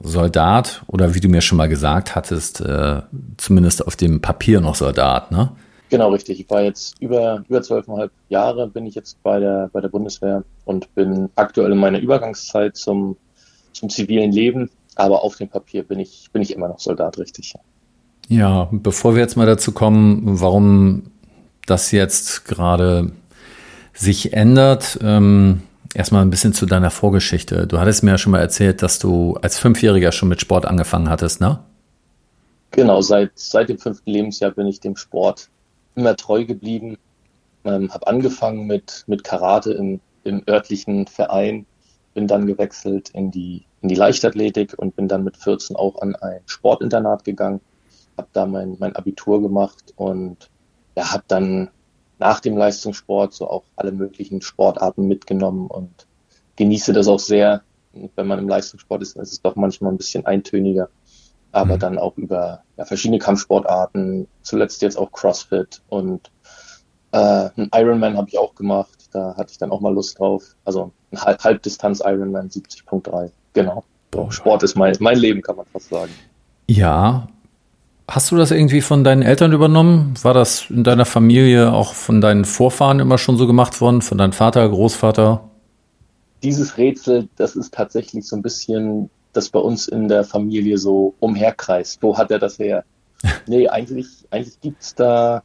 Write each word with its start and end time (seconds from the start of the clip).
Soldat 0.00 0.82
oder 0.86 1.14
wie 1.14 1.20
du 1.20 1.28
mir 1.28 1.40
schon 1.40 1.58
mal 1.58 1.68
gesagt 1.68 2.14
hattest, 2.14 2.60
äh, 2.60 3.02
zumindest 3.36 3.86
auf 3.86 3.96
dem 3.96 4.20
Papier 4.20 4.60
noch 4.60 4.74
Soldat, 4.74 5.30
ne? 5.30 5.50
Genau, 5.90 6.10
richtig. 6.10 6.40
Ich 6.40 6.50
war 6.50 6.62
jetzt 6.62 7.00
über, 7.00 7.44
über 7.48 7.62
zwölfeinhalb 7.62 8.12
Jahre 8.28 8.68
bin 8.68 8.86
ich 8.86 8.94
jetzt 8.94 9.22
bei 9.22 9.40
der, 9.40 9.70
bei 9.72 9.80
der 9.80 9.88
Bundeswehr 9.88 10.44
und 10.66 10.94
bin 10.94 11.30
aktuell 11.34 11.72
in 11.72 11.78
meiner 11.78 11.98
Übergangszeit 11.98 12.76
zum, 12.76 13.16
zum 13.72 13.88
zivilen 13.88 14.30
Leben. 14.30 14.70
Aber 14.96 15.22
auf 15.24 15.36
dem 15.36 15.48
Papier 15.48 15.82
bin 15.82 15.98
ich, 15.98 16.28
bin 16.32 16.42
ich 16.42 16.54
immer 16.54 16.68
noch 16.68 16.78
Soldat, 16.78 17.18
richtig. 17.18 17.54
Ja, 18.28 18.68
bevor 18.70 19.14
wir 19.14 19.22
jetzt 19.22 19.36
mal 19.36 19.46
dazu 19.46 19.72
kommen, 19.72 20.40
warum 20.40 21.10
das 21.64 21.90
jetzt 21.92 22.44
gerade 22.44 23.12
sich 23.94 24.34
ändert, 24.34 24.98
ähm, 25.02 25.62
Erstmal 25.94 26.22
ein 26.22 26.30
bisschen 26.30 26.52
zu 26.52 26.66
deiner 26.66 26.90
Vorgeschichte. 26.90 27.66
Du 27.66 27.80
hattest 27.80 28.02
mir 28.02 28.10
ja 28.12 28.18
schon 28.18 28.32
mal 28.32 28.40
erzählt, 28.40 28.82
dass 28.82 28.98
du 28.98 29.38
als 29.40 29.58
Fünfjähriger 29.58 30.12
schon 30.12 30.28
mit 30.28 30.40
Sport 30.40 30.66
angefangen 30.66 31.08
hattest, 31.08 31.40
ne? 31.40 31.60
Genau, 32.70 33.00
seit, 33.00 33.32
seit 33.34 33.70
dem 33.70 33.78
fünften 33.78 34.10
Lebensjahr 34.10 34.50
bin 34.50 34.66
ich 34.66 34.80
dem 34.80 34.96
Sport 34.96 35.48
immer 35.94 36.14
treu 36.16 36.44
geblieben. 36.44 36.98
Ähm, 37.64 37.92
habe 37.92 38.06
angefangen 38.06 38.66
mit, 38.66 39.04
mit 39.06 39.24
Karate 39.24 39.72
im, 39.72 40.00
im 40.24 40.42
örtlichen 40.48 41.06
Verein, 41.06 41.64
bin 42.14 42.26
dann 42.26 42.46
gewechselt 42.46 43.10
in 43.10 43.30
die, 43.30 43.64
in 43.80 43.88
die 43.88 43.94
Leichtathletik 43.94 44.74
und 44.76 44.94
bin 44.96 45.08
dann 45.08 45.24
mit 45.24 45.36
14 45.36 45.76
auch 45.76 46.00
an 46.02 46.14
ein 46.16 46.40
Sportinternat 46.46 47.24
gegangen. 47.24 47.60
Habe 48.16 48.28
da 48.32 48.46
mein, 48.46 48.76
mein 48.78 48.94
Abitur 48.94 49.40
gemacht 49.40 49.94
und 49.96 50.50
ja, 50.96 51.12
habe 51.12 51.24
dann 51.28 51.70
nach 52.18 52.40
dem 52.40 52.56
Leistungssport 52.56 53.32
so 53.32 53.48
auch 53.48 53.64
alle 53.76 53.92
möglichen 53.92 54.40
Sportarten 54.42 55.06
mitgenommen 55.06 55.68
und 55.68 56.06
genieße 56.56 56.92
das 56.92 57.08
auch 57.08 57.20
sehr. 57.20 57.62
wenn 58.16 58.26
man 58.26 58.38
im 58.38 58.48
Leistungssport 58.48 59.02
ist, 59.02 59.16
ist 59.16 59.32
es 59.32 59.42
doch 59.42 59.56
manchmal 59.56 59.92
ein 59.92 59.96
bisschen 59.96 60.26
eintöniger. 60.26 60.88
Aber 61.50 61.76
mhm. 61.76 61.80
dann 61.80 61.98
auch 61.98 62.16
über 62.18 62.62
ja, 62.76 62.84
verschiedene 62.84 63.18
Kampfsportarten, 63.18 64.28
zuletzt 64.42 64.82
jetzt 64.82 64.98
auch 64.98 65.10
CrossFit 65.12 65.80
und 65.88 66.30
äh, 67.12 67.48
ein 67.56 67.70
Ironman 67.74 68.16
habe 68.16 68.28
ich 68.28 68.38
auch 68.38 68.54
gemacht. 68.54 69.08
Da 69.12 69.34
hatte 69.36 69.52
ich 69.52 69.58
dann 69.58 69.70
auch 69.70 69.80
mal 69.80 69.94
Lust 69.94 70.18
drauf. 70.18 70.44
Also 70.64 70.92
ein 71.10 71.20
Halb 71.20 71.42
Halbdistanz 71.42 72.02
Ironman 72.04 72.50
70.3. 72.50 73.30
Genau. 73.54 73.84
Boah, 74.10 74.30
Sport 74.30 74.62
ist 74.62 74.76
mein, 74.76 74.94
mein 75.00 75.18
Leben, 75.18 75.40
kann 75.40 75.56
man 75.56 75.66
fast 75.66 75.88
sagen. 75.88 76.12
Ja, 76.66 77.28
Hast 78.10 78.30
du 78.30 78.36
das 78.36 78.50
irgendwie 78.50 78.80
von 78.80 79.04
deinen 79.04 79.20
Eltern 79.20 79.52
übernommen? 79.52 80.14
War 80.22 80.32
das 80.32 80.70
in 80.70 80.82
deiner 80.82 81.04
Familie 81.04 81.74
auch 81.74 81.92
von 81.92 82.22
deinen 82.22 82.46
Vorfahren 82.46 83.00
immer 83.00 83.18
schon 83.18 83.36
so 83.36 83.46
gemacht 83.46 83.82
worden? 83.82 84.00
Von 84.00 84.16
deinem 84.16 84.32
Vater, 84.32 84.66
Großvater? 84.66 85.44
Dieses 86.42 86.78
Rätsel, 86.78 87.28
das 87.36 87.54
ist 87.54 87.74
tatsächlich 87.74 88.26
so 88.26 88.36
ein 88.36 88.40
bisschen, 88.40 89.10
das 89.34 89.50
bei 89.50 89.58
uns 89.58 89.88
in 89.88 90.08
der 90.08 90.24
Familie 90.24 90.78
so 90.78 91.14
umherkreist. 91.20 92.02
Wo 92.02 92.16
hat 92.16 92.30
er 92.30 92.38
das 92.38 92.58
her? 92.58 92.82
nee, 93.46 93.68
eigentlich, 93.68 94.06
eigentlich 94.30 94.58
gibt 94.62 94.80
es 94.80 94.94
da 94.94 95.42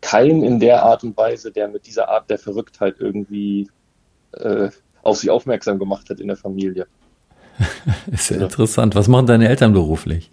keinen 0.00 0.44
in 0.44 0.60
der 0.60 0.84
Art 0.84 1.02
und 1.02 1.16
Weise, 1.16 1.50
der 1.50 1.66
mit 1.66 1.84
dieser 1.84 2.08
Art 2.08 2.30
der 2.30 2.38
Verrücktheit 2.38 2.94
irgendwie 3.00 3.68
äh, 4.34 4.68
auf 5.02 5.16
sich 5.16 5.30
aufmerksam 5.30 5.80
gemacht 5.80 6.10
hat 6.10 6.20
in 6.20 6.28
der 6.28 6.36
Familie. 6.36 6.86
ist 8.12 8.30
ja 8.30 8.36
also, 8.36 8.46
interessant. 8.46 8.94
Was 8.94 9.08
machen 9.08 9.26
deine 9.26 9.48
Eltern 9.48 9.72
beruflich? 9.72 10.30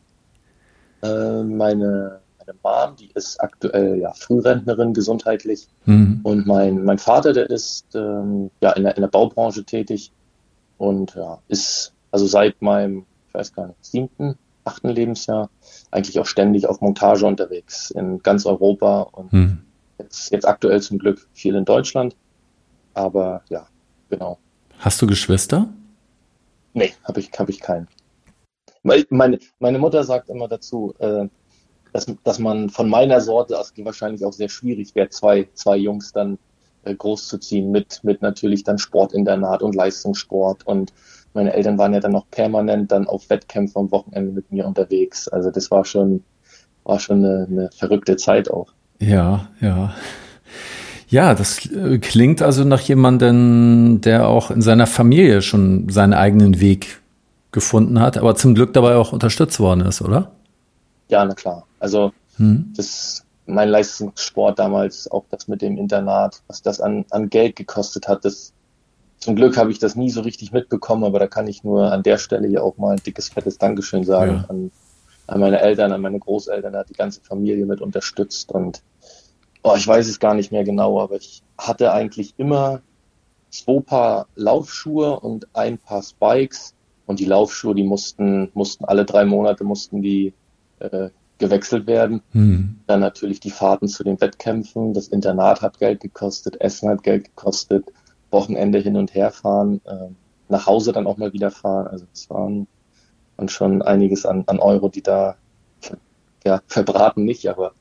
Äh, 1.02 1.44
meine, 1.44 2.22
meine 2.40 2.59
Mom, 2.63 2.96
die 2.96 3.12
ist 3.13 3.40
aktuell 3.40 3.97
ja 4.00 4.13
Frührentnerin 4.13 4.94
gesundheitlich. 4.94 5.68
Mhm. 5.85 6.22
Und 6.24 6.47
mein, 6.47 6.84
mein 6.84 6.97
Vater, 6.97 7.34
der 7.34 7.50
ist 7.50 7.96
ähm, 7.96 8.50
ja 8.62 8.72
in 8.72 8.84
der, 8.84 8.96
in 8.96 9.02
der 9.02 9.09
Baubranche 9.09 9.63
tätig 9.63 10.12
und 10.78 11.16
ja, 11.16 11.40
ist 11.47 11.94
also 12.12 12.25
seit 12.25 12.62
meinem, 12.62 13.06
ich 13.28 13.34
weiß 13.34 13.53
gar 13.53 13.68
nicht, 13.68 13.84
siebten, 13.85 14.38
achten 14.63 14.90
Lebensjahr 14.90 15.50
eigentlich 15.91 16.19
auch 16.19 16.25
ständig 16.25 16.68
auf 16.68 16.81
Montage 16.81 17.25
unterwegs 17.25 17.91
in 17.91 18.19
ganz 18.19 18.46
Europa 18.46 19.02
und 19.02 19.34
mhm. 19.34 19.59
jetzt, 20.00 20.31
jetzt 20.31 20.47
aktuell 20.47 20.81
zum 20.81 21.00
Glück 21.00 21.28
viel 21.34 21.56
in 21.56 21.66
Deutschland. 21.66 22.16
Aber 22.94 23.41
ja, 23.50 23.68
genau. 24.09 24.40
Hast 24.79 25.02
du 25.02 25.08
Geschwister? 25.08 25.68
Nee, 26.74 26.94
habe 27.03 27.19
ich, 27.19 27.31
hab 27.38 27.50
ich 27.50 27.59
keinen. 27.59 27.88
Meine, 29.09 29.40
meine 29.59 29.80
Mutter 29.80 30.03
sagt 30.03 30.30
immer 30.30 30.48
dazu, 30.48 30.94
äh, 31.00 31.28
dass, 31.94 32.06
dass 32.24 32.40
man 32.40 32.70
von 32.70 32.90
meiner 32.90 33.22
Sorte, 33.22 33.58
also 33.58 33.74
wahrscheinlich 33.84 34.24
auch 34.24 34.34
sehr 34.34 34.50
schwierig 34.50 34.94
wäre, 34.96 35.09
zwei, 35.09 35.48
zwei 35.53 35.78
Jungs 35.78 36.12
dann 36.12 36.38
äh, 36.84 36.96
großzuziehen 36.96 37.72
mit, 37.72 38.03
mit 38.03 38.22
natürlich 38.22 38.64
dann 38.64 38.78
Sportinternat 38.78 39.62
und 39.62 39.76
Leistungssport. 39.76 40.66
Und 40.66 40.94
meine 41.34 41.53
Eltern 41.53 41.78
waren 41.78 41.94
ja 41.94 42.00
dann 42.00 42.12
noch 42.14 42.30
permanent 42.30 42.92
dann 42.92 43.08
auf 43.08 43.30
Wettkämpfen 43.30 43.81
am 43.81 43.92
Wochenende 43.92 44.31
mit 44.31 44.52
mir 44.52 44.66
unterwegs. 44.66 45.28
Also 45.28 45.52
das 45.52 45.72
war 45.72 45.86
schon, 45.86 46.24
war 46.84 47.00
schon 47.00 47.24
eine, 47.24 47.47
eine 47.50 47.70
verrückte 47.76 48.16
Zeit 48.18 48.50
auch. 48.50 48.74
Ja, 49.00 49.50
ja. 49.62 49.94
Ja, 51.09 51.34
das 51.36 51.66
äh, 51.72 52.00
klingt 52.00 52.42
also 52.42 52.66
nach 52.66 52.81
jemandem, 52.81 54.02
der 54.02 54.28
auch 54.28 54.52
in 54.52 54.62
seiner 54.62 54.88
Familie 54.88 55.42
schon 55.42 55.88
seinen 55.90 56.14
eigenen 56.14 56.59
Weg 56.59 57.00
gefunden 57.57 58.00
hat, 58.00 58.19
aber 58.19 58.35
zum 58.35 58.53
Glück 58.53 58.72
dabei 58.73 58.95
auch 58.97 59.13
unterstützt 59.13 59.59
worden 59.59 59.81
ist, 59.81 60.00
oder? 60.03 60.31
Ja, 61.09 61.25
na 61.25 61.34
klar. 61.34 61.66
Also 61.79 62.12
hm. 62.38 62.72
das 62.78 63.23
mein 63.47 63.69
Leistungssport 63.69 64.59
damals, 64.59 65.09
auch 65.09 65.25
das 65.31 65.47
mit 65.47 65.63
dem 65.63 65.78
Internat, 65.78 66.44
was 66.47 66.62
das 66.62 66.79
an, 66.79 67.06
an 67.09 67.29
Geld 67.29 67.56
gekostet 67.56 68.07
hat, 68.07 68.25
das 68.25 68.53
zum 69.17 69.35
Glück 69.35 69.57
habe 69.57 69.72
ich 69.72 69.79
das 69.79 69.96
nie 69.96 70.12
so 70.12 70.22
richtig 70.22 70.51
mitbekommen, 70.51 71.03
aber 71.03 71.17
da 71.17 71.25
kann 71.25 71.47
ich 71.47 71.63
nur 71.63 71.91
an 71.91 72.03
der 72.03 72.19
Stelle 72.19 72.47
hier 72.47 72.63
auch 72.63 72.78
mal 72.78 72.91
ein 72.91 73.03
dickes, 73.03 73.29
fettes 73.29 73.57
Dankeschön 73.57 74.03
sagen 74.03 74.44
ja. 74.44 74.46
an, 74.50 74.72
an 75.25 75.40
meine 75.40 75.59
Eltern, 75.59 75.91
an 75.91 76.01
meine 76.01 76.19
Großeltern, 76.19 76.73
da 76.73 76.79
hat 76.79 76.90
die 76.90 76.94
ganze 76.94 77.22
Familie 77.22 77.66
mit 77.66 77.81
unterstützt 77.81 78.51
und 78.51 78.84
oh, 79.63 79.73
ich 79.75 79.88
weiß 79.88 80.07
es 80.07 80.19
gar 80.19 80.35
nicht 80.35 80.51
mehr 80.51 80.63
genau, 80.63 81.00
aber 81.01 81.16
ich 81.16 81.41
hatte 81.57 81.91
eigentlich 81.91 82.35
immer 82.38 82.81
zwei 83.50 83.79
Paar 83.79 84.28
Laufschuhe 84.35 85.19
und 85.19 85.47
ein 85.53 85.79
Paar 85.79 86.03
Spikes 86.03 86.75
und 87.07 87.19
die 87.19 87.25
Laufschuhe, 87.25 87.73
die 87.73 87.84
mussten, 87.84 88.51
mussten 88.53 88.85
alle 88.85 89.06
drei 89.06 89.25
Monate 89.25 89.63
mussten 89.63 90.01
die 90.01 90.34
äh, 90.79 91.09
gewechselt 91.40 91.88
werden. 91.88 92.22
Mhm. 92.34 92.79
Dann 92.85 93.00
natürlich 93.00 93.40
die 93.40 93.50
Fahrten 93.50 93.88
zu 93.88 94.03
den 94.03 94.19
Wettkämpfen. 94.19 94.94
Das 94.94 95.07
Internat 95.07 95.62
hat 95.62 95.79
Geld 95.79 96.01
gekostet, 96.01 96.59
Essen 96.62 96.90
hat 96.90 97.03
Geld 97.03 97.23
gekostet, 97.25 97.85
Wochenende 98.29 98.79
hin 98.79 98.97
und 98.97 99.16
her 99.16 99.31
fahren, 99.31 99.81
äh, 99.85 100.09
nach 100.50 100.67
Hause 100.67 100.91
dann 100.91 101.07
auch 101.07 101.17
mal 101.17 101.34
wieder 101.34 101.50
fahren. 101.50 101.88
Also 101.88 102.06
es 102.13 102.29
waren, 102.29 102.67
waren 103.38 103.50
schon 103.50 103.81
einiges 103.81 104.25
an, 104.25 104.44
an 104.47 104.59
Euro, 104.59 104.90
die 104.90 105.01
da 105.01 105.38
ja, 106.46 106.62
verbraten 106.67 107.23
nicht, 107.23 107.47
aber 107.47 107.72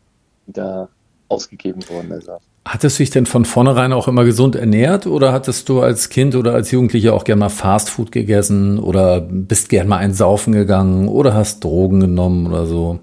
die 0.47 0.53
da 0.53 0.89
ausgegeben 1.29 1.83
wurden. 1.89 2.13
Also 2.13 2.39
Hattest 2.69 2.99
du 2.99 3.05
dich 3.05 3.11
denn 3.11 3.27
von 3.27 3.45
vornherein 3.45 3.93
auch 3.93 4.09
immer 4.09 4.25
gesund 4.25 4.57
ernährt 4.57 5.07
oder 5.07 5.33
hattest 5.33 5.69
du 5.69 5.83
als 5.83 6.09
Kind 6.09 6.35
oder 6.35 6.53
als 6.53 6.73
Jugendlicher 6.73 7.15
auch 7.15 7.23
gerne 7.23 7.39
mal 7.39 7.49
Fastfood 7.49 8.11
gegessen 8.11 8.81
oder 8.81 9.21
bist 9.21 9.69
gerne 9.69 9.89
mal 9.89 9.99
einsaufen 9.99 10.53
gegangen 10.53 11.07
oder 11.07 11.33
hast 11.33 11.63
Drogen 11.63 12.01
genommen 12.01 12.49
oder 12.49 12.67
so? 12.67 12.99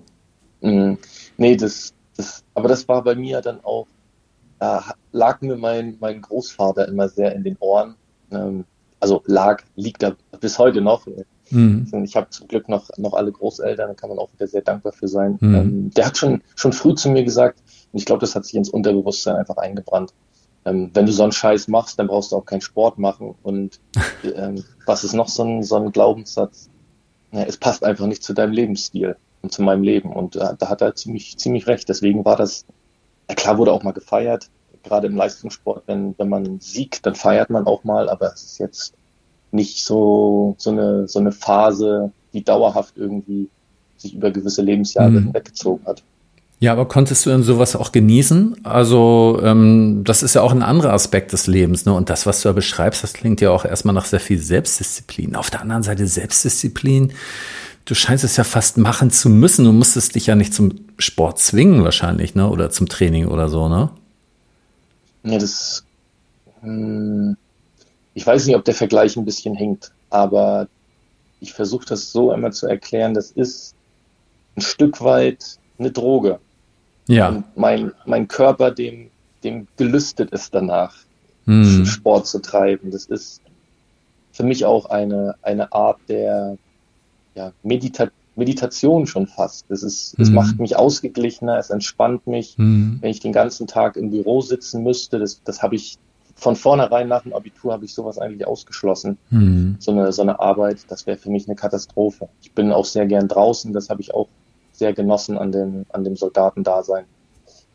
Mm, 0.59 0.95
nee, 1.37 1.55
das, 1.55 1.93
das, 2.17 2.43
aber 2.53 2.67
das 2.67 2.85
war 2.89 3.05
bei 3.05 3.15
mir 3.15 3.39
dann 3.39 3.63
auch, 3.63 3.87
da 4.59 4.83
lag 5.13 5.39
mir 5.39 5.55
mein, 5.55 5.95
mein 6.01 6.21
Großvater 6.21 6.89
immer 6.89 7.07
sehr 7.07 7.33
in 7.33 7.45
den 7.45 7.55
Ohren. 7.61 7.95
Ähm, 8.31 8.65
also 8.99 9.23
lag, 9.27 9.63
liegt 9.77 10.03
da 10.03 10.13
bis 10.41 10.59
heute 10.59 10.81
noch. 10.81 11.07
Mhm. 11.49 11.87
Ich 12.03 12.15
habe 12.15 12.29
zum 12.29 12.47
Glück 12.47 12.69
noch, 12.69 12.89
noch 12.97 13.13
alle 13.13 13.31
Großeltern, 13.31 13.89
da 13.89 13.93
kann 13.93 14.09
man 14.09 14.19
auch 14.19 14.31
wieder 14.33 14.47
sehr 14.47 14.61
dankbar 14.61 14.93
für 14.93 15.07
sein. 15.07 15.37
Mhm. 15.39 15.55
Ähm, 15.55 15.91
der 15.91 16.07
hat 16.07 16.17
schon, 16.17 16.41
schon 16.55 16.73
früh 16.73 16.95
zu 16.95 17.09
mir 17.09 17.23
gesagt, 17.23 17.59
und 17.91 17.99
ich 17.99 18.05
glaube, 18.05 18.21
das 18.21 18.35
hat 18.35 18.45
sich 18.45 18.55
ins 18.55 18.69
Unterbewusstsein 18.69 19.35
einfach 19.35 19.57
eingebrannt. 19.57 20.13
Ähm, 20.65 20.91
wenn 20.93 21.05
du 21.05 21.11
so 21.11 21.23
einen 21.23 21.31
Scheiß 21.31 21.67
machst, 21.67 21.99
dann 21.99 22.07
brauchst 22.07 22.31
du 22.31 22.37
auch 22.37 22.45
keinen 22.45 22.61
Sport 22.61 22.97
machen. 22.97 23.35
Und 23.43 23.79
ähm, 24.35 24.63
was 24.85 25.03
ist 25.03 25.13
noch 25.13 25.27
so 25.27 25.43
ein, 25.43 25.63
so 25.63 25.75
ein 25.75 25.91
Glaubenssatz? 25.91 26.69
Ja, 27.31 27.43
es 27.43 27.57
passt 27.57 27.83
einfach 27.83 28.07
nicht 28.07 28.23
zu 28.23 28.33
deinem 28.33 28.53
Lebensstil 28.53 29.15
und 29.41 29.51
zu 29.51 29.61
meinem 29.61 29.83
Leben. 29.83 30.13
Und 30.13 30.35
äh, 30.35 30.55
da 30.57 30.69
hat 30.69 30.81
er 30.81 30.95
ziemlich, 30.95 31.37
ziemlich 31.37 31.67
recht. 31.67 31.89
Deswegen 31.89 32.25
war 32.25 32.37
das, 32.37 32.65
ja 33.29 33.35
klar 33.35 33.57
wurde 33.57 33.73
auch 33.73 33.83
mal 33.83 33.91
gefeiert, 33.91 34.49
gerade 34.83 35.07
im 35.07 35.15
Leistungssport, 35.15 35.83
wenn, 35.87 36.17
wenn 36.17 36.29
man 36.29 36.59
siegt, 36.59 37.05
dann 37.05 37.15
feiert 37.15 37.49
man 37.49 37.65
auch 37.65 37.83
mal, 37.83 38.09
aber 38.09 38.33
es 38.33 38.43
ist 38.43 38.57
jetzt 38.59 38.93
nicht 39.53 39.85
so, 39.85 40.55
so 40.57 40.71
eine, 40.71 41.07
so 41.07 41.19
eine 41.19 41.31
Phase, 41.31 42.11
die 42.33 42.43
dauerhaft 42.43 42.97
irgendwie 42.97 43.49
sich 43.97 44.15
über 44.15 44.31
gewisse 44.31 44.61
Lebensjahre 44.61 45.11
mhm. 45.11 45.33
weggezogen 45.33 45.85
hat. 45.85 46.03
Ja, 46.59 46.71
aber 46.71 46.87
konntest 46.87 47.25
du 47.25 47.29
denn 47.29 47.43
sowas 47.43 47.75
auch 47.75 47.91
genießen? 47.91 48.63
Also 48.63 49.37
ähm, 49.43 50.03
das 50.05 50.23
ist 50.23 50.35
ja 50.35 50.41
auch 50.41 50.53
ein 50.53 50.63
anderer 50.63 50.93
Aspekt 50.93 51.33
des 51.33 51.45
Lebens. 51.45 51.85
Ne? 51.85 51.93
Und 51.93 52.09
das, 52.09 52.25
was 52.25 52.41
du 52.41 52.47
da 52.47 52.53
beschreibst, 52.53 53.03
das 53.03 53.11
klingt 53.11 53.41
ja 53.41 53.51
auch 53.51 53.65
erstmal 53.65 53.93
nach 53.93 54.05
sehr 54.05 54.21
viel 54.21 54.39
Selbstdisziplin. 54.39 55.35
Auf 55.35 55.49
der 55.49 55.59
anderen 55.59 55.83
Seite 55.83 56.07
Selbstdisziplin. 56.07 57.11
Du 57.83 57.95
scheinst 57.95 58.23
es 58.23 58.37
ja 58.37 58.45
fast 58.45 58.77
machen 58.77 59.11
zu 59.11 59.29
müssen. 59.29 59.65
Du 59.65 59.73
musstest 59.73 60.15
dich 60.15 60.27
ja 60.27 60.35
nicht 60.35 60.53
zum 60.53 60.75
Sport 60.97 61.39
zwingen 61.39 61.83
wahrscheinlich, 61.83 62.33
ne? 62.33 62.49
Oder 62.49 62.69
zum 62.69 62.87
Training 62.87 63.27
oder 63.27 63.49
so, 63.49 63.67
ne? 63.67 63.89
Ja, 65.23 65.37
das. 65.37 65.83
Hm, 66.61 67.35
ich 68.13 68.25
weiß 68.25 68.45
nicht, 68.45 68.55
ob 68.55 68.65
der 68.65 68.75
Vergleich 68.75 69.15
ein 69.15 69.25
bisschen 69.25 69.55
hinkt, 69.55 69.91
aber 70.09 70.67
ich 71.39 71.53
versuche 71.53 71.85
das 71.85 72.11
so 72.11 72.31
einmal 72.31 72.53
zu 72.53 72.67
erklären. 72.67 73.13
Das 73.13 73.31
ist 73.31 73.75
ein 74.55 74.61
Stück 74.61 75.01
weit 75.01 75.59
eine 75.77 75.91
Droge. 75.91 76.39
Ja. 77.07 77.29
Und 77.29 77.45
mein, 77.57 77.91
mein 78.05 78.27
Körper, 78.27 78.71
dem, 78.71 79.09
dem 79.43 79.67
gelüstet 79.77 80.31
ist 80.31 80.53
danach, 80.53 80.95
hm. 81.45 81.85
Sport 81.85 82.27
zu 82.27 82.39
treiben. 82.39 82.91
Das 82.91 83.05
ist 83.05 83.41
für 84.31 84.43
mich 84.43 84.63
auch 84.65 84.85
eine, 84.85 85.35
eine 85.41 85.71
Art 85.73 85.99
der 86.07 86.57
ja, 87.35 87.51
Medita 87.63 88.09
Meditation 88.35 89.05
schon 89.05 89.27
fast. 89.27 89.69
Es 89.69 89.83
ist, 89.83 90.17
hm. 90.17 90.23
es 90.23 90.31
macht 90.31 90.59
mich 90.59 90.75
ausgeglichener, 90.75 91.59
es 91.59 91.69
entspannt 91.69 92.25
mich, 92.25 92.55
hm. 92.57 92.97
wenn 93.01 93.11
ich 93.11 93.19
den 93.19 93.31
ganzen 93.31 93.67
Tag 93.67 93.95
im 93.95 94.09
Büro 94.09 94.41
sitzen 94.41 94.81
müsste. 94.81 95.19
Das, 95.19 95.43
das 95.43 95.61
habe 95.61 95.75
ich 95.75 95.99
von 96.35 96.55
vornherein 96.55 97.07
nach 97.07 97.23
dem 97.23 97.33
Abitur 97.33 97.73
habe 97.73 97.85
ich 97.85 97.93
sowas 97.93 98.17
eigentlich 98.17 98.47
ausgeschlossen. 98.47 99.17
Hm. 99.29 99.77
So 99.79 99.91
eine, 99.91 100.11
so 100.11 100.21
eine 100.21 100.39
Arbeit, 100.39 100.79
das 100.89 101.05
wäre 101.05 101.17
für 101.17 101.29
mich 101.29 101.47
eine 101.47 101.55
Katastrophe. 101.55 102.29
Ich 102.41 102.51
bin 102.51 102.71
auch 102.71 102.85
sehr 102.85 103.05
gern 103.05 103.27
draußen, 103.27 103.73
das 103.73 103.89
habe 103.89 104.01
ich 104.01 104.13
auch 104.13 104.27
sehr 104.71 104.93
genossen 104.93 105.37
an 105.37 105.51
dem, 105.51 105.85
an 105.89 106.03
dem 106.03 106.15
Soldatendasein. 106.15 107.05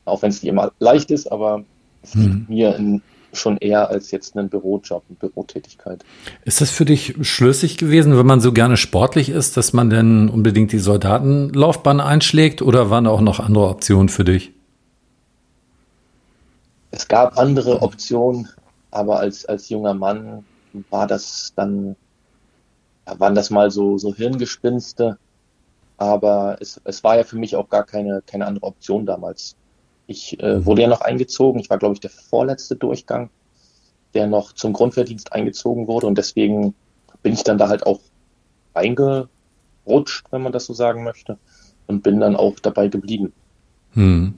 Auch 0.04 0.22
wenn 0.22 0.30
es 0.30 0.42
nicht 0.42 0.50
immer 0.50 0.72
leicht 0.80 1.10
ist, 1.10 1.30
aber 1.30 1.64
es 2.02 2.14
hm. 2.14 2.22
liegt 2.22 2.48
mir 2.48 2.76
in, 2.76 3.02
schon 3.32 3.58
eher 3.58 3.88
als 3.88 4.10
jetzt 4.10 4.36
einen 4.36 4.48
Bürojob, 4.48 5.02
eine 5.08 5.16
Bürotätigkeit. 5.18 6.04
Ist 6.44 6.60
das 6.60 6.70
für 6.70 6.84
dich 6.84 7.14
schlüssig 7.22 7.76
gewesen, 7.76 8.16
wenn 8.18 8.26
man 8.26 8.40
so 8.40 8.52
gerne 8.52 8.76
sportlich 8.76 9.28
ist, 9.28 9.56
dass 9.56 9.72
man 9.72 9.90
denn 9.90 10.28
unbedingt 10.28 10.72
die 10.72 10.78
Soldatenlaufbahn 10.78 12.00
einschlägt 12.00 12.62
oder 12.62 12.90
waren 12.90 13.04
da 13.04 13.10
auch 13.10 13.20
noch 13.20 13.40
andere 13.40 13.68
Optionen 13.68 14.08
für 14.08 14.24
dich? 14.24 14.52
Es 16.98 17.06
gab 17.06 17.38
andere 17.38 17.80
Optionen, 17.80 18.48
aber 18.90 19.20
als, 19.20 19.46
als 19.46 19.68
junger 19.68 19.94
Mann 19.94 20.44
war 20.90 21.06
das 21.06 21.52
dann, 21.54 21.94
waren 23.06 23.36
das 23.36 23.50
mal 23.50 23.70
so, 23.70 23.98
so 23.98 24.12
Hirngespinste. 24.12 25.16
Aber 25.96 26.56
es, 26.58 26.80
es 26.82 27.04
war 27.04 27.16
ja 27.16 27.22
für 27.22 27.36
mich 27.36 27.54
auch 27.54 27.68
gar 27.68 27.84
keine, 27.84 28.20
keine 28.26 28.46
andere 28.46 28.66
Option 28.66 29.06
damals. 29.06 29.54
Ich 30.08 30.42
äh, 30.42 30.56
mhm. 30.56 30.66
wurde 30.66 30.82
ja 30.82 30.88
noch 30.88 31.00
eingezogen. 31.00 31.60
Ich 31.60 31.70
war, 31.70 31.78
glaube 31.78 31.94
ich, 31.94 32.00
der 32.00 32.10
vorletzte 32.10 32.74
Durchgang, 32.74 33.30
der 34.14 34.26
noch 34.26 34.52
zum 34.52 34.72
Grundwehrdienst 34.72 35.32
eingezogen 35.32 35.86
wurde. 35.86 36.08
Und 36.08 36.18
deswegen 36.18 36.74
bin 37.22 37.32
ich 37.32 37.44
dann 37.44 37.58
da 37.58 37.68
halt 37.68 37.86
auch 37.86 38.00
reingerutscht, 38.74 40.26
wenn 40.32 40.42
man 40.42 40.52
das 40.52 40.66
so 40.66 40.74
sagen 40.74 41.04
möchte. 41.04 41.38
Und 41.86 42.02
bin 42.02 42.18
dann 42.18 42.34
auch 42.34 42.58
dabei 42.58 42.88
geblieben. 42.88 43.32
Hm. 43.92 44.34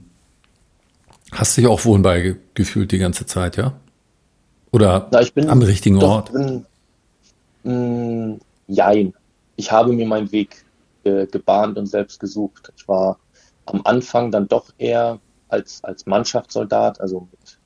Hast 1.31 1.57
dich 1.57 1.67
auch 1.67 1.85
wohl 1.85 1.99
bei 1.99 2.35
gefühlt 2.53 2.91
die 2.91 2.97
ganze 2.97 3.25
Zeit, 3.25 3.57
ja? 3.57 3.73
Oder 4.71 5.07
Na, 5.11 5.21
bin, 5.33 5.49
am 5.49 5.61
richtigen 5.61 5.99
doch, 5.99 6.09
Ort? 6.09 6.33
Bin, 6.33 6.65
mh, 7.63 7.73
mm, 7.73 8.39
jein. 8.67 9.13
Ich 9.55 9.71
habe 9.71 9.93
mir 9.93 10.05
meinen 10.05 10.31
Weg 10.31 10.65
ge 11.03 11.27
gebahnt 11.27 11.77
und 11.77 11.87
selbst 11.87 12.19
gesucht. 12.19 12.71
Ich 12.75 12.87
war 12.87 13.19
am 13.65 13.81
Anfang 13.83 14.31
dann 14.31 14.47
doch 14.47 14.71
eher 14.77 15.19
als, 15.49 15.83
als 15.83 16.05
Mannschaftssoldat, 16.05 17.01
also 17.01 17.27
mit, 17.31 17.59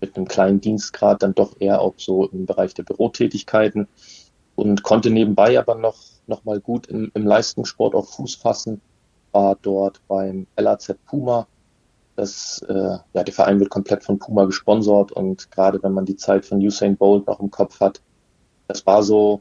mit 0.00 0.16
einem 0.16 0.28
kleinen 0.28 0.60
Dienstgrad, 0.60 1.22
dann 1.22 1.34
doch 1.34 1.56
eher 1.60 1.80
auch 1.80 1.94
so 1.96 2.26
im 2.28 2.46
Bereich 2.46 2.74
der 2.74 2.82
Bürotätigkeiten 2.82 3.86
und 4.56 4.82
konnte 4.82 5.10
nebenbei 5.10 5.58
aber 5.58 5.74
noch, 5.74 5.96
noch 6.26 6.44
mal 6.44 6.60
gut 6.60 6.86
im, 6.88 7.10
im 7.14 7.26
Leistungssport 7.26 7.94
auf 7.94 8.10
Fuß 8.10 8.34
fassen. 8.36 8.80
War 9.32 9.56
dort 9.62 10.00
beim 10.08 10.46
LAZ 10.56 10.94
Puma. 11.06 11.46
Das, 12.20 12.62
äh, 12.68 12.98
ja, 13.14 13.24
der 13.24 13.32
Verein 13.32 13.60
wird 13.60 13.70
komplett 13.70 14.04
von 14.04 14.18
Puma 14.18 14.44
gesponsert 14.44 15.10
und 15.10 15.50
gerade 15.50 15.82
wenn 15.82 15.92
man 15.92 16.04
die 16.04 16.16
Zeit 16.16 16.44
von 16.44 16.58
Usain 16.58 16.98
Bolt 16.98 17.26
noch 17.26 17.40
im 17.40 17.50
Kopf 17.50 17.80
hat, 17.80 18.02
das 18.68 18.84
war 18.84 19.02
so 19.02 19.40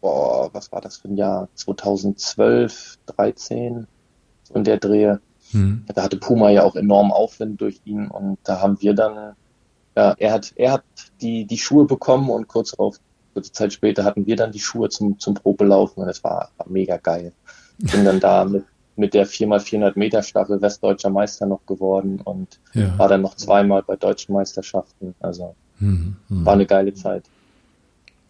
boah, 0.00 0.50
was 0.52 0.70
war 0.72 0.80
das 0.80 0.98
für 0.98 1.08
ein 1.08 1.16
Jahr? 1.16 1.48
2012, 1.54 2.98
13, 3.06 3.86
so 4.44 4.54
in 4.54 4.64
der 4.64 4.78
Drehe. 4.78 5.20
Mhm. 5.52 5.84
Da 5.94 6.02
hatte 6.02 6.16
Puma 6.16 6.50
ja 6.50 6.62
auch 6.62 6.76
enorm 6.76 7.12
Aufwind 7.12 7.60
durch 7.60 7.80
ihn 7.84 8.08
und 8.08 8.38
da 8.44 8.60
haben 8.60 8.80
wir 8.80 8.94
dann, 8.94 9.34
ja, 9.96 10.14
er 10.16 10.32
hat, 10.32 10.52
er 10.56 10.72
hat 10.72 10.84
die, 11.20 11.44
die 11.44 11.58
Schuhe 11.58 11.86
bekommen 11.86 12.30
und 12.30 12.48
kurz 12.48 12.72
darauf, 12.72 12.98
kurze 13.34 13.52
Zeit 13.52 13.72
später 13.72 14.04
hatten 14.04 14.26
wir 14.26 14.36
dann 14.36 14.52
die 14.52 14.60
Schuhe 14.60 14.88
zum, 14.88 15.18
zum 15.18 15.34
Probelaufen 15.34 16.02
und 16.02 16.08
es 16.08 16.22
war, 16.24 16.50
war 16.56 16.68
mega 16.68 16.96
geil. 16.96 17.32
Bin 17.78 18.04
dann 18.04 18.20
da 18.20 18.44
mit, 18.44 18.64
mit 19.00 19.14
der 19.14 19.26
4x400 19.26 19.98
Meter 19.98 20.22
Staffel 20.22 20.60
westdeutscher 20.60 21.08
Meister 21.08 21.46
noch 21.46 21.64
geworden 21.64 22.20
und 22.22 22.60
ja. 22.74 22.96
war 22.98 23.08
dann 23.08 23.22
noch 23.22 23.34
zweimal 23.34 23.82
bei 23.82 23.96
deutschen 23.96 24.34
Meisterschaften. 24.34 25.14
Also 25.20 25.56
mhm. 25.78 26.16
Mhm. 26.28 26.44
war 26.44 26.52
eine 26.52 26.66
geile 26.66 26.92
Zeit. 26.92 27.24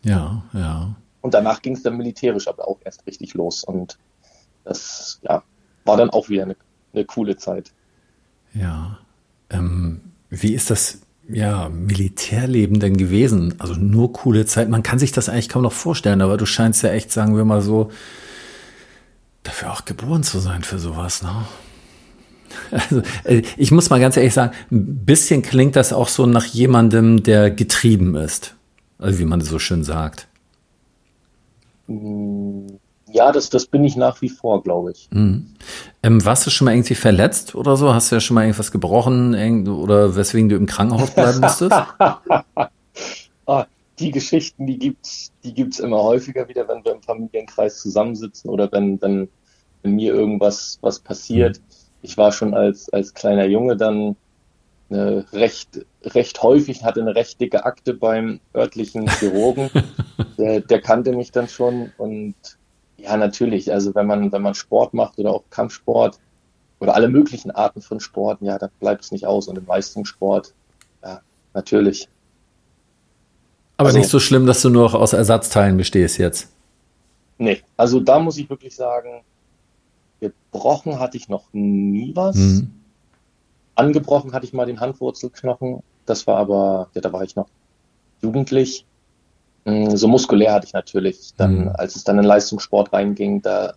Ja, 0.05 0.43
ja. 0.53 0.95
Und 1.21 1.35
danach 1.35 1.61
ging 1.61 1.75
es 1.75 1.83
dann 1.83 1.97
militärisch 1.97 2.47
aber 2.47 2.69
auch 2.69 2.79
erst 2.85 3.05
richtig 3.07 3.35
los. 3.35 3.65
Und 3.65 3.99
das 4.65 5.21
ja, 5.23 5.43
war 5.85 5.97
dann 5.97 6.11
auch 6.11 6.29
wieder 6.29 6.45
eine, 6.45 6.57
eine 6.95 7.05
coole 7.05 7.37
Zeit. 7.37 7.73
Ja. 8.55 8.99
Ähm, 9.51 10.01
wie 10.31 10.55
ist 10.55 10.71
das 10.71 11.01
ja, 11.29 11.69
Militärleben 11.69 12.79
denn 12.79 12.97
gewesen? 12.97 13.57
Also 13.59 13.75
nur 13.75 14.13
coole 14.13 14.47
Zeit. 14.47 14.69
Man 14.69 14.85
kann 14.85 15.01
sich 15.01 15.11
das 15.11 15.29
eigentlich 15.29 15.49
kaum 15.49 15.63
noch 15.63 15.73
vorstellen, 15.73 16.23
aber 16.23 16.37
du 16.37 16.47
scheinst 16.47 16.85
ja 16.85 16.91
echt, 16.91 17.11
sagen 17.11 17.37
wir 17.37 17.45
mal 17.45 17.61
so, 17.61 17.91
dafür 19.43 19.73
auch 19.73 19.85
geboren 19.85 20.23
zu 20.23 20.39
sein 20.39 20.63
für 20.63 20.79
sowas, 20.79 21.23
ne? 21.23 21.45
Also, 22.73 23.03
äh, 23.25 23.43
ich 23.57 23.71
muss 23.71 23.91
mal 23.91 24.01
ganz 24.01 24.17
ehrlich 24.17 24.35
sagen, 24.35 24.53
ein 24.73 25.05
bisschen 25.05 25.43
klingt 25.43 25.77
das 25.77 25.93
auch 25.93 26.09
so 26.09 26.27
nach 26.27 26.45
jemandem, 26.45 27.23
der 27.23 27.51
getrieben 27.51 28.17
ist. 28.17 28.57
Also 28.99 29.19
wie 29.19 29.25
man 29.25 29.41
so 29.41 29.59
schön 29.59 29.85
sagt. 29.85 30.27
Mm, 31.87 32.67
ja, 33.13 33.33
das, 33.33 33.51
das 33.51 33.67
bin 33.67 33.85
ich 33.85 33.97
nach 33.97 34.21
wie 34.21 34.29
vor, 34.29 34.63
glaube 34.63 34.93
ich. 34.93 35.09
Mhm. 35.11 35.55
Ähm, 36.03 36.25
warst 36.25 36.47
du 36.47 36.51
schon 36.51 36.67
mal 36.67 36.75
irgendwie 36.75 36.95
verletzt 36.95 37.55
oder 37.55 37.77
so? 37.77 37.93
Hast 37.93 38.11
du 38.11 38.17
ja 38.17 38.21
schon 38.21 38.35
mal 38.35 38.43
irgendwas 38.43 38.71
gebrochen 38.71 39.69
oder 39.69 40.17
weswegen 40.17 40.49
du 40.49 40.57
im 40.57 40.67
Krankenhaus 40.67 41.11
bleiben 41.11 41.41
musstest? 41.41 41.73
ah, 43.47 43.67
die 43.99 44.11
Geschichten, 44.11 44.67
die 44.67 44.79
gibt's, 44.79 45.30
die 45.45 45.55
gibt's 45.55 45.79
immer 45.79 46.03
häufiger 46.03 46.49
wieder, 46.49 46.69
wenn 46.69 46.85
wir 46.85 46.93
im 46.93 47.03
Familienkreis 47.03 47.81
zusammensitzen 47.81 48.51
oder 48.51 48.71
wenn, 48.73 49.01
wenn, 49.01 49.29
wenn 49.83 49.95
mir 49.95 50.15
irgendwas 50.15 50.79
was 50.81 51.01
passiert. 51.01 51.59
Mhm. 51.59 51.65
Ich 52.03 52.17
war 52.17 52.33
schon 52.33 52.55
als, 52.55 52.91
als 52.93 53.15
kleiner 53.15 53.47
Junge 53.47 53.77
dann 53.77 54.17
äh, 54.91 55.23
recht, 55.33 55.87
recht 56.03 56.43
häufig, 56.43 56.85
hatte 56.85 57.01
eine 57.01 57.15
recht 57.15 57.41
dicke 57.41 57.65
Akte 57.65 57.95
beim 57.95 58.41
örtlichen 58.55 59.09
Chirurgen. 59.09 59.71
der, 60.39 60.61
der 60.61 60.81
kannte 60.81 61.13
mich 61.13 61.31
dann 61.31 61.49
schon 61.49 61.93
und 61.99 62.35
ja, 62.97 63.17
natürlich, 63.17 63.73
also 63.73 63.95
wenn 63.95 64.07
man, 64.07 64.31
wenn 64.33 64.43
man 64.43 64.55
Sport 64.55 64.95
macht 64.95 65.19
oder 65.19 65.31
auch 65.31 65.45
Kampfsport 65.51 66.19
oder 66.81 66.95
alle 66.95 67.09
möglichen 67.09 67.51
Arten 67.51 67.81
von 67.81 68.01
Sport, 68.01 68.43
ja, 68.43 68.59
da 68.59 68.69
bleibt 68.79 69.05
es 69.05 69.13
nicht 69.13 69.27
aus. 69.27 69.49
Und 69.49 69.57
im 69.57 69.67
Leistungssport, 69.67 70.55
ja, 71.03 71.21
natürlich. 71.55 72.09
Aber 73.81 73.87
also, 73.87 73.99
nicht 73.99 74.11
so 74.11 74.21
schlimm, 74.21 74.45
dass 74.45 74.61
du 74.61 74.69
nur 74.69 74.83
noch 74.83 74.95
aus 74.95 75.15
Ersatzteilen 75.15 75.79
bestehst 75.79 76.19
jetzt. 76.19 76.53
Nee, 77.39 77.63
also 77.79 77.99
da 77.99 78.19
muss 78.19 78.37
ich 78.37 78.51
wirklich 78.51 78.77
sagen, 78.77 79.23
gebrochen 80.21 80.99
hatte 80.99 81.17
ich 81.17 81.31
noch 81.31 81.45
nie 81.53 82.15
was. 82.15 82.37
Mhm. 82.37 82.73
Angebrochen 83.77 84.35
hatte 84.35 84.45
ich 84.45 84.53
mal 84.53 84.67
den 84.67 84.81
Handwurzelknochen. 84.81 85.83
Das 86.05 86.27
war 86.27 86.37
aber, 86.37 86.91
ja, 86.93 87.01
da 87.01 87.11
war 87.15 87.23
ich 87.23 87.37
noch 87.37 87.49
jugendlich. 88.21 88.85
Mm, 89.65 89.97
so 89.97 90.09
muskulär 90.09 90.53
hatte 90.53 90.67
ich 90.67 90.75
natürlich. 90.75 91.31
Dann, 91.39 91.61
mhm. 91.63 91.69
als 91.69 91.97
es 91.97 92.05
dann 92.05 92.19
in 92.19 92.25
Leistungssport 92.25 92.93
reinging, 92.93 93.41
da, 93.41 93.73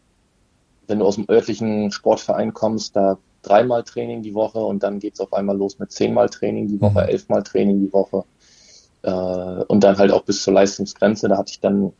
wenn 0.87 0.99
du 0.99 1.05
aus 1.05 1.15
dem 1.15 1.29
örtlichen 1.29 1.93
Sportverein 1.93 2.53
kommst, 2.53 2.97
da 2.97 3.17
dreimal 3.41 3.83
Training 3.83 4.21
die 4.21 4.33
Woche 4.33 4.59
und 4.59 4.83
dann 4.83 4.99
geht's 4.99 5.21
auf 5.21 5.31
einmal 5.31 5.55
los 5.55 5.79
mit 5.79 5.93
zehnmal 5.93 6.27
Training 6.27 6.67
die 6.67 6.81
Woche, 6.81 7.03
mhm. 7.03 7.07
elfmal 7.07 7.43
Training 7.43 7.79
die 7.79 7.93
Woche. 7.93 8.25
Äh, 9.03 9.11
und 9.11 9.83
dann 9.83 9.97
halt 9.97 10.11
auch 10.11 10.23
bis 10.23 10.43
zur 10.43 10.53
Leistungsgrenze. 10.53 11.27
Da 11.27 11.37
hatte 11.37 11.51
ich 11.51 11.59
dann 11.59 11.93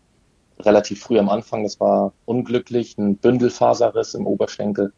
relativ 0.60 1.02
früh 1.02 1.20
am 1.20 1.30
Anfang, 1.30 1.64
das 1.64 1.80
war 1.80 2.14
unglücklich, 2.26 2.98
ein 2.98 3.18
Bündelfaserriss 3.18 4.14
im 4.14 4.28
Oberschenkel 4.28 4.94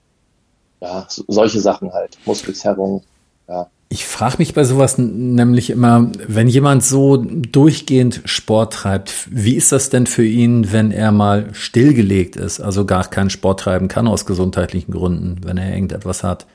ja, 0.82 1.06
so, 1.10 1.24
solche 1.28 1.60
Sachen 1.60 1.94
halt, 1.94 2.18
Muskelzerrung. 2.26 3.04
ja. 3.48 3.70
Ich 3.90 4.06
frage 4.06 4.38
mich 4.40 4.54
bei 4.56 4.64
sowas 4.64 4.98
nämlich 4.98 5.70
immer, 5.70 6.12
wenn 6.28 6.48
jemand 6.48 6.84
so 6.84 7.18
durchgehend 7.18 8.22
Sport 8.26 8.74
treibt, 8.74 9.28
wie 9.30 9.56
ist 9.56 9.72
das 9.72 9.90
denn 9.90 10.08
für 10.08 10.26
ihn, 10.26 10.72
wenn 10.72 10.92
er 10.92 11.12
mal 11.12 11.54
stillgelegt 11.54 12.36
ist, 12.36 12.60
also 12.60 12.86
gar 12.86 13.08
keinen 13.08 13.30
Sport 13.30 13.60
treiben 13.62 13.88
kann 13.88 14.08
aus 14.08 14.26
gesundheitlichen 14.26 14.92
Gründen, 14.92 15.38
wenn 15.46 15.58
er 15.58 15.72
irgendetwas 15.72 16.24
hat? 16.24 16.48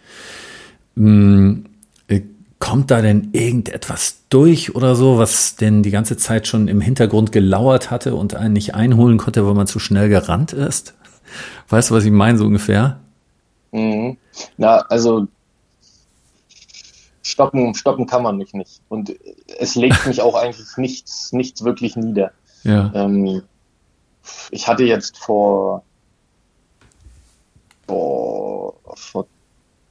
Hm, 0.97 1.67
kommt 2.61 2.91
da 2.91 3.01
denn 3.01 3.31
irgendetwas 3.33 4.21
durch 4.29 4.77
oder 4.77 4.95
so, 4.95 5.19
was 5.19 5.57
denn 5.57 5.83
die 5.83 5.91
ganze 5.91 6.17
Zeit 6.17 6.47
schon 6.47 6.69
im 6.69 6.81
Hintergrund 6.81 7.33
gelauert 7.33 7.91
hatte 7.91 8.15
und 8.15 8.35
einen 8.35 8.53
nicht 8.53 8.75
einholen 8.75 9.19
konnte, 9.19 9.45
weil 9.47 9.55
man 9.55 9.67
zu 9.67 9.81
schnell 9.81 10.09
gerannt 10.09 10.53
ist? 10.53 10.95
Weißt 11.69 11.91
du, 11.91 11.95
was 11.95 12.05
ich 12.05 12.13
meine, 12.13 12.39
so 12.39 12.45
ungefähr? 12.45 13.01
Mhm. 13.73 14.19
Na, 14.57 14.79
also 14.89 15.27
stoppen, 17.23 17.75
stoppen 17.75 18.07
kann 18.07 18.23
man 18.23 18.37
mich 18.37 18.53
nicht. 18.53 18.83
Und 18.89 19.15
es 19.59 19.75
legt 19.75 20.07
mich 20.07 20.21
auch 20.21 20.35
eigentlich 20.35 20.77
nichts, 20.77 21.33
nichts 21.33 21.65
wirklich 21.65 21.97
nieder. 21.97 22.33
Ja. 22.63 22.93
Ähm, 22.95 23.43
ich 24.51 24.69
hatte 24.69 24.85
jetzt 24.85 25.17
vor, 25.17 25.83
vor, 27.87 28.75
vor 28.95 29.27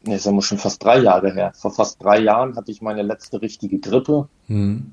ne, 0.03 0.19
sagen 0.19 0.37
wir 0.37 0.41
schon 0.41 0.57
fast 0.57 0.83
drei 0.83 0.99
Jahre 0.99 1.33
her. 1.33 1.51
Vor 1.55 1.71
fast 1.71 2.01
drei 2.01 2.19
Jahren 2.19 2.55
hatte 2.55 2.71
ich 2.71 2.81
meine 2.81 3.01
letzte 3.01 3.41
richtige 3.41 3.79
Grippe. 3.79 4.27
Mhm. 4.47 4.91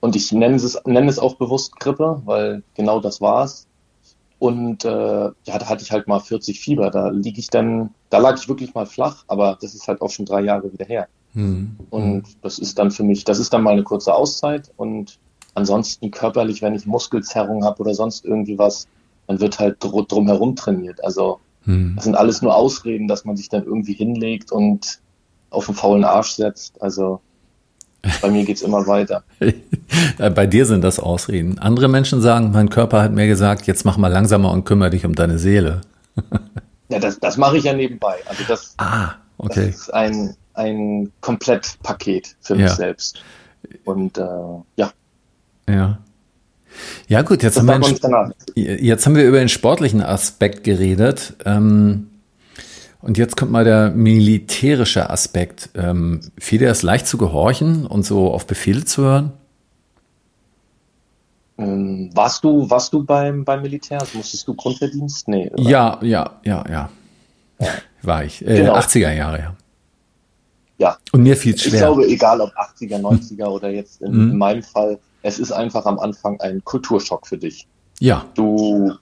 Und 0.00 0.16
ich 0.16 0.32
nenne 0.32 0.56
es, 0.56 0.80
nenne 0.84 1.08
es 1.08 1.18
auch 1.18 1.36
bewusst 1.36 1.78
Grippe, 1.78 2.22
weil 2.24 2.62
genau 2.74 3.00
das 3.00 3.20
war 3.20 3.44
es. 3.44 3.66
Und 4.38 4.84
äh, 4.84 4.88
ja, 4.88 5.32
da 5.44 5.68
hatte 5.68 5.82
ich 5.82 5.90
halt 5.90 6.06
mal 6.06 6.20
40 6.20 6.60
Fieber. 6.60 6.90
Da 6.90 7.08
liege 7.08 7.40
ich 7.40 7.48
dann, 7.48 7.90
da 8.10 8.18
lag 8.18 8.38
ich 8.38 8.48
wirklich 8.48 8.74
mal 8.74 8.86
flach, 8.86 9.24
aber 9.26 9.58
das 9.60 9.74
ist 9.74 9.88
halt 9.88 10.00
auch 10.00 10.10
schon 10.10 10.26
drei 10.26 10.42
Jahre 10.42 10.72
wieder 10.72 10.86
her. 10.86 11.08
Mhm. 11.34 11.76
Und 11.90 12.24
das 12.42 12.58
ist 12.58 12.78
dann 12.78 12.90
für 12.90 13.02
mich, 13.02 13.24
das 13.24 13.38
ist 13.38 13.52
dann 13.52 13.62
mal 13.62 13.72
eine 13.72 13.82
kurze 13.82 14.14
Auszeit. 14.14 14.70
Und 14.76 15.18
ansonsten 15.54 16.10
körperlich, 16.10 16.62
wenn 16.62 16.74
ich 16.74 16.86
Muskelzerrung 16.86 17.64
habe 17.64 17.80
oder 17.82 17.94
sonst 17.94 18.24
irgendwie 18.24 18.58
was, 18.58 18.86
dann 19.26 19.40
wird 19.40 19.58
halt 19.58 19.82
dr 19.82 20.06
drumherum 20.06 20.54
trainiert. 20.54 21.02
Also 21.04 21.40
mhm. 21.68 21.94
das 21.96 22.04
sind 22.04 22.16
alles 22.16 22.42
nur 22.42 22.54
Ausreden, 22.54 23.08
dass 23.08 23.24
man 23.24 23.36
sich 23.36 23.48
dann 23.48 23.64
irgendwie 23.64 23.92
hinlegt 23.92 24.50
und 24.52 25.00
auf 25.50 25.66
den 25.66 25.74
faulen 25.74 26.04
Arsch 26.04 26.32
setzt. 26.32 26.80
Also 26.82 27.20
bei 28.22 28.30
mir 28.30 28.44
geht's 28.44 28.62
immer 28.62 28.86
weiter. 28.86 29.24
Bei 30.18 30.46
dir 30.46 30.66
sind 30.66 30.82
das 30.82 31.00
Ausreden. 31.00 31.58
Andere 31.58 31.88
Menschen 31.88 32.20
sagen, 32.20 32.52
mein 32.52 32.70
Körper 32.70 33.02
hat 33.02 33.12
mir 33.12 33.26
gesagt, 33.26 33.66
jetzt 33.66 33.84
mach 33.84 33.96
mal 33.96 34.08
langsamer 34.08 34.52
und 34.52 34.64
kümmere 34.64 34.90
dich 34.90 35.04
um 35.04 35.14
deine 35.14 35.38
Seele. 35.38 35.80
ja, 36.88 36.98
das, 37.00 37.18
das 37.18 37.36
mache 37.36 37.58
ich 37.58 37.64
ja 37.64 37.72
nebenbei. 37.72 38.16
Also 38.26 38.44
das, 38.46 38.74
ah, 38.78 39.14
okay. 39.38 39.66
das 39.66 39.80
ist 39.80 39.94
ein, 39.94 40.36
ein 40.54 41.10
Komplettpaket 41.20 42.36
für 42.40 42.54
mich 42.54 42.66
ja. 42.66 42.74
selbst. 42.74 43.20
Und 43.84 44.16
äh, 44.16 44.22
ja. 44.76 44.92
Ja. 45.68 45.98
Ja 47.08 47.22
gut, 47.22 47.42
jetzt 47.42 47.58
haben, 47.58 47.66
wir, 47.66 48.82
jetzt 48.82 49.06
haben 49.06 49.16
wir 49.16 49.24
über 49.24 49.38
den 49.38 49.48
sportlichen 49.48 50.02
Aspekt 50.02 50.64
geredet. 50.64 51.34
Ähm, 51.44 52.08
und 53.00 53.16
jetzt 53.16 53.36
kommt 53.36 53.52
mal 53.52 53.64
der 53.64 53.90
militärische 53.90 55.08
Aspekt. 55.08 55.70
Ähm, 55.74 56.20
fiel 56.38 56.58
dir 56.58 56.70
es 56.70 56.82
leicht 56.82 57.06
zu 57.06 57.16
gehorchen 57.16 57.86
und 57.86 58.04
so 58.04 58.32
auf 58.32 58.46
Befehle 58.46 58.84
zu 58.84 59.02
hören? 59.02 59.32
Ähm, 61.58 62.10
warst 62.14 62.44
du, 62.44 62.68
warst 62.70 62.92
du 62.92 63.04
beim, 63.04 63.44
beim 63.44 63.62
Militär? 63.62 64.00
Also 64.00 64.18
musstest 64.18 64.46
du 64.46 64.54
Grundverdienst? 64.54 65.28
Nee. 65.28 65.50
Oder? 65.50 65.62
Ja, 65.62 65.98
ja, 66.02 66.30
ja, 66.44 66.64
ja, 66.68 66.90
ja. 67.60 67.68
War 68.02 68.24
ich. 68.24 68.46
Äh, 68.46 68.58
genau. 68.58 68.76
80er 68.76 69.12
Jahre, 69.12 69.38
ja. 69.38 69.56
Ja. 70.78 70.96
Und 71.10 71.24
mir 71.24 71.36
fiel 71.36 71.54
es 71.54 71.62
schwer. 71.62 71.72
Ich 71.74 71.78
glaube, 71.80 72.06
egal 72.06 72.40
ob 72.40 72.50
80er, 72.50 73.00
90er 73.00 73.46
oder 73.46 73.70
jetzt 73.70 74.00
in, 74.00 74.12
mhm. 74.12 74.30
in 74.32 74.38
meinem 74.38 74.62
Fall, 74.62 74.98
es 75.28 75.38
ist 75.38 75.52
einfach 75.52 75.86
am 75.86 75.98
Anfang 75.98 76.40
ein 76.40 76.64
Kulturschock 76.64 77.26
für 77.26 77.38
dich. 77.38 77.68
Ja. 78.00 78.24
Du 78.34 78.94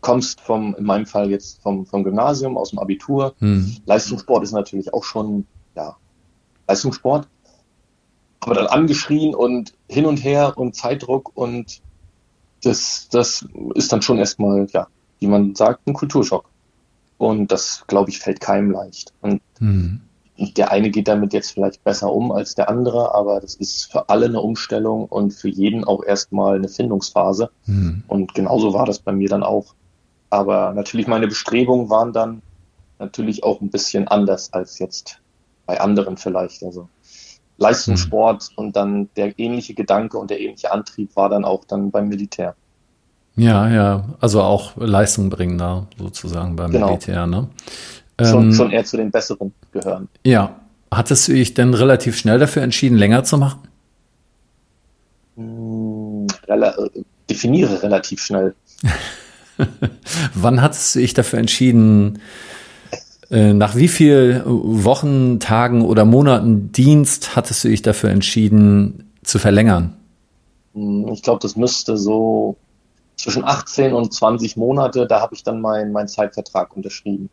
kommst 0.00 0.40
vom, 0.40 0.74
in 0.74 0.84
meinem 0.84 1.06
Fall 1.06 1.30
jetzt 1.30 1.62
vom, 1.62 1.86
vom 1.86 2.02
Gymnasium, 2.02 2.56
aus 2.56 2.70
dem 2.70 2.78
Abitur. 2.78 3.34
Hm. 3.38 3.76
Leistungssport 3.84 4.42
ist 4.42 4.52
natürlich 4.52 4.92
auch 4.94 5.04
schon, 5.04 5.46
ja, 5.76 5.96
Leistungssport. 6.66 7.28
Aber 8.40 8.54
dann 8.54 8.68
angeschrien 8.68 9.34
und 9.34 9.74
hin 9.86 10.06
und 10.06 10.16
her 10.24 10.54
und 10.56 10.74
Zeitdruck 10.74 11.30
und 11.34 11.82
das, 12.62 13.08
das 13.10 13.46
ist 13.74 13.92
dann 13.92 14.00
schon 14.00 14.18
erstmal, 14.18 14.66
ja, 14.72 14.86
wie 15.18 15.26
man 15.26 15.54
sagt, 15.54 15.86
ein 15.86 15.92
Kulturschock. 15.92 16.46
Und 17.18 17.52
das, 17.52 17.84
glaube 17.86 18.08
ich, 18.08 18.18
fällt 18.18 18.40
keinem 18.40 18.70
leicht. 18.70 19.12
Und 19.20 19.42
hm. 19.58 20.00
Der 20.40 20.70
eine 20.70 20.90
geht 20.90 21.06
damit 21.06 21.32
jetzt 21.34 21.52
vielleicht 21.52 21.84
besser 21.84 22.12
um 22.12 22.32
als 22.32 22.54
der 22.54 22.70
andere, 22.70 23.14
aber 23.14 23.40
das 23.40 23.54
ist 23.56 23.92
für 23.92 24.08
alle 24.08 24.26
eine 24.26 24.40
Umstellung 24.40 25.04
und 25.04 25.32
für 25.32 25.48
jeden 25.48 25.84
auch 25.84 26.02
erstmal 26.02 26.56
eine 26.56 26.68
Findungsphase. 26.68 27.50
Hm. 27.66 28.04
Und 28.08 28.34
genauso 28.34 28.72
war 28.72 28.86
das 28.86 29.00
bei 29.00 29.12
mir 29.12 29.28
dann 29.28 29.42
auch. 29.42 29.74
Aber 30.30 30.72
natürlich 30.72 31.06
meine 31.06 31.28
Bestrebungen 31.28 31.90
waren 31.90 32.12
dann 32.12 32.42
natürlich 32.98 33.44
auch 33.44 33.60
ein 33.60 33.70
bisschen 33.70 34.08
anders 34.08 34.52
als 34.52 34.78
jetzt 34.78 35.20
bei 35.66 35.80
anderen 35.80 36.16
vielleicht. 36.16 36.62
Also 36.62 36.88
Leistungssport 37.58 38.50
mhm. 38.50 38.64
und 38.64 38.76
dann 38.76 39.08
der 39.16 39.38
ähnliche 39.38 39.74
Gedanke 39.74 40.16
und 40.18 40.30
der 40.30 40.40
ähnliche 40.40 40.72
Antrieb 40.72 41.14
war 41.14 41.28
dann 41.28 41.44
auch 41.44 41.64
dann 41.64 41.90
beim 41.90 42.08
Militär. 42.08 42.54
Ja, 43.36 43.68
ja, 43.68 44.04
also 44.20 44.42
auch 44.42 44.76
Leistung 44.76 45.30
bringen 45.30 45.58
da 45.58 45.86
sozusagen 45.98 46.56
beim 46.56 46.72
genau. 46.72 46.88
Militär, 46.88 47.26
ne? 47.26 47.48
Schon, 48.22 48.44
ähm, 48.44 48.52
schon 48.52 48.70
eher 48.70 48.84
zu 48.84 48.96
den 48.96 49.10
Besseren 49.10 49.52
gehören. 49.72 50.08
Ja. 50.24 50.56
Hattest 50.92 51.28
du 51.28 51.32
dich 51.32 51.54
denn 51.54 51.72
relativ 51.72 52.16
schnell 52.16 52.40
dafür 52.40 52.62
entschieden, 52.62 52.98
länger 52.98 53.22
zu 53.22 53.38
machen? 53.38 53.60
Hm, 55.36 56.26
rela 56.48 56.74
definiere 57.28 57.80
relativ 57.82 58.22
schnell. 58.22 58.54
Wann 60.34 60.60
hattest 60.60 60.94
du 60.94 60.98
dich 60.98 61.14
dafür 61.14 61.38
entschieden, 61.38 62.20
äh, 63.30 63.52
nach 63.52 63.76
wie 63.76 63.86
viel 63.86 64.42
Wochen, 64.44 65.38
Tagen 65.38 65.84
oder 65.84 66.04
Monaten 66.04 66.72
Dienst 66.72 67.36
hattest 67.36 67.62
du 67.62 67.68
dich 67.68 67.82
dafür 67.82 68.10
entschieden 68.10 69.12
zu 69.22 69.38
verlängern? 69.38 69.94
Hm, 70.74 71.08
ich 71.12 71.22
glaube, 71.22 71.40
das 71.40 71.54
müsste 71.56 71.96
so 71.96 72.56
zwischen 73.16 73.44
18 73.44 73.92
und 73.92 74.12
20 74.12 74.56
Monate, 74.56 75.06
da 75.06 75.20
habe 75.20 75.34
ich 75.34 75.44
dann 75.44 75.60
meinen 75.60 75.92
mein 75.92 76.08
Zeitvertrag 76.08 76.74
unterschrieben. 76.74 77.30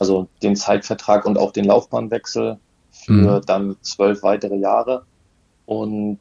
Also 0.00 0.28
den 0.42 0.56
Zeitvertrag 0.56 1.26
und 1.26 1.38
auch 1.38 1.52
den 1.52 1.66
Laufbahnwechsel 1.66 2.58
für 2.90 3.12
mhm. 3.12 3.46
dann 3.46 3.76
zwölf 3.82 4.22
weitere 4.24 4.56
Jahre. 4.56 5.04
Und 5.66 6.18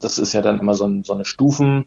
das 0.00 0.18
ist 0.18 0.32
ja 0.32 0.42
dann 0.42 0.58
immer 0.58 0.74
so, 0.74 0.86
ein, 0.86 1.04
so 1.04 1.12
eine 1.12 1.24
Stufen, 1.24 1.84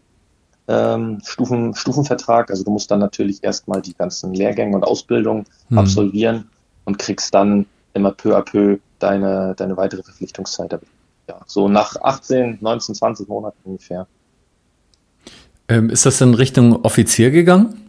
ähm, 0.68 1.20
Stufen, 1.26 1.76
Stufenvertrag. 1.76 2.50
Also 2.50 2.64
du 2.64 2.72
musst 2.72 2.92
dann 2.92 3.00
natürlich 3.00 3.44
erstmal 3.44 3.82
die 3.82 3.94
ganzen 3.94 4.34
Lehrgänge 4.34 4.76
und 4.76 4.84
Ausbildung 4.84 5.46
mhm. 5.70 5.80
absolvieren 5.80 6.50
und 6.86 7.00
kriegst 7.00 7.34
dann 7.34 7.66
immer 7.94 8.12
peu 8.12 8.38
à 8.38 8.42
peu 8.42 8.78
deine, 9.00 9.56
deine 9.56 9.76
weitere 9.78 10.04
Verpflichtungszeit. 10.04 10.80
Ja, 11.28 11.40
so 11.48 11.68
nach 11.68 11.96
18, 11.96 12.60
19, 12.62 12.96
20 12.96 13.28
Monaten 13.28 13.58
ungefähr. 13.64 14.08
Ähm, 15.68 15.90
ist 15.90 16.06
das 16.06 16.22
in 16.22 16.34
Richtung 16.34 16.84
Offizier 16.84 17.32
gegangen? 17.32 17.81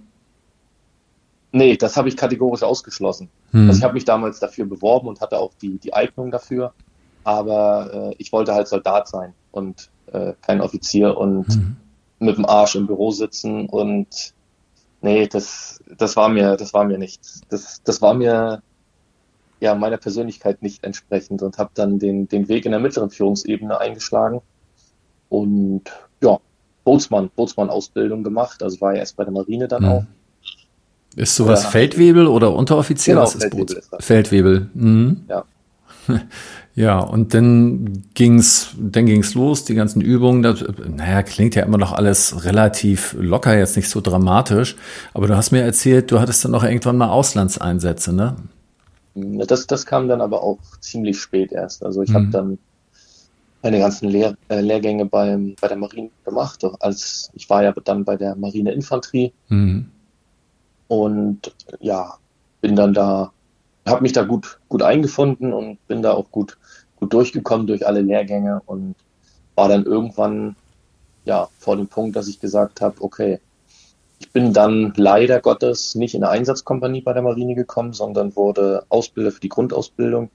Nee, 1.53 1.77
das 1.77 1.97
habe 1.97 2.09
ich 2.09 2.17
kategorisch 2.17 2.63
ausgeschlossen. 2.63 3.29
Hm. 3.51 3.69
Also 3.69 3.79
ich 3.79 3.85
habe 3.85 3.95
mich 3.95 4.05
damals 4.05 4.41
dafür 4.41 4.67
beworben 4.67 5.09
und 5.09 5.21
hatte 5.21 5.39
auch 5.39 5.53
die, 5.61 5.79
die 5.79 5.93
Eignung 5.93 6.31
dafür. 6.31 6.73
Aber 7.25 8.11
äh, 8.11 8.15
ich 8.19 8.33
wollte 8.33 8.55
halt 8.55 8.69
Soldat 8.69 9.07
sein 9.07 9.35
und 9.53 9.91
äh, 10.13 10.33
kein 10.41 10.61
Offizier. 10.61 11.17
Und 11.17 11.47
hm 11.47 11.77
mit 12.23 12.39
dem 12.39 12.47
Arsch 12.47 12.77
im 12.77 12.87
Büro 12.87 13.11
sitzen 13.11 13.67
und 13.67 14.33
nee, 15.03 15.27
das, 15.27 15.83
das 15.99 16.17
war 16.17 16.29
mir, 16.29 16.57
das 16.57 16.73
war 16.73 16.85
mir 16.85 16.99
nichts. 16.99 17.43
Das, 17.51 17.83
das 17.83 18.01
war 18.01 18.15
mir 18.15 18.63
ja 19.61 19.75
meiner 19.75 19.97
Persönlichkeit 19.97 20.63
nicht 20.63 20.85
entsprechend 20.85 21.43
und 21.43 21.59
habe 21.59 21.71
dann 21.75 21.99
den, 21.99 22.29
den 22.29 22.49
Weg 22.49 22.65
in 22.65 22.73
der 22.73 22.81
mittleren 22.81 23.11
Führungsebene 23.11 23.79
eingeschlagen 23.79 24.41
und 25.29 25.83
ja, 26.23 26.39
Bootsmann, 26.85 27.31
Bootsmann-Ausbildung 27.35 28.23
gemacht. 28.23 28.63
Also 28.63 28.81
war 28.81 28.95
ja 28.95 29.01
erst 29.01 29.17
bei 29.17 29.25
der 29.25 29.33
Marine 29.33 29.69
dann 29.69 29.83
mhm. 29.83 29.89
auch. 29.89 30.05
Ist 31.17 31.37
sowas 31.37 31.65
ja. 31.65 31.71
Feldwebel 31.71 32.27
oder 32.27 32.55
Unteroffizier? 32.55 33.15
Genau, 33.15 33.27
Feldwebel 33.27 33.77
ist 33.77 33.93
das. 33.93 34.05
Feldwebel. 34.05 34.71
Mhm. 34.75 35.25
Ja. 35.29 35.45
Ja, 36.75 37.01
und 37.01 37.35
dann 37.35 38.03
ging's, 38.15 38.75
dann 38.79 39.05
ging's 39.05 39.35
los, 39.35 39.67
die 39.67 39.75
ganzen 39.75 40.01
Übungen. 40.01 40.43
Das, 40.43 40.65
naja, 40.89 41.23
klingt 41.23 41.55
ja 41.55 41.65
immer 41.65 41.77
noch 41.77 41.93
alles 41.93 42.47
relativ 42.47 43.15
locker, 43.19 43.57
jetzt 43.59 43.77
nicht 43.77 43.91
so 43.91 44.01
dramatisch. 44.01 44.77
Aber 45.13 45.27
du 45.27 45.37
hast 45.37 45.51
mir 45.51 45.61
erzählt, 45.61 46.11
du 46.11 46.19
hattest 46.19 46.45
dann 46.45 46.55
auch 46.55 46.65
irgendwann 46.65 46.97
mal 46.97 47.11
Auslandseinsätze, 47.11 48.15
ne? 48.15 48.37
Das, 49.15 49.67
das 49.67 49.85
kam 49.85 50.09
dann 50.09 50.23
aber 50.23 50.43
auch 50.43 50.61
ziemlich 50.81 51.21
spät 51.21 51.53
erst. 51.53 51.85
Also 51.85 52.01
ich 52.01 52.09
mhm. 52.09 52.15
habe 52.15 52.27
dann 52.29 52.59
meine 53.63 53.79
ganzen 53.79 54.09
Lehr 54.09 54.35
äh, 54.49 54.63
Lehrgänge 54.63 55.05
beim, 55.05 55.55
bei 55.61 55.69
der 55.69 55.77
Marine 55.77 56.09
gemacht. 56.25 56.65
Als 56.81 57.31
ich 57.35 57.51
war 57.51 57.63
ja 57.63 57.75
dann 57.85 58.05
bei 58.05 58.17
der 58.17 58.35
Marine 58.35 58.73
Infanterie 58.73 59.35
mhm. 59.49 59.91
Und 60.89 61.55
ja, 61.81 62.19
bin 62.61 62.77
dann 62.77 62.95
da 62.95 63.33
habe 63.87 64.03
mich 64.03 64.13
da 64.13 64.23
gut, 64.23 64.59
gut 64.69 64.83
eingefunden 64.83 65.53
und 65.53 65.85
bin 65.89 66.03
da 66.03 66.13
auch 66.13 66.31
gut, 66.31 66.59
gut 66.97 67.13
durchgekommen 67.13 67.67
durch 67.67 67.87
alle 67.87 68.01
Lehrgänge 68.01 68.63
und 68.67 68.95
war 69.55 69.69
dann 69.69 69.85
irgendwann 69.85 70.57
ja 71.25 71.49
vor 71.59 71.77
dem 71.77 71.89
Punkt, 71.89 72.17
dass 72.17 72.29
ich 72.29 72.41
gesagt 72.41 72.81
habe, 72.81 73.03
okay, 73.03 73.41
ich 74.19 74.31
bin 74.31 74.53
dann 74.53 74.93
leider 74.97 75.41
Gottes 75.41 75.97
nicht 75.97 76.15
in 76.15 76.23
eine 76.23 76.33
Einsatzkompanie 76.33 77.01
bei 77.01 77.13
der 77.13 77.23
Marine 77.23 77.55
gekommen, 77.55 77.93
sondern 77.93 78.37
wurde 78.37 78.85
Ausbilder 78.89 79.33
für 79.33 79.41
die 79.41 79.49
Grundausbildung. 79.49 80.31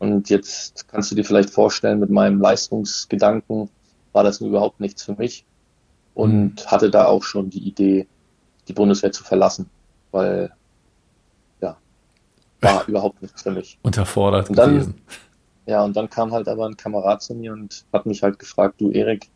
Und 0.00 0.30
jetzt 0.30 0.88
kannst 0.88 1.10
du 1.10 1.14
dir 1.14 1.24
vielleicht 1.24 1.50
vorstellen, 1.50 2.00
mit 2.00 2.10
meinem 2.10 2.40
Leistungsgedanken 2.40 3.70
war 4.12 4.24
das 4.24 4.40
überhaupt 4.40 4.80
nichts 4.80 5.04
für 5.04 5.14
mich 5.14 5.44
und 6.14 6.56
mhm. 6.56 6.66
hatte 6.66 6.90
da 6.90 7.06
auch 7.06 7.22
schon 7.22 7.50
die 7.50 7.68
Idee, 7.68 8.08
die 8.66 8.72
Bundeswehr 8.72 9.12
zu 9.12 9.22
verlassen, 9.22 9.70
weil 10.12 10.52
ja, 11.60 11.76
war 12.60 12.84
überhaupt 12.88 13.22
nichts 13.22 13.42
für 13.42 13.50
mich. 13.50 13.78
Unterfordert 13.82 14.50
und 14.50 14.58
dann, 14.58 14.74
gewesen. 14.74 14.94
Ja, 15.66 15.84
und 15.84 15.96
dann 15.96 16.10
kam 16.10 16.32
halt 16.32 16.48
aber 16.48 16.66
ein 16.66 16.76
Kamerad 16.76 17.22
zu 17.22 17.34
mir 17.34 17.52
und 17.52 17.84
hat 17.92 18.06
mich 18.06 18.22
halt 18.22 18.38
gefragt, 18.38 18.80
du 18.80 18.90
Erik, 18.90 19.28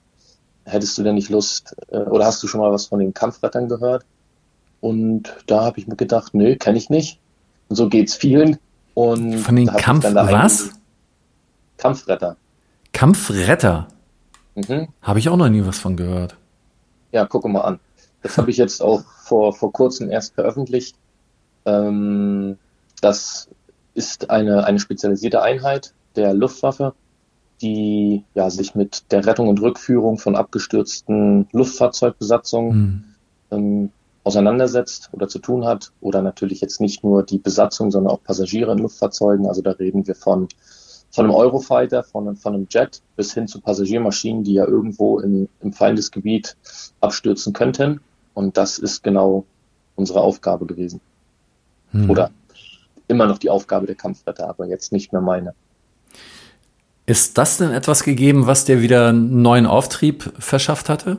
hättest 0.64 0.96
du 0.98 1.02
denn 1.02 1.14
nicht 1.14 1.30
Lust 1.30 1.76
äh, 1.88 1.98
oder 1.98 2.26
hast 2.26 2.42
du 2.42 2.46
schon 2.46 2.60
mal 2.60 2.72
was 2.72 2.86
von 2.86 2.98
den 2.98 3.14
Kampfrettern 3.14 3.68
gehört? 3.68 4.04
Und 4.80 5.34
da 5.46 5.64
habe 5.64 5.78
ich 5.78 5.86
mir 5.86 5.96
gedacht, 5.96 6.34
nö, 6.34 6.56
kenne 6.56 6.76
ich 6.76 6.90
nicht. 6.90 7.18
Und 7.68 7.76
so 7.76 7.88
geht's 7.88 8.14
vielen. 8.14 8.58
Und 8.94 9.38
von 9.38 9.56
den 9.56 9.66
Kampf 9.68 10.04
was? 10.04 10.70
Kampfretter. 11.78 12.36
Kampfretter. 12.92 13.88
Mhm. 14.54 14.88
Habe 15.02 15.18
ich 15.18 15.28
auch 15.28 15.36
noch 15.36 15.48
nie 15.48 15.64
was 15.64 15.78
von 15.78 15.96
gehört. 15.96 16.36
Ja, 17.12 17.24
gucke 17.26 17.48
mal 17.48 17.62
an. 17.62 17.80
Das 18.24 18.38
habe 18.38 18.50
ich 18.50 18.56
jetzt 18.56 18.82
auch 18.82 19.02
vor, 19.02 19.52
vor 19.52 19.70
kurzem 19.70 20.10
erst 20.10 20.34
veröffentlicht. 20.34 20.96
Ähm, 21.66 22.56
das 23.02 23.50
ist 23.92 24.30
eine, 24.30 24.64
eine 24.64 24.78
spezialisierte 24.78 25.42
Einheit 25.42 25.92
der 26.16 26.32
Luftwaffe, 26.32 26.94
die 27.60 28.24
ja, 28.34 28.48
sich 28.48 28.74
mit 28.74 29.12
der 29.12 29.26
Rettung 29.26 29.48
und 29.48 29.60
Rückführung 29.60 30.16
von 30.16 30.36
abgestürzten 30.36 31.48
Luftfahrzeugbesatzungen 31.52 32.78
mhm. 32.78 33.04
ähm, 33.50 33.90
auseinandersetzt 34.24 35.10
oder 35.12 35.28
zu 35.28 35.38
tun 35.38 35.66
hat. 35.66 35.92
Oder 36.00 36.22
natürlich 36.22 36.62
jetzt 36.62 36.80
nicht 36.80 37.04
nur 37.04 37.24
die 37.24 37.38
Besatzung, 37.38 37.90
sondern 37.90 38.14
auch 38.14 38.22
Passagiere 38.22 38.72
in 38.72 38.78
Luftfahrzeugen. 38.78 39.46
Also 39.46 39.60
da 39.60 39.72
reden 39.72 40.06
wir 40.06 40.14
von, 40.14 40.48
von 41.10 41.26
einem 41.26 41.34
Eurofighter, 41.34 42.02
von, 42.02 42.36
von 42.36 42.54
einem 42.54 42.68
Jet 42.70 43.02
bis 43.16 43.34
hin 43.34 43.48
zu 43.48 43.60
Passagiermaschinen, 43.60 44.44
die 44.44 44.54
ja 44.54 44.66
irgendwo 44.66 45.18
in, 45.18 45.50
im 45.60 45.74
Feindesgebiet 45.74 46.56
abstürzen 47.02 47.52
könnten. 47.52 48.00
Und 48.34 48.56
das 48.56 48.78
ist 48.78 49.02
genau 49.02 49.44
unsere 49.94 50.20
Aufgabe 50.20 50.66
gewesen. 50.66 51.00
Hm. 51.92 52.10
Oder 52.10 52.30
immer 53.08 53.26
noch 53.26 53.38
die 53.38 53.50
Aufgabe 53.50 53.86
der 53.86 53.94
Kampfretter, 53.94 54.48
aber 54.48 54.66
jetzt 54.66 54.92
nicht 54.92 55.12
mehr 55.12 55.22
meine. 55.22 55.54
Ist 57.06 57.36
das 57.36 57.58
denn 57.58 57.70
etwas 57.70 58.02
gegeben, 58.02 58.46
was 58.46 58.64
dir 58.64 58.80
wieder 58.80 59.08
einen 59.08 59.42
neuen 59.42 59.66
Auftrieb 59.66 60.32
verschafft 60.38 60.88
hatte? 60.88 61.18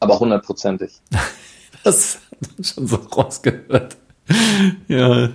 Aber 0.00 0.18
hundertprozentig. 0.18 1.00
das 1.84 2.18
hat 2.58 2.66
schon 2.66 2.86
so 2.86 2.96
rausgehört. 2.96 3.96
Ja, 4.88 5.30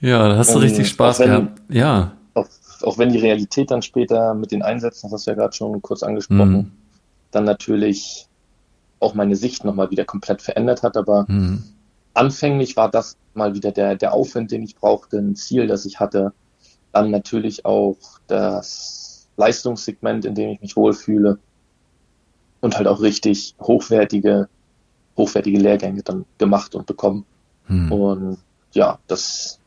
ja, 0.00 0.28
da 0.28 0.36
hast 0.36 0.54
du 0.54 0.58
richtig 0.58 0.88
Spaß 0.88 1.20
wenn, 1.20 1.28
gehabt. 1.28 1.62
Ja. 1.68 2.12
Auch, 2.34 2.46
auch, 2.82 2.98
wenn 2.98 3.10
die 3.10 3.18
Realität 3.18 3.70
dann 3.70 3.82
später 3.82 4.34
mit 4.34 4.50
den 4.50 4.62
Einsätzen, 4.62 5.06
das 5.06 5.12
hast 5.12 5.26
du 5.26 5.30
ja 5.30 5.36
gerade 5.36 5.54
schon 5.54 5.80
kurz 5.82 6.02
angesprochen, 6.02 6.52
mhm. 6.52 6.72
dann 7.30 7.44
natürlich 7.44 8.26
auch 9.00 9.14
meine 9.14 9.36
Sicht 9.36 9.64
nochmal 9.64 9.90
wieder 9.90 10.04
komplett 10.04 10.42
verändert 10.42 10.82
hat. 10.82 10.96
Aber 10.96 11.24
mhm. 11.28 11.64
anfänglich 12.14 12.76
war 12.76 12.90
das 12.90 13.16
mal 13.34 13.54
wieder 13.54 13.72
der, 13.72 13.96
der 13.96 14.12
Aufwand, 14.12 14.50
den 14.50 14.62
ich 14.62 14.76
brauchte, 14.76 15.18
ein 15.18 15.34
Ziel, 15.34 15.66
das 15.66 15.84
ich 15.84 15.98
hatte. 15.98 16.32
Dann 16.92 17.10
natürlich 17.10 17.64
auch 17.64 17.96
das 18.26 19.28
Leistungssegment, 19.36 20.24
in 20.24 20.34
dem 20.34 20.50
ich 20.50 20.60
mich 20.60 20.76
wohlfühle. 20.76 21.38
Und 22.60 22.76
halt 22.76 22.86
auch 22.86 23.00
richtig 23.00 23.54
hochwertige, 23.58 24.48
hochwertige 25.16 25.58
Lehrgänge 25.58 26.02
dann 26.02 26.26
gemacht 26.36 26.74
und 26.74 26.86
bekommen. 26.86 27.24
Mhm. 27.68 27.90
Und 27.90 28.38
ja, 28.72 28.98
das, 29.06 29.58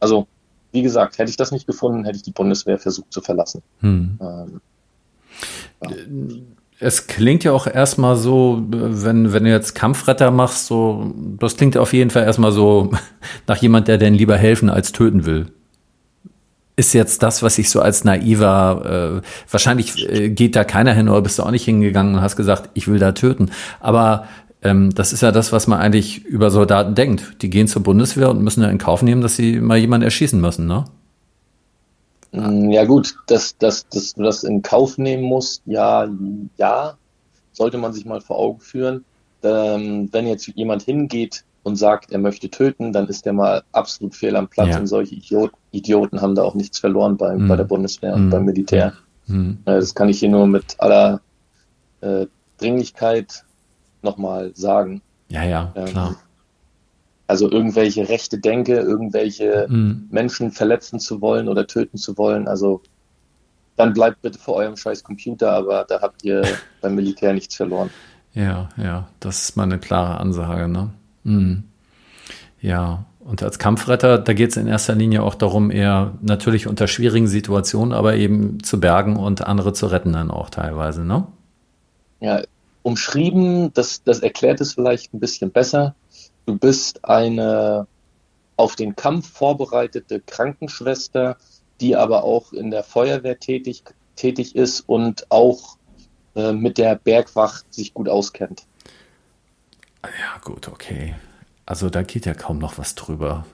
also 0.00 0.26
wie 0.72 0.82
gesagt, 0.82 1.18
hätte 1.18 1.30
ich 1.30 1.36
das 1.36 1.52
nicht 1.52 1.66
gefunden, 1.66 2.04
hätte 2.04 2.16
ich 2.16 2.22
die 2.22 2.32
Bundeswehr 2.32 2.78
versucht 2.78 3.12
zu 3.12 3.22
verlassen. 3.22 3.62
Hm. 3.80 4.18
Ähm, 4.20 4.60
ja. 5.82 5.90
Es 6.78 7.06
klingt 7.06 7.42
ja 7.44 7.52
auch 7.52 7.66
erstmal 7.66 8.16
so, 8.16 8.62
wenn, 8.68 9.32
wenn 9.32 9.44
du 9.44 9.50
jetzt 9.50 9.74
Kampfretter 9.74 10.30
machst, 10.30 10.66
so, 10.66 11.14
das 11.38 11.56
klingt 11.56 11.76
auf 11.78 11.94
jeden 11.94 12.10
Fall 12.10 12.24
erstmal 12.24 12.52
so 12.52 12.90
nach 13.46 13.56
jemand, 13.56 13.88
der 13.88 13.96
denn 13.96 14.14
lieber 14.14 14.36
helfen 14.36 14.68
als 14.68 14.92
töten 14.92 15.24
will. 15.24 15.46
Ist 16.78 16.92
jetzt 16.92 17.22
das, 17.22 17.42
was 17.42 17.56
ich 17.56 17.70
so 17.70 17.80
als 17.80 18.04
naiver, 18.04 19.22
äh, 19.22 19.26
wahrscheinlich 19.50 20.06
äh, 20.10 20.28
geht 20.28 20.54
da 20.54 20.64
keiner 20.64 20.92
hin 20.92 21.08
oder 21.08 21.22
bist 21.22 21.38
du 21.38 21.42
auch 21.42 21.50
nicht 21.50 21.64
hingegangen 21.64 22.16
und 22.16 22.20
hast 22.20 22.36
gesagt, 22.36 22.68
ich 22.74 22.86
will 22.86 22.98
da 22.98 23.12
töten. 23.12 23.50
Aber 23.80 24.26
ähm, 24.62 24.94
das 24.94 25.14
ist 25.14 25.22
ja 25.22 25.32
das, 25.32 25.52
was 25.52 25.66
man 25.68 25.80
eigentlich 25.80 26.26
über 26.26 26.50
Soldaten 26.50 26.94
denkt. 26.94 27.40
Die 27.40 27.48
gehen 27.48 27.68
zur 27.68 27.82
Bundeswehr 27.82 28.28
und 28.28 28.42
müssen 28.42 28.62
ja 28.62 28.68
in 28.68 28.76
Kauf 28.76 29.00
nehmen, 29.00 29.22
dass 29.22 29.36
sie 29.36 29.60
mal 29.60 29.78
jemanden 29.78 30.04
erschießen 30.04 30.38
müssen, 30.38 30.66
ne? 30.66 30.84
Mm, 32.36 32.70
ja 32.70 32.84
gut, 32.84 33.16
dass, 33.26 33.56
dass, 33.58 33.88
dass 33.88 34.14
du 34.14 34.22
das 34.22 34.44
in 34.44 34.62
Kauf 34.62 34.98
nehmen 34.98 35.24
musst, 35.24 35.62
ja, 35.66 36.08
ja, 36.56 36.96
sollte 37.52 37.78
man 37.78 37.92
sich 37.92 38.04
mal 38.04 38.20
vor 38.20 38.38
Augen 38.38 38.60
führen. 38.60 39.04
Ähm, 39.42 40.08
wenn 40.12 40.26
jetzt 40.26 40.46
jemand 40.48 40.82
hingeht 40.82 41.44
und 41.62 41.76
sagt, 41.76 42.12
er 42.12 42.18
möchte 42.18 42.48
töten, 42.48 42.92
dann 42.92 43.08
ist 43.08 43.26
der 43.26 43.32
mal 43.32 43.62
absolut 43.72 44.14
fehl 44.14 44.36
am 44.36 44.48
Platz 44.48 44.70
ja. 44.70 44.78
und 44.78 44.86
solche 44.86 45.14
Idiot, 45.14 45.52
Idioten 45.72 46.20
haben 46.20 46.34
da 46.34 46.42
auch 46.42 46.54
nichts 46.54 46.78
verloren 46.78 47.16
bei, 47.16 47.34
mhm. 47.34 47.48
bei 47.48 47.56
der 47.56 47.64
Bundeswehr 47.64 48.14
und 48.14 48.26
mhm. 48.26 48.30
beim 48.30 48.44
Militär. 48.44 48.92
Mhm. 49.26 49.58
Das 49.64 49.94
kann 49.94 50.08
ich 50.08 50.20
hier 50.20 50.28
nur 50.28 50.46
mit 50.46 50.76
aller 50.78 51.20
äh, 52.00 52.26
Dringlichkeit 52.58 53.44
nochmal 54.02 54.52
sagen. 54.54 55.02
Ja, 55.28 55.44
ja, 55.44 55.72
ähm, 55.74 55.86
klar. 55.86 56.16
Also 57.26 57.50
irgendwelche 57.50 58.08
rechte 58.08 58.38
Denke, 58.38 58.76
irgendwelche 58.76 59.66
mhm. 59.68 60.06
Menschen 60.10 60.52
verletzen 60.52 61.00
zu 61.00 61.20
wollen 61.20 61.48
oder 61.48 61.66
töten 61.66 61.98
zu 61.98 62.16
wollen. 62.16 62.46
Also 62.46 62.82
dann 63.76 63.92
bleibt 63.92 64.22
bitte 64.22 64.38
vor 64.38 64.54
eurem 64.54 64.76
scheiß 64.76 65.02
Computer, 65.02 65.52
aber 65.52 65.84
da 65.84 66.00
habt 66.00 66.24
ihr 66.24 66.42
beim 66.80 66.94
Militär 66.94 67.32
nichts 67.32 67.56
verloren. 67.56 67.90
Ja, 68.32 68.68
ja, 68.76 69.08
das 69.20 69.42
ist 69.42 69.56
mal 69.56 69.64
eine 69.64 69.78
klare 69.78 70.18
Ansage, 70.18 70.68
ne? 70.68 70.90
Mhm. 71.24 71.64
Ja, 72.60 73.04
und 73.20 73.42
als 73.42 73.58
Kampfretter, 73.58 74.18
da 74.18 74.32
geht 74.34 74.50
es 74.50 74.56
in 74.56 74.66
erster 74.66 74.94
Linie 74.94 75.22
auch 75.22 75.34
darum, 75.34 75.70
eher 75.70 76.12
natürlich 76.20 76.68
unter 76.68 76.86
schwierigen 76.86 77.26
Situationen, 77.26 77.92
aber 77.92 78.14
eben 78.14 78.62
zu 78.62 78.78
bergen 78.78 79.16
und 79.16 79.46
andere 79.46 79.72
zu 79.72 79.86
retten 79.86 80.12
dann 80.12 80.30
auch 80.30 80.48
teilweise, 80.48 81.04
ne? 81.04 81.26
Ja, 82.20 82.42
umschrieben, 82.82 83.72
das, 83.74 84.04
das 84.04 84.20
erklärt 84.20 84.60
es 84.60 84.74
vielleicht 84.74 85.12
ein 85.12 85.18
bisschen 85.18 85.50
besser. 85.50 85.96
Du 86.46 86.56
bist 86.56 87.04
eine 87.04 87.86
auf 88.56 88.76
den 88.76 88.96
Kampf 88.96 89.30
vorbereitete 89.30 90.20
Krankenschwester, 90.20 91.36
die 91.80 91.96
aber 91.96 92.24
auch 92.24 92.52
in 92.52 92.70
der 92.70 92.84
Feuerwehr 92.84 93.38
tätig, 93.38 93.82
tätig 94.14 94.56
ist 94.56 94.80
und 94.80 95.30
auch 95.30 95.76
äh, 96.34 96.52
mit 96.52 96.78
der 96.78 96.94
Bergwacht 96.94 97.72
sich 97.74 97.92
gut 97.92 98.08
auskennt. 98.08 98.66
Ja, 100.02 100.38
gut, 100.42 100.68
okay. 100.68 101.14
Also 101.66 101.90
da 101.90 102.02
geht 102.02 102.26
ja 102.26 102.34
kaum 102.34 102.58
noch 102.58 102.78
was 102.78 102.94
drüber. 102.94 103.44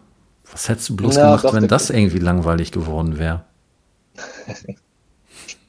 Was 0.50 0.68
hättest 0.68 0.90
du 0.90 0.96
bloß 0.96 1.16
ja, 1.16 1.24
gemacht, 1.24 1.44
doch, 1.44 1.54
wenn 1.54 1.66
das 1.66 1.88
irgendwie 1.88 2.18
langweilig 2.18 2.72
geworden 2.72 3.18
wäre? 3.18 3.44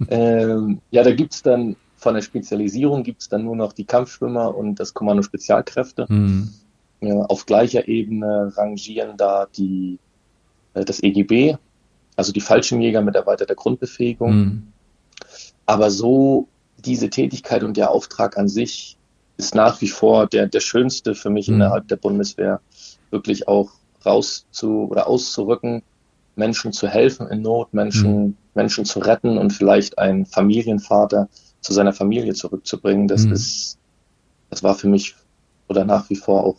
ähm, 0.10 0.82
ja, 0.92 1.04
da 1.04 1.14
gibt 1.14 1.34
es 1.34 1.42
dann 1.42 1.78
von 1.96 2.16
der 2.16 2.22
Spezialisierung 2.22 3.04
gibt 3.04 3.22
es 3.22 3.30
dann 3.30 3.46
nur 3.46 3.56
noch 3.56 3.72
die 3.72 3.86
Kampfschwimmer 3.86 4.54
und 4.54 4.76
das 4.76 4.94
Kommando 4.94 5.24
Spezialkräfte. 5.24 6.06
Mhm. 6.10 6.54
Ja, 7.04 7.16
auf 7.26 7.46
gleicher 7.46 7.88
Ebene 7.88 8.54
rangieren 8.56 9.18
da 9.18 9.48
die, 9.58 10.00
äh, 10.74 10.86
das 10.86 11.04
EGB, 11.04 11.58
also 12.16 12.32
die 12.32 12.42
Fallschirmjäger 12.42 13.02
mit 13.02 13.16
erweiterter 13.16 13.56
Grundbefähigung. 13.56 14.36
Mhm. 14.36 14.68
Aber 15.66 15.92
so 15.92 16.48
diese 16.78 17.10
Tätigkeit 17.10 17.64
und 17.64 17.78
der 17.78 17.92
Auftrag 17.92 18.38
an 18.38 18.48
sich 18.48 18.98
ist 19.38 19.56
nach 19.56 19.82
wie 19.82 19.88
vor 19.88 20.28
der, 20.28 20.48
der 20.48 20.60
schönste 20.60 21.16
für 21.16 21.30
mich 21.30 21.48
mhm. 21.48 21.56
innerhalb 21.56 21.88
der 21.88 21.96
Bundeswehr, 21.98 22.62
wirklich 23.10 23.48
auch 23.48 23.72
raus 24.06 24.46
zu 24.52 24.88
oder 24.90 25.08
auszurücken, 25.08 25.84
Menschen 26.36 26.74
zu 26.74 26.88
helfen 26.88 27.28
in 27.28 27.42
Not, 27.42 27.74
Menschen, 27.74 28.24
mhm. 28.24 28.38
Menschen 28.54 28.86
zu 28.86 29.00
retten 29.00 29.38
und 29.38 29.52
vielleicht 29.52 29.98
ein 29.98 30.26
Familienvater 30.26 31.30
zu 31.62 31.74
seiner 31.74 31.94
Familie 31.94 32.34
zurückzubringen, 32.34 33.08
das 33.08 33.26
mhm. 33.26 33.34
ist, 33.34 33.78
das 34.50 34.64
war 34.64 34.76
für 34.76 34.88
mich 34.88 35.16
oder 35.68 35.86
nach 35.86 36.10
wie 36.10 36.16
vor 36.16 36.44
auch 36.44 36.58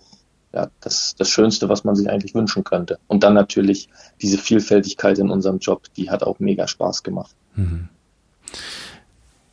ja, 0.55 0.71
das, 0.81 1.17
das 1.17 1.29
Schönste, 1.29 1.69
was 1.69 1.85
man 1.85 1.97
sich 1.97 2.09
eigentlich 2.09 2.35
wünschen 2.35 2.63
könnte. 2.63 2.99
Und 3.09 3.25
dann 3.25 3.35
natürlich 3.35 3.89
diese 4.23 4.39
Vielfältigkeit 4.39 5.19
in 5.19 5.31
unserem 5.31 5.59
Job, 5.59 5.83
die 5.97 6.11
hat 6.11 6.23
auch 6.23 6.39
mega 6.39 6.69
Spaß 6.69 7.03
gemacht. 7.03 7.35
Mhm. 7.57 7.89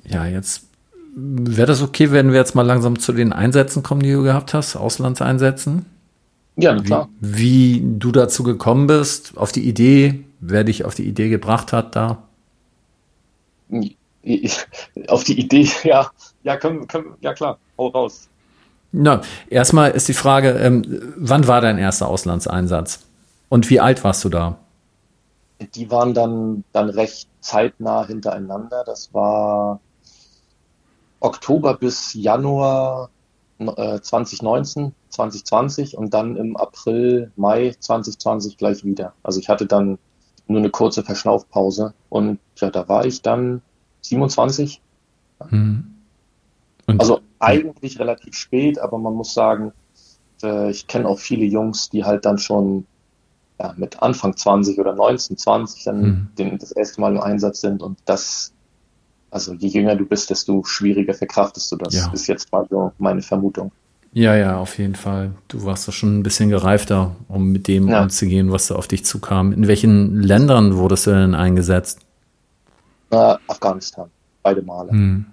Ja, 0.03 0.27
jetzt 0.27 0.67
wäre 1.15 1.67
das 1.67 1.81
okay, 1.81 2.11
wenn 2.11 2.31
wir 2.31 2.39
jetzt 2.39 2.55
mal 2.55 2.61
langsam 2.61 2.99
zu 2.99 3.13
den 3.13 3.33
Einsätzen 3.33 3.81
kommen, 3.81 4.01
die 4.03 4.11
du 4.11 4.23
gehabt 4.23 4.53
hast, 4.53 4.75
Auslandseinsätzen? 4.75 5.85
Ja, 6.55 6.79
klar. 6.79 7.09
Wie, 7.19 7.75
wie 7.75 7.97
du 7.97 8.11
dazu 8.11 8.43
gekommen 8.43 8.87
bist, 8.87 9.37
auf 9.37 9.51
die 9.51 9.67
Idee, 9.67 10.23
wer 10.39 10.63
dich 10.63 10.85
auf 10.85 10.93
die 10.93 11.07
Idee 11.07 11.29
gebracht 11.29 11.73
hat 11.73 11.95
da? 11.95 12.23
Auf 15.07 15.23
die 15.23 15.39
Idee, 15.39 15.67
ja, 15.83 16.11
ja, 16.43 16.57
können, 16.57 16.87
können, 16.87 17.15
ja 17.21 17.33
klar, 17.33 17.57
hau 17.77 17.87
raus. 17.87 18.29
Na, 18.91 19.21
erstmal 19.49 19.91
ist 19.91 20.07
die 20.07 20.13
Frage, 20.13 20.49
ähm, 20.51 21.13
wann 21.15 21.47
war 21.47 21.61
dein 21.61 21.77
erster 21.77 22.07
Auslandseinsatz? 22.07 23.05
Und 23.49 23.69
wie 23.69 23.79
alt 23.79 24.03
warst 24.03 24.23
du 24.23 24.29
da? 24.29 24.57
Die 25.75 25.91
waren 25.91 26.13
dann, 26.13 26.63
dann 26.73 26.89
recht 26.89 27.29
zeitnah 27.39 28.05
hintereinander. 28.05 28.83
Das 28.85 29.13
war 29.13 29.79
Oktober 31.19 31.75
bis 31.75 32.13
Januar 32.13 33.09
äh, 33.59 33.99
2019, 33.99 34.93
2020 35.09 35.97
und 35.97 36.13
dann 36.13 36.35
im 36.35 36.57
April, 36.57 37.31
Mai 37.35 37.75
2020 37.79 38.57
gleich 38.57 38.83
wieder. 38.83 39.13
Also 39.23 39.39
ich 39.39 39.49
hatte 39.49 39.67
dann 39.67 39.99
nur 40.47 40.59
eine 40.59 40.69
kurze 40.69 41.03
Verschnaufpause 41.03 41.93
und 42.09 42.39
ja, 42.57 42.69
da 42.69 42.87
war 42.89 43.05
ich 43.05 43.21
dann 43.21 43.61
27. 44.01 44.81
Mhm. 45.49 45.95
also 46.97 47.21
eigentlich 47.41 47.99
relativ 47.99 48.35
spät, 48.35 48.79
aber 48.79 48.97
man 48.97 49.13
muss 49.13 49.33
sagen, 49.33 49.73
äh, 50.43 50.71
ich 50.71 50.87
kenne 50.87 51.07
auch 51.07 51.19
viele 51.19 51.45
Jungs, 51.45 51.89
die 51.89 52.03
halt 52.03 52.25
dann 52.25 52.37
schon 52.37 52.85
ja, 53.59 53.73
mit 53.77 54.01
Anfang 54.01 54.35
20 54.35 54.79
oder 54.79 54.93
19, 54.93 55.37
20 55.37 55.83
dann 55.83 56.01
mhm. 56.01 56.27
den, 56.37 56.57
das 56.57 56.71
erste 56.71 57.01
Mal 57.01 57.15
im 57.15 57.21
Einsatz 57.21 57.61
sind 57.61 57.81
und 57.81 57.99
das, 58.05 58.53
also 59.29 59.53
je 59.53 59.69
jünger 59.69 59.95
du 59.95 60.05
bist, 60.05 60.29
desto 60.29 60.63
schwieriger 60.63 61.13
verkraftest 61.13 61.71
du 61.71 61.77
das, 61.77 61.93
ja. 61.93 62.11
ist 62.11 62.27
jetzt 62.27 62.51
mal 62.51 62.65
so 62.69 62.91
meine 62.97 63.21
Vermutung. 63.21 63.71
Ja, 64.13 64.35
ja, 64.35 64.57
auf 64.57 64.77
jeden 64.77 64.95
Fall. 64.95 65.31
Du 65.47 65.63
warst 65.63 65.87
doch 65.87 65.93
schon 65.93 66.19
ein 66.19 66.23
bisschen 66.23 66.49
gereifter, 66.49 67.15
um 67.29 67.51
mit 67.51 67.69
dem 67.69 67.87
ja. 67.87 68.03
umzugehen, 68.03 68.51
was 68.51 68.67
da 68.67 68.75
auf 68.75 68.87
dich 68.87 69.05
zukam. 69.05 69.53
In 69.53 69.67
welchen 69.67 70.21
Ländern 70.21 70.75
wurdest 70.75 71.07
du 71.07 71.11
denn 71.11 71.33
eingesetzt? 71.33 71.99
Äh, 73.11 73.35
Afghanistan, 73.47 74.09
beide 74.43 74.61
Male. 74.63 74.91
Hm. 74.91 75.25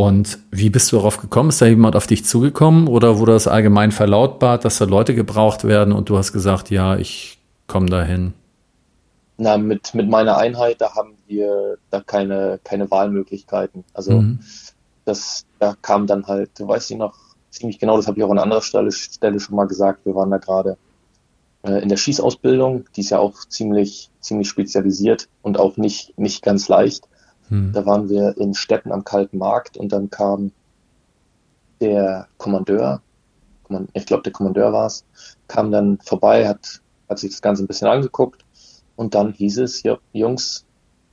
Und 0.00 0.38
wie 0.50 0.70
bist 0.70 0.90
du 0.90 0.96
darauf 0.96 1.18
gekommen? 1.18 1.50
Ist 1.50 1.60
da 1.60 1.66
jemand 1.66 1.94
auf 1.94 2.06
dich 2.06 2.24
zugekommen 2.24 2.88
oder 2.88 3.18
wurde 3.18 3.32
das 3.32 3.46
allgemein 3.46 3.92
verlautbart, 3.92 4.64
dass 4.64 4.78
da 4.78 4.86
Leute 4.86 5.14
gebraucht 5.14 5.64
werden 5.64 5.92
und 5.92 6.08
du 6.08 6.16
hast 6.16 6.32
gesagt, 6.32 6.70
ja, 6.70 6.96
ich 6.96 7.38
komme 7.66 7.90
dahin? 7.90 8.32
Na, 9.36 9.58
mit, 9.58 9.92
mit 9.94 10.08
meiner 10.08 10.38
Einheit, 10.38 10.80
da 10.80 10.94
haben 10.94 11.18
wir 11.26 11.76
da 11.90 12.00
keine, 12.00 12.60
keine 12.64 12.90
Wahlmöglichkeiten. 12.90 13.84
Also 13.92 14.12
mhm. 14.12 14.40
das, 15.04 15.44
da 15.58 15.76
kam 15.82 16.06
dann 16.06 16.26
halt, 16.26 16.58
du 16.58 16.66
weißt 16.66 16.92
noch 16.92 17.14
ziemlich 17.50 17.78
genau, 17.78 17.98
das 17.98 18.06
habe 18.06 18.18
ich 18.18 18.24
auch 18.24 18.30
an 18.30 18.38
anderer 18.38 18.62
Stelle, 18.62 18.92
Stelle 18.92 19.38
schon 19.38 19.56
mal 19.56 19.66
gesagt, 19.66 20.06
wir 20.06 20.14
waren 20.14 20.30
da 20.30 20.38
gerade 20.38 20.78
äh, 21.62 21.82
in 21.82 21.90
der 21.90 21.98
Schießausbildung, 21.98 22.86
die 22.96 23.02
ist 23.02 23.10
ja 23.10 23.18
auch 23.18 23.34
ziemlich, 23.50 24.10
ziemlich 24.20 24.48
spezialisiert 24.48 25.28
und 25.42 25.60
auch 25.60 25.76
nicht, 25.76 26.18
nicht 26.18 26.42
ganz 26.42 26.68
leicht. 26.68 27.06
Hm. 27.50 27.72
Da 27.72 27.84
waren 27.84 28.08
wir 28.08 28.36
in 28.38 28.54
Städten 28.54 28.92
am 28.92 29.04
Kalten 29.04 29.38
Markt 29.38 29.76
und 29.76 29.92
dann 29.92 30.08
kam 30.08 30.52
der 31.80 32.28
Kommandeur, 32.38 33.02
ich 33.92 34.06
glaube 34.06 34.22
der 34.22 34.32
Kommandeur 34.32 34.72
war 34.72 34.86
es, 34.86 35.04
kam 35.48 35.70
dann 35.70 35.98
vorbei, 35.98 36.48
hat, 36.48 36.80
hat 37.08 37.18
sich 37.18 37.30
das 37.30 37.42
Ganze 37.42 37.64
ein 37.64 37.66
bisschen 37.66 37.88
angeguckt 37.88 38.44
und 38.96 39.14
dann 39.14 39.32
hieß 39.32 39.58
es, 39.58 39.82
ja, 39.82 39.98
Jungs, 40.12 40.64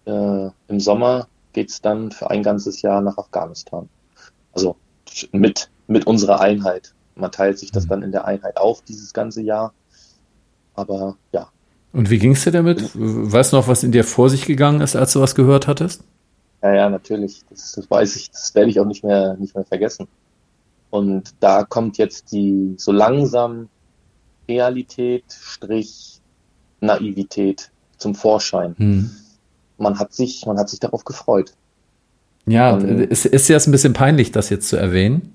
äh, 0.05 0.49
im 0.67 0.79
Sommer 0.79 1.27
geht's 1.53 1.81
dann 1.81 2.11
für 2.11 2.29
ein 2.29 2.43
ganzes 2.43 2.81
Jahr 2.81 3.01
nach 3.01 3.17
Afghanistan. 3.17 3.89
Also 4.53 4.75
mit, 5.31 5.69
mit 5.87 6.05
unserer 6.05 6.39
Einheit. 6.39 6.93
Man 7.15 7.31
teilt 7.31 7.57
sich 7.57 7.71
das 7.71 7.83
hm. 7.83 7.89
dann 7.89 8.03
in 8.03 8.11
der 8.11 8.25
Einheit 8.25 8.57
auf, 8.57 8.81
dieses 8.81 9.13
ganze 9.13 9.41
Jahr. 9.41 9.73
Aber 10.75 11.17
ja. 11.31 11.49
Und 11.93 12.09
wie 12.09 12.19
ging 12.19 12.33
es 12.33 12.43
dir 12.43 12.51
damit? 12.51 12.91
Weißt 12.93 13.53
du 13.53 13.57
noch, 13.57 13.67
was 13.67 13.83
in 13.83 13.91
dir 13.91 14.03
vor 14.03 14.29
sich 14.29 14.45
gegangen 14.45 14.81
ist, 14.81 14.95
als 14.95 15.13
du 15.13 15.21
was 15.21 15.33
gehört 15.33 15.67
hattest? 15.67 16.03
Ja, 16.61 16.73
ja, 16.73 16.89
natürlich. 16.89 17.43
Das, 17.49 17.73
das 17.73 17.89
weiß 17.89 18.15
ich, 18.15 18.31
das 18.31 18.53
werde 18.55 18.69
ich 18.69 18.79
auch 18.79 18.85
nicht 18.85 19.03
mehr, 19.03 19.35
nicht 19.37 19.55
mehr 19.55 19.65
vergessen. 19.65 20.07
Und 20.89 21.33
da 21.39 21.63
kommt 21.63 21.97
jetzt 21.97 22.31
die 22.31 22.75
so 22.77 22.91
langsam 22.91 23.69
Realität, 24.47 25.25
Strich, 25.29 26.21
Naivität 26.79 27.71
zum 27.97 28.15
Vorschein. 28.15 28.75
Hm. 28.77 29.11
Man 29.77 29.99
hat 29.99 30.13
sich, 30.13 30.45
man 30.45 30.57
hat 30.57 30.69
sich 30.69 30.79
darauf 30.79 31.03
gefreut. 31.03 31.53
Ja, 32.45 32.73
Und, 32.73 32.87
ist, 32.87 33.25
ist 33.25 33.49
dir 33.49 33.53
das 33.53 33.67
ein 33.67 33.71
bisschen 33.71 33.93
peinlich, 33.93 34.31
das 34.31 34.49
jetzt 34.49 34.69
zu 34.69 34.77
erwähnen? 34.77 35.33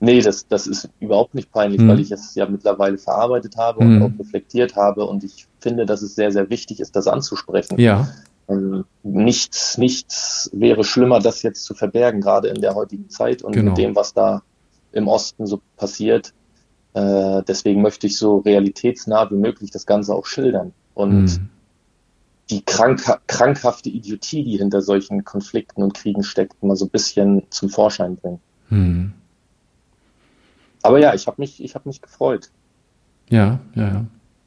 Nee, 0.00 0.22
das, 0.22 0.48
das 0.48 0.66
ist 0.66 0.88
überhaupt 0.98 1.34
nicht 1.34 1.52
peinlich, 1.52 1.80
hm. 1.80 1.88
weil 1.88 2.00
ich 2.00 2.10
es 2.10 2.34
ja 2.34 2.46
mittlerweile 2.46 2.98
verarbeitet 2.98 3.56
habe 3.56 3.84
hm. 3.84 4.02
und 4.02 4.02
auch 4.02 4.18
reflektiert 4.18 4.74
habe. 4.74 5.04
Und 5.04 5.22
ich 5.24 5.46
finde, 5.60 5.86
dass 5.86 6.02
es 6.02 6.14
sehr, 6.14 6.32
sehr 6.32 6.50
wichtig 6.50 6.80
ist, 6.80 6.96
das 6.96 7.06
anzusprechen. 7.06 7.78
Ja. 7.78 8.08
Ähm, 8.50 8.84
nichts, 9.02 9.78
nichts 9.78 10.50
wäre 10.52 10.84
schlimmer, 10.84 11.20
das 11.20 11.42
jetzt 11.42 11.64
zu 11.64 11.74
verbergen, 11.74 12.20
gerade 12.20 12.48
in 12.48 12.60
der 12.60 12.74
heutigen 12.74 13.08
Zeit 13.08 13.42
und 13.42 13.52
genau. 13.52 13.70
mit 13.70 13.78
dem, 13.78 13.94
was 13.94 14.12
da 14.12 14.42
im 14.92 15.08
Osten 15.08 15.46
so 15.46 15.60
passiert. 15.76 16.34
Äh, 16.94 17.42
deswegen 17.46 17.82
möchte 17.82 18.06
ich 18.08 18.18
so 18.18 18.38
realitätsnah 18.38 19.30
wie 19.30 19.36
möglich 19.36 19.70
das 19.70 19.86
Ganze 19.86 20.14
auch 20.14 20.26
schildern 20.26 20.72
und 20.94 21.24
mhm. 21.24 21.48
die 22.50 22.62
krank 22.62 23.00
krankhafte 23.28 23.88
Idiotie, 23.88 24.42
die 24.42 24.58
hinter 24.58 24.82
solchen 24.82 25.24
Konflikten 25.24 25.82
und 25.84 25.94
Kriegen 25.94 26.24
steckt, 26.24 26.60
mal 26.62 26.74
so 26.74 26.86
ein 26.86 26.90
bisschen 26.90 27.44
zum 27.50 27.70
Vorschein 27.70 28.16
bringen. 28.16 28.40
Mhm. 28.70 29.12
Aber 30.82 30.98
ja, 30.98 31.14
ich 31.14 31.26
habe 31.28 31.40
mich, 31.40 31.62
ich 31.62 31.74
habe 31.76 31.88
mich 31.88 32.00
gefreut. 32.00 32.50
Ja, 33.28 33.60
ja, 33.74 33.86
ja. 33.86 34.04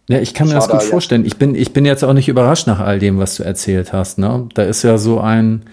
Ja, 0.10 0.20
ich 0.20 0.34
kann 0.34 0.48
mir 0.48 0.56
das 0.56 0.68
gut 0.68 0.82
da, 0.82 0.86
vorstellen. 0.86 1.26
Ich 1.26 1.38
bin, 1.38 1.56
ich 1.56 1.72
bin 1.72 1.86
jetzt 1.86 2.04
auch 2.04 2.14
nicht 2.14 2.28
überrascht 2.28 2.68
nach 2.68 2.80
all 2.80 3.00
dem, 3.00 3.20
was 3.20 3.36
du 3.36 3.44
erzählt 3.44 3.94
hast. 3.94 4.18
Ne? 4.18 4.50
Da 4.54 4.64
ist 4.64 4.84
ja 4.84 4.98
so 4.98 5.22
ein, 5.22 5.64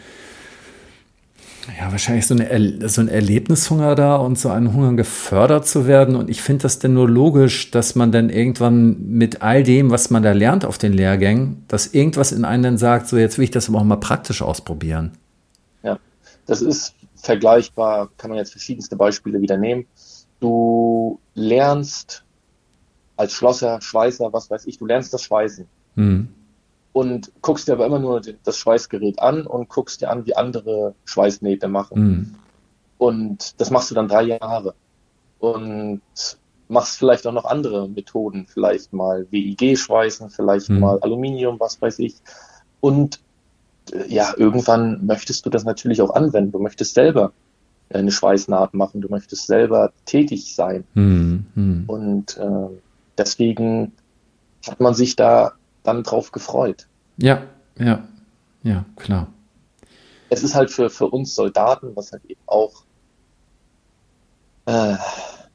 ja, 1.78 1.90
wahrscheinlich 1.90 2.26
so, 2.26 2.34
eine, 2.34 2.88
so 2.88 3.00
ein 3.00 3.08
Erlebnishunger 3.08 3.96
da 3.96 4.16
und 4.16 4.38
so 4.38 4.48
ein 4.48 4.72
Hunger 4.72 4.94
gefördert 4.94 5.66
zu 5.66 5.88
werden. 5.88 6.14
Und 6.14 6.30
ich 6.30 6.42
finde 6.42 6.62
das 6.62 6.78
denn 6.78 6.94
nur 6.94 7.08
logisch, 7.08 7.72
dass 7.72 7.96
man 7.96 8.12
dann 8.12 8.30
irgendwann 8.30 9.00
mit 9.08 9.42
all 9.42 9.64
dem, 9.64 9.90
was 9.90 10.10
man 10.10 10.22
da 10.22 10.30
lernt 10.30 10.64
auf 10.64 10.78
den 10.78 10.92
Lehrgängen, 10.92 11.64
dass 11.66 11.88
irgendwas 11.88 12.30
in 12.30 12.44
einem 12.44 12.62
dann 12.62 12.78
sagt, 12.78 13.08
so 13.08 13.18
jetzt 13.18 13.36
will 13.36 13.44
ich 13.44 13.50
das 13.50 13.68
aber 13.68 13.78
auch 13.78 13.84
mal 13.84 13.96
praktisch 13.96 14.42
ausprobieren. 14.42 15.12
Ja, 15.82 15.98
das 16.46 16.62
ist 16.62 16.94
vergleichbar, 17.16 18.10
kann 18.16 18.30
man 18.30 18.38
jetzt 18.38 18.52
verschiedenste 18.52 18.94
Beispiele 18.94 19.40
wieder 19.40 19.56
nehmen. 19.56 19.86
Du 20.38 21.18
lernst 21.34 22.24
als 23.20 23.34
Schlosser, 23.34 23.82
Schweißer, 23.82 24.32
was 24.32 24.50
weiß 24.50 24.66
ich, 24.66 24.78
du 24.78 24.86
lernst 24.86 25.12
das 25.12 25.22
Schweißen. 25.24 25.66
Mhm. 25.94 26.28
Und 26.92 27.30
guckst 27.42 27.68
dir 27.68 27.74
aber 27.74 27.84
immer 27.84 27.98
nur 27.98 28.22
das 28.44 28.56
Schweißgerät 28.56 29.20
an 29.20 29.46
und 29.46 29.68
guckst 29.68 30.00
dir 30.00 30.10
an, 30.10 30.24
wie 30.24 30.34
andere 30.34 30.94
Schweißnähte 31.04 31.68
machen. 31.68 32.02
Mhm. 32.02 32.34
Und 32.96 33.60
das 33.60 33.70
machst 33.70 33.90
du 33.90 33.94
dann 33.94 34.08
drei 34.08 34.22
Jahre. 34.22 34.74
Und 35.38 36.00
machst 36.68 36.96
vielleicht 36.96 37.26
auch 37.26 37.32
noch 37.32 37.44
andere 37.44 37.90
Methoden, 37.90 38.46
vielleicht 38.48 38.94
mal 38.94 39.26
WIG 39.30 39.76
schweißen, 39.76 40.30
vielleicht 40.30 40.70
mhm. 40.70 40.80
mal 40.80 40.98
Aluminium, 41.00 41.60
was 41.60 41.80
weiß 41.80 41.98
ich. 41.98 42.14
Und 42.80 43.20
äh, 43.92 44.10
ja, 44.12 44.32
irgendwann 44.34 45.04
möchtest 45.04 45.44
du 45.44 45.50
das 45.50 45.64
natürlich 45.64 46.00
auch 46.00 46.14
anwenden. 46.14 46.52
Du 46.52 46.58
möchtest 46.58 46.94
selber 46.94 47.32
eine 47.92 48.12
Schweißnaht 48.12 48.72
machen, 48.72 49.02
du 49.02 49.08
möchtest 49.08 49.46
selber 49.46 49.92
tätig 50.06 50.54
sein. 50.54 50.84
Mhm. 50.94 51.84
Und 51.86 52.38
äh, 52.38 52.68
deswegen 53.20 53.92
hat 54.66 54.80
man 54.80 54.94
sich 54.94 55.14
da 55.14 55.52
dann 55.82 56.02
drauf 56.02 56.32
gefreut. 56.32 56.88
Ja, 57.18 57.42
ja, 57.78 58.02
ja, 58.62 58.84
klar. 58.96 59.28
Es 60.30 60.42
ist 60.42 60.54
halt 60.54 60.70
für, 60.70 60.90
für 60.90 61.06
uns 61.06 61.34
Soldaten, 61.34 61.94
was 61.94 62.12
halt 62.12 62.24
eben 62.26 62.40
auch, 62.46 62.84
äh, 64.66 64.96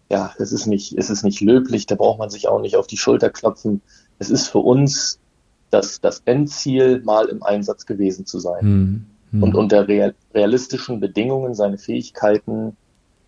ja, 0.10 0.34
es 0.38 0.51
ist 0.51 0.67
nicht, 0.67 0.97
es 0.97 1.10
ist 1.10 1.23
nicht 1.23 1.41
löblich, 1.41 1.86
da 1.86 1.95
braucht 1.95 2.19
man 2.19 2.30
sich 2.30 2.47
auch 2.47 2.62
nicht 2.62 2.75
auf 2.75 2.88
die 2.88 2.97
Schulter 2.97 3.30
klopfen. 3.30 3.82
Es 4.19 4.30
ist 4.30 4.47
für 4.47 4.60
uns 4.60 5.19
das, 5.71 6.01
das 6.01 6.21
Endziel, 6.25 7.01
mal 7.04 7.25
im 7.28 7.41
Einsatz 7.41 7.86
gewesen 7.86 8.25
zu 8.25 8.39
sein. 8.39 8.62
Hm, 8.62 9.06
hm. 9.32 9.43
Und 9.43 9.56
unter 9.56 9.88
real, 9.88 10.13
realistischen 10.34 10.99
Bedingungen 10.99 11.56
seine 11.56 11.78
Fähigkeiten 11.78 12.78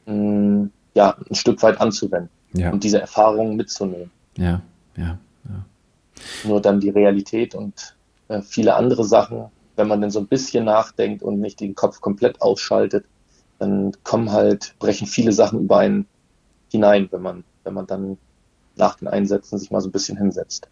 mh, 0.06 0.14
hm, 0.14 0.72
ja, 0.94 1.16
ein 1.30 1.36
Stück 1.36 1.62
weit 1.64 1.80
anzuwenden 1.80 2.30
ja. 2.54 2.72
und 2.72 2.84
diese 2.84 3.00
Erfahrungen 3.00 3.56
mitzunehmen. 3.56 4.12
Ja, 4.38 4.62
ja, 4.96 5.18
ja. 5.46 5.66
Nur 6.46 6.62
dann 6.62 6.80
die 6.80 6.90
Realität 6.90 7.56
und 7.56 7.96
äh, 8.28 8.42
viele 8.42 8.76
andere 8.76 9.04
Sachen, 9.04 9.46
wenn 9.76 9.88
man 9.88 10.02
dann 10.02 10.12
so 10.12 10.20
ein 10.20 10.28
bisschen 10.28 10.66
nachdenkt 10.66 11.22
und 11.24 11.40
nicht 11.40 11.60
den 11.60 11.76
Kopf 11.76 12.02
komplett 12.02 12.42
ausschaltet, 12.42 13.06
dann 13.60 13.92
kommen 14.04 14.32
halt, 14.32 14.76
brechen 14.80 15.08
viele 15.08 15.32
Sachen 15.32 15.62
über 15.62 15.78
einen 15.80 16.08
hinein, 16.70 17.08
wenn 17.12 17.22
man, 17.22 17.44
wenn 17.64 17.74
man 17.74 17.88
dann 17.88 18.18
nach 18.76 18.96
den 18.96 19.08
Einsätzen 19.08 19.58
sich 19.58 19.72
mal 19.72 19.82
so 19.82 19.90
ein 19.90 19.92
bisschen 19.92 20.18
hinsetzt. 20.18 20.68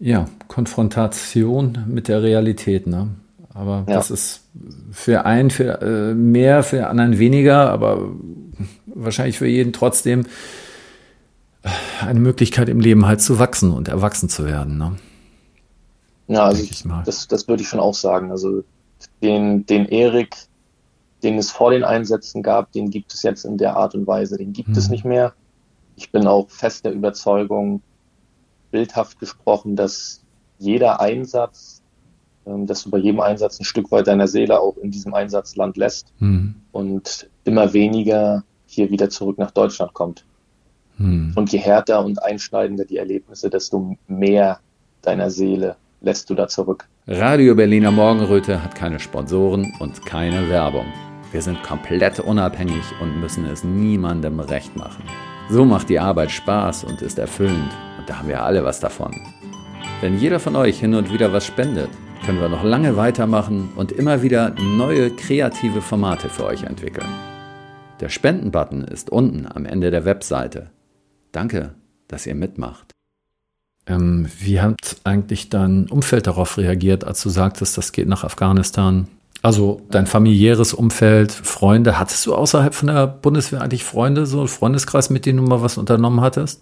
Ja, 0.00 0.26
Konfrontation 0.46 1.84
mit 1.86 2.08
der 2.08 2.22
Realität, 2.22 2.86
ne? 2.86 3.08
Aber 3.52 3.84
ja. 3.88 3.94
das 3.94 4.10
ist 4.10 4.42
für 4.92 5.24
einen 5.24 5.50
für, 5.50 5.80
äh, 5.82 6.14
mehr, 6.14 6.62
für 6.62 6.86
anderen 6.86 7.18
weniger, 7.18 7.70
aber 7.70 8.12
wahrscheinlich 8.86 9.38
für 9.38 9.48
jeden 9.48 9.72
trotzdem 9.72 10.26
eine 12.00 12.20
Möglichkeit 12.20 12.68
im 12.68 12.80
Leben 12.80 13.06
halt 13.06 13.20
zu 13.20 13.38
wachsen 13.38 13.72
und 13.72 13.88
erwachsen 13.88 14.28
zu 14.28 14.46
werden. 14.46 14.78
Ne? 14.78 14.96
Ja, 16.28 16.44
also 16.44 16.64
das, 17.04 17.26
das 17.26 17.48
würde 17.48 17.62
ich 17.62 17.68
schon 17.68 17.80
auch 17.80 17.94
sagen. 17.94 18.30
Also 18.30 18.62
den, 19.22 19.64
den 19.66 19.86
Erik, 19.86 20.36
den 21.22 21.38
es 21.38 21.50
vor 21.50 21.70
den 21.70 21.84
Einsätzen 21.84 22.42
gab, 22.42 22.72
den 22.72 22.90
gibt 22.90 23.12
es 23.14 23.22
jetzt 23.22 23.44
in 23.44 23.58
der 23.58 23.76
Art 23.76 23.94
und 23.94 24.06
Weise, 24.06 24.36
den 24.36 24.52
gibt 24.52 24.68
mhm. 24.68 24.76
es 24.76 24.88
nicht 24.88 25.04
mehr. 25.04 25.32
Ich 25.96 26.12
bin 26.12 26.26
auch 26.26 26.48
fest 26.50 26.84
der 26.84 26.92
Überzeugung, 26.92 27.82
bildhaft 28.70 29.18
gesprochen, 29.18 29.74
dass 29.74 30.20
jeder 30.58 31.00
Einsatz, 31.00 31.82
ähm, 32.46 32.66
dass 32.66 32.84
du 32.84 32.90
bei 32.90 32.98
jedem 32.98 33.20
Einsatz 33.20 33.58
ein 33.58 33.64
Stück 33.64 33.90
weit 33.90 34.06
deiner 34.06 34.28
Seele 34.28 34.60
auch 34.60 34.76
in 34.76 34.90
diesem 34.90 35.14
Einsatzland 35.14 35.76
lässt 35.76 36.12
mhm. 36.18 36.56
und 36.72 37.28
immer 37.44 37.72
weniger 37.72 38.44
hier 38.66 38.90
wieder 38.90 39.08
zurück 39.08 39.38
nach 39.38 39.50
Deutschland 39.50 39.94
kommt. 39.94 40.24
Mhm. 40.98 41.32
Und 41.34 41.52
je 41.52 41.58
härter 41.58 42.04
und 42.04 42.22
einschneidender 42.22 42.84
die 42.84 42.98
Erlebnisse, 42.98 43.48
desto 43.50 43.96
mehr 44.06 44.60
deiner 45.02 45.30
Seele 45.30 45.76
lässt 46.00 46.28
du 46.30 46.34
da 46.34 46.48
zurück. 46.48 46.86
Radio 47.06 47.54
Berliner 47.54 47.90
Morgenröte 47.90 48.62
hat 48.62 48.74
keine 48.74 49.00
Sponsoren 49.00 49.72
und 49.80 50.04
keine 50.04 50.48
Werbung. 50.48 50.86
Wir 51.32 51.42
sind 51.42 51.62
komplett 51.62 52.20
unabhängig 52.20 52.84
und 53.00 53.20
müssen 53.20 53.44
es 53.46 53.64
niemandem 53.64 54.40
recht 54.40 54.76
machen. 54.76 55.04
So 55.50 55.64
macht 55.64 55.88
die 55.88 55.98
Arbeit 55.98 56.30
Spaß 56.30 56.84
und 56.84 57.00
ist 57.02 57.18
erfüllend 57.18 57.72
und 57.98 58.08
da 58.08 58.18
haben 58.18 58.28
wir 58.28 58.42
alle 58.42 58.64
was 58.64 58.80
davon. 58.80 59.14
Wenn 60.00 60.18
jeder 60.18 60.38
von 60.38 60.56
euch 60.56 60.78
hin 60.80 60.94
und 60.94 61.12
wieder 61.12 61.32
was 61.32 61.46
spendet, 61.46 61.90
können 62.24 62.40
wir 62.40 62.48
noch 62.48 62.64
lange 62.64 62.96
weitermachen 62.96 63.70
und 63.76 63.92
immer 63.92 64.22
wieder 64.22 64.54
neue 64.76 65.10
kreative 65.10 65.80
Formate 65.80 66.28
für 66.28 66.44
euch 66.44 66.64
entwickeln. 66.64 67.08
Der 68.00 68.08
Spendenbutton 68.08 68.84
ist 68.84 69.10
unten 69.10 69.46
am 69.52 69.64
Ende 69.64 69.90
der 69.90 70.04
Webseite. 70.04 70.70
Danke, 71.32 71.74
dass 72.08 72.26
ihr 72.26 72.34
mitmacht. 72.34 72.92
Ähm, 73.86 74.28
wie 74.38 74.60
hat 74.60 74.96
eigentlich 75.04 75.48
dein 75.48 75.88
Umfeld 75.88 76.26
darauf 76.26 76.58
reagiert, 76.58 77.04
als 77.04 77.22
du 77.22 77.30
sagtest, 77.30 77.78
das 77.78 77.92
geht 77.92 78.08
nach 78.08 78.24
Afghanistan? 78.24 79.08
Also 79.40 79.80
dein 79.90 80.06
familiäres 80.06 80.74
Umfeld, 80.74 81.30
Freunde, 81.32 81.98
hattest 81.98 82.26
du 82.26 82.34
außerhalb 82.34 82.74
von 82.74 82.88
der 82.88 83.06
Bundeswehr 83.06 83.62
eigentlich 83.62 83.84
Freunde, 83.84 84.26
so 84.26 84.40
einen 84.40 84.48
Freundeskreis, 84.48 85.10
mit 85.10 85.26
denen 85.26 85.38
du 85.38 85.44
mal 85.44 85.62
was 85.62 85.78
unternommen 85.78 86.20
hattest? 86.20 86.60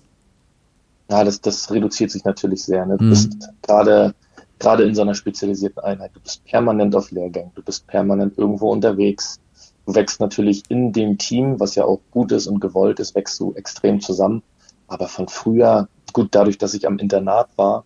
Ja, 1.11 1.25
das, 1.25 1.41
das 1.41 1.71
reduziert 1.71 2.11
sich 2.11 2.25
natürlich 2.25 2.65
sehr. 2.65 2.85
Ne? 2.85 2.99
Du 2.99 3.05
mhm. 3.05 3.11
bist 3.11 3.49
gerade 3.63 4.15
gerade 4.59 4.85
in 4.85 4.95
so 4.95 5.03
einer 5.03 5.15
spezialisierten 5.15 5.83
Einheit, 5.83 6.13
du 6.15 6.21
bist 6.21 6.45
permanent 6.45 6.95
auf 6.95 7.11
Lehrgängen, 7.11 7.53
du 7.55 7.63
bist 7.63 7.87
permanent 7.87 8.39
irgendwo 8.39 8.71
unterwegs. 8.71 9.39
Du 9.87 9.95
wächst 9.95 10.21
natürlich 10.21 10.63
in 10.69 10.93
dem 10.93 11.17
Team, 11.19 11.61
was 11.61 11.75
ja 11.77 11.85
auch 11.85 12.01
gut 12.11 12.33
ist 12.33 12.47
und 12.47 12.61
gewollt 12.61 12.99
ist, 12.99 13.15
wächst 13.15 13.39
du 13.39 13.55
extrem 13.55 14.01
zusammen. 14.01 14.43
Aber 14.89 15.09
von 15.09 15.29
früher 15.29 15.89
gut, 16.13 16.29
dadurch, 16.31 16.59
dass 16.59 16.75
ich 16.75 16.87
am 16.87 16.99
Internat 16.99 17.49
war, 17.57 17.85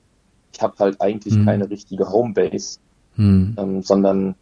ich 0.53 0.63
habe 0.63 0.75
halt 0.79 1.01
eigentlich 1.01 1.35
mhm. 1.35 1.47
keine 1.47 1.71
richtige 1.71 2.11
Homebase, 2.11 2.79
mhm. 3.17 3.57
ähm, 3.59 3.83
sondern 3.83 4.35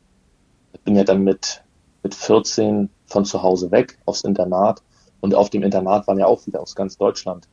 bin 0.84 0.96
ja 0.96 1.04
dann 1.04 1.22
mit, 1.22 1.62
mit 2.02 2.14
14 2.14 2.88
von 3.06 3.24
zu 3.24 3.42
Hause 3.42 3.70
weg 3.70 3.98
aufs 4.06 4.24
Internat. 4.24 4.82
Und 5.20 5.34
auf 5.34 5.50
dem 5.50 5.62
Internat 5.62 6.06
waren 6.06 6.18
ja 6.18 6.26
auch 6.26 6.46
wieder 6.46 6.60
aus 6.60 6.74
ganz 6.74 6.96
Deutschland, 6.96 7.48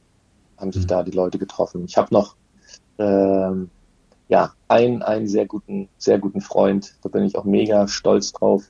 haben 0.57 0.71
sich 0.71 0.83
mhm. 0.83 0.87
da 0.87 1.03
die 1.03 1.11
Leute 1.11 1.37
getroffen. 1.37 1.85
Ich 1.85 1.97
habe 1.97 2.13
noch 2.13 2.35
ähm, 2.97 3.69
ja, 4.27 4.53
einen, 4.67 5.01
einen 5.03 5.27
sehr 5.27 5.45
guten, 5.45 5.89
sehr 5.97 6.19
guten 6.19 6.41
Freund, 6.41 6.95
da 7.01 7.09
bin 7.09 7.23
ich 7.23 7.37
auch 7.37 7.43
mega 7.43 7.87
stolz 7.87 8.31
drauf. 8.33 8.63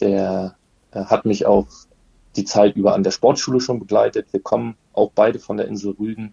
Der 0.00 0.56
äh, 0.90 1.04
hat 1.04 1.24
mich 1.24 1.46
auch 1.46 1.66
die 2.38 2.44
Zeit 2.44 2.76
über 2.76 2.94
an 2.94 3.02
der 3.02 3.10
Sportschule 3.10 3.60
schon 3.60 3.80
begleitet. 3.80 4.28
Wir 4.32 4.40
kommen 4.40 4.76
auch 4.92 5.10
beide 5.14 5.38
von 5.38 5.56
der 5.56 5.68
Insel 5.68 5.94
Rügen 5.98 6.32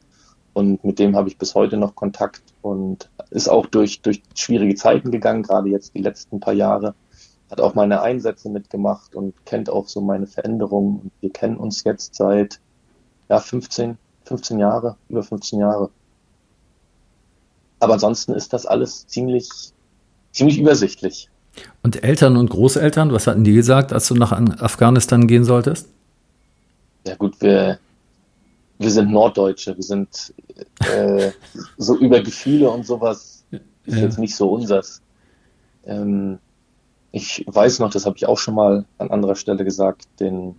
und 0.56 0.86
mit 0.86 1.00
dem 1.00 1.18
habe 1.18 1.28
ich 1.28 1.38
bis 1.38 1.54
heute 1.54 1.76
noch 1.76 1.96
Kontakt 1.96 2.42
und 2.62 3.10
ist 3.30 3.50
auch 3.50 3.66
durch, 3.66 4.02
durch 4.02 4.24
schwierige 4.36 4.76
Zeiten 4.76 5.12
gegangen, 5.12 5.44
gerade 5.44 5.68
jetzt 5.68 5.94
die 5.94 6.02
letzten 6.02 6.40
paar 6.40 6.54
Jahre. 6.54 6.96
Hat 7.52 7.60
auch 7.60 7.76
meine 7.76 8.02
Einsätze 8.02 8.50
mitgemacht 8.50 9.16
und 9.16 9.34
kennt 9.46 9.70
auch 9.70 9.90
so 9.90 10.00
meine 10.00 10.28
Veränderungen. 10.28 11.12
Wir 11.20 11.32
kennen 11.32 11.58
uns 11.58 11.84
jetzt 11.84 12.16
seit 12.16 12.62
ja, 13.28 13.40
15, 13.40 13.98
15 14.24 14.58
Jahre, 14.58 14.96
über 15.10 15.24
15 15.24 15.60
Jahre. 15.60 15.90
Aber 17.82 17.96
ansonsten 17.96 18.34
ist 18.34 18.54
das 18.54 18.66
alles 18.66 19.08
ziemlich, 19.08 19.50
ziemlich 20.32 20.58
übersichtlich. 20.58 21.30
Und 21.84 22.02
Eltern 22.02 22.38
und 22.38 22.50
Großeltern, 22.50 23.12
was 23.12 23.28
hatten 23.28 23.44
die 23.44 23.54
gesagt, 23.54 23.92
als 23.92 24.08
du 24.08 24.16
nach 24.16 24.32
Afghanistan 24.32 25.28
gehen 25.28 25.44
solltest? 25.44 25.90
Ja 27.06 27.16
gut, 27.16 27.40
wir, 27.42 27.80
wir 28.80 28.92
sind 28.92 29.12
Norddeutsche, 29.12 29.76
wir 29.76 29.84
sind 29.84 30.34
äh, 30.92 31.32
so 31.78 31.98
über 31.98 32.22
Gefühle 32.22 32.70
und 32.70 32.86
sowas 32.86 33.46
ist 33.52 33.96
ja. 33.96 34.04
jetzt 34.04 34.20
nicht 34.20 34.36
so 34.36 34.52
unsers. 34.52 35.02
Ähm, 35.86 36.40
ich 37.12 37.46
weiß 37.48 37.80
noch, 37.80 37.92
das 37.92 38.06
habe 38.06 38.18
ich 38.18 38.26
auch 38.26 38.38
schon 38.38 38.56
mal 38.56 38.86
an 38.98 39.12
anderer 39.12 39.36
Stelle 39.36 39.64
gesagt, 39.64 40.08
den 40.20 40.56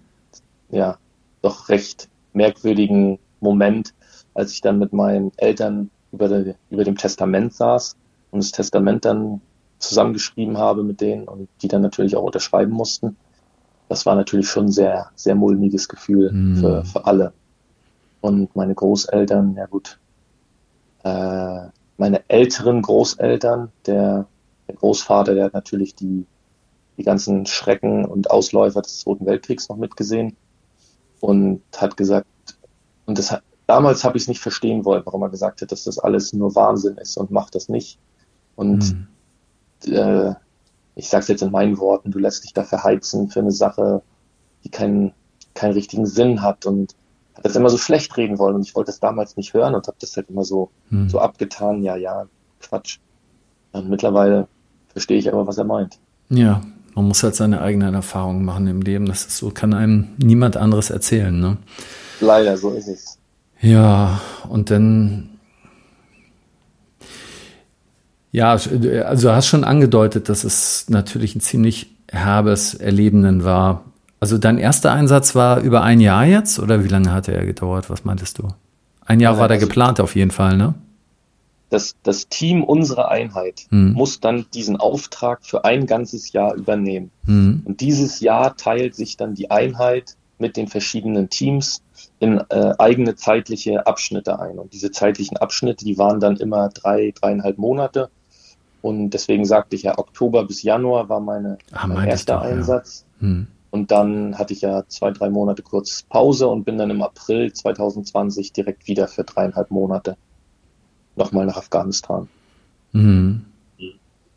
ja 0.71 0.99
doch 1.43 1.69
recht 1.69 2.09
merkwürdigen 2.33 3.19
Moment, 3.41 3.93
als 4.35 4.53
ich 4.53 4.61
dann 4.61 4.79
mit 4.79 4.93
meinen 4.93 5.33
Eltern 5.37 5.91
über, 6.13 6.29
de, 6.29 6.55
über 6.71 6.85
dem 6.85 6.97
Testament 6.97 7.55
saß 7.55 7.97
und 8.31 8.43
das 8.43 8.53
Testament 8.53 9.05
dann 9.05 9.41
zusammengeschrieben 9.79 10.57
habe 10.59 10.83
mit 10.83 11.01
denen 11.01 11.29
und 11.29 11.49
die 11.61 11.69
dann 11.69 11.83
natürlich 11.83 12.17
auch 12.17 12.23
unterschreiben 12.23 12.73
mussten. 12.73 13.17
Das 13.89 14.07
war 14.07 14.15
natürlich 14.15 14.49
schon 14.49 14.67
ein 14.67 14.73
sehr, 14.73 15.11
sehr 15.15 15.35
mulmiges 15.35 15.89
Gefühl 15.89 16.33
mm. 16.33 16.57
für, 16.57 16.85
für 16.85 17.07
alle. 17.07 17.33
Und 18.21 18.55
meine 18.57 18.75
Großeltern, 18.75 19.55
ja 19.55 19.67
gut, 19.67 19.99
äh, 21.05 21.69
meine 21.97 22.29
älteren 22.29 22.83
Großeltern, 22.83 23.71
der, 23.87 24.27
der 24.69 24.75
Großvater, 24.75 25.35
der 25.35 25.45
hat 25.45 25.55
natürlich 25.55 25.95
die, 25.95 26.27
die 26.99 27.05
ganzen 27.05 27.47
Schrecken 27.47 28.05
und 28.05 28.31
Ausläufer 28.31 28.83
des 28.83 29.01
Zweiten 29.01 29.27
Weltkriegs 29.27 29.69
noch 29.69 29.77
mitgesehen 29.77 30.37
und 31.21 31.63
hat 31.77 31.97
gesagt, 31.97 32.27
und 33.07 33.19
das 33.19 33.31
hat, 33.31 33.43
damals 33.67 34.05
habe 34.05 34.17
ich 34.17 34.25
es 34.25 34.29
nicht 34.29 34.41
verstehen 34.41 34.85
wollen, 34.85 35.03
warum 35.05 35.23
er 35.23 35.31
gesagt 35.31 35.63
hat, 35.63 35.73
dass 35.73 35.85
das 35.85 35.99
alles 35.99 36.33
nur 36.33 36.55
Wahnsinn 36.55 36.97
ist 36.99 37.17
und 37.17 37.31
macht 37.31 37.55
das 37.55 37.69
nicht. 37.69 37.99
Und 38.57 38.95
mhm. 39.85 39.93
äh, 39.93 40.35
ich 40.97 41.09
sage 41.09 41.23
es 41.23 41.29
jetzt 41.29 41.43
in 41.43 41.53
meinen 41.53 41.79
Worten, 41.79 42.11
du 42.11 42.19
lässt 42.19 42.43
dich 42.43 42.55
da 42.55 42.65
verheizen 42.65 43.29
für 43.29 43.41
eine 43.41 43.53
Sache, 43.53 44.03
die 44.65 44.71
keinen, 44.71 45.13
keinen 45.55 45.75
richtigen 45.75 46.07
Sinn 46.07 46.43
hat 46.43 46.67
und 46.67 46.97
hat 47.35 47.45
das 47.45 47.55
immer 47.55 47.69
so 47.69 47.77
schlecht 47.77 48.17
reden 48.17 48.39
wollen 48.39 48.57
und 48.57 48.63
ich 48.63 48.75
wollte 48.75 48.91
das 48.91 48.99
damals 48.99 49.37
nicht 49.37 49.53
hören 49.53 49.75
und 49.75 49.87
habe 49.87 49.99
das 50.01 50.17
halt 50.17 50.31
immer 50.31 50.43
so, 50.43 50.71
hm. 50.89 51.09
so 51.09 51.21
abgetan, 51.21 51.83
ja, 51.83 51.97
ja, 51.97 52.27
Quatsch. 52.61 52.99
Und 53.73 53.91
mittlerweile 53.91 54.49
verstehe 54.89 55.19
ich 55.19 55.31
aber, 55.31 55.47
was 55.47 55.59
er 55.59 55.65
meint. 55.65 55.99
Ja, 56.31 56.63
man 56.95 57.05
muss 57.05 57.23
halt 57.23 57.35
seine 57.35 57.61
eigenen 57.61 57.93
Erfahrungen 57.93 58.43
machen 58.43 58.67
im 58.67 58.81
Leben. 58.81 59.05
Das 59.05 59.27
ist 59.27 59.37
so, 59.37 59.51
kann 59.51 59.75
einem 59.75 60.09
niemand 60.17 60.57
anderes 60.57 60.89
erzählen, 60.89 61.39
ne? 61.39 61.59
Leider, 62.21 62.57
so 62.57 62.71
ist 62.71 62.89
es. 62.89 63.19
Ja, 63.61 64.23
und 64.49 64.71
dann 64.71 65.36
ja, 68.37 68.51
also 68.51 69.29
du 69.29 69.35
hast 69.35 69.47
schon 69.47 69.65
angedeutet, 69.65 70.29
dass 70.29 70.45
es 70.45 70.91
natürlich 70.91 71.35
ein 71.35 71.41
ziemlich 71.41 71.87
herbes 72.13 72.75
Erlebenden 72.75 73.45
war, 73.45 73.85
also 74.21 74.37
dein 74.37 74.59
erster 74.59 74.93
Einsatz 74.93 75.35
war 75.35 75.61
über 75.61 75.81
ein 75.83 76.01
Jahr 76.01 76.27
jetzt 76.27 76.59
oder 76.59 76.85
wie 76.85 76.89
lange 76.89 77.13
hatte 77.13 77.33
er 77.33 77.47
gedauert? 77.47 77.89
Was 77.89 78.05
meintest 78.05 78.39
du? 78.39 78.49
Ein 79.07 79.21
Jahr 79.21 79.35
ja, 79.35 79.41
war 79.41 79.49
der 79.49 79.55
also 79.55 79.67
geplant 79.67 80.01
auf 80.01 80.15
jeden 80.15 80.33
Fall, 80.33 80.59
ne? 80.59 80.75
Das, 81.71 81.97
das 82.03 82.29
Team 82.29 82.63
unserer 82.63 83.11
Einheit 83.11 83.63
hm. 83.71 83.95
muss 83.95 84.21
dann 84.21 84.45
diesen 84.53 84.77
Auftrag 84.77 85.47
für 85.47 85.65
ein 85.65 85.87
ganzes 85.87 86.33
Jahr 86.33 86.55
übernehmen. 86.55 87.11
Hm. 87.25 87.63
Und 87.65 87.81
dieses 87.81 88.21
Jahr 88.21 88.55
teilt 88.55 88.95
sich 88.95 89.17
dann 89.17 89.35
die 89.35 89.51
Einheit 89.51 90.15
mit 90.39 90.59
den 90.59 90.69
verschiedenen 90.69 91.31
Teams 91.31 91.81
in 92.19 92.39
äh, 92.51 92.75
eigene 92.79 93.17
zeitliche 93.17 93.87
Abschnitte 93.87 94.39
ein. 94.39 94.59
Und 94.59 94.75
diese 94.75 94.91
zeitlichen 94.91 95.39
Abschnitte, 95.39 95.87
die 95.87 95.97
waren 95.97 96.21
dann 96.21 96.37
immer 96.37 96.69
drei, 96.69 97.15
dreieinhalb 97.19 97.57
Monate. 97.57 98.11
Und 98.87 99.11
deswegen 99.11 99.45
sagte 99.45 99.75
ich 99.75 99.83
ja, 99.83 99.99
Oktober 99.99 100.45
bis 100.45 100.63
Januar 100.63 101.09
war 101.09 101.19
meine, 101.19 101.59
ah, 101.73 101.89
mein 101.89 102.07
erster 102.07 102.41
Einsatz. 102.41 103.05
Ja. 103.21 103.27
Hm. 103.27 103.47
Und 103.71 103.91
dann 103.91 104.39
hatte 104.39 104.53
ich 104.53 104.61
ja 104.61 104.85
zwei, 104.87 105.11
drei 105.11 105.29
Monate 105.29 105.63
kurz 105.63 106.05
Pause 106.09 106.47
und 106.47 106.63
bin 106.63 106.79
dann 106.79 106.91
im 106.91 107.03
April 107.03 107.53
2020 107.53 108.53
direkt 108.53 108.87
wieder 108.87 109.09
für 109.09 109.25
dreieinhalb 109.25 109.73
Monate 109.73 110.17
nochmal 111.17 111.47
nach 111.47 111.57
Afghanistan. 111.57 112.29
Mhm. 112.93 113.45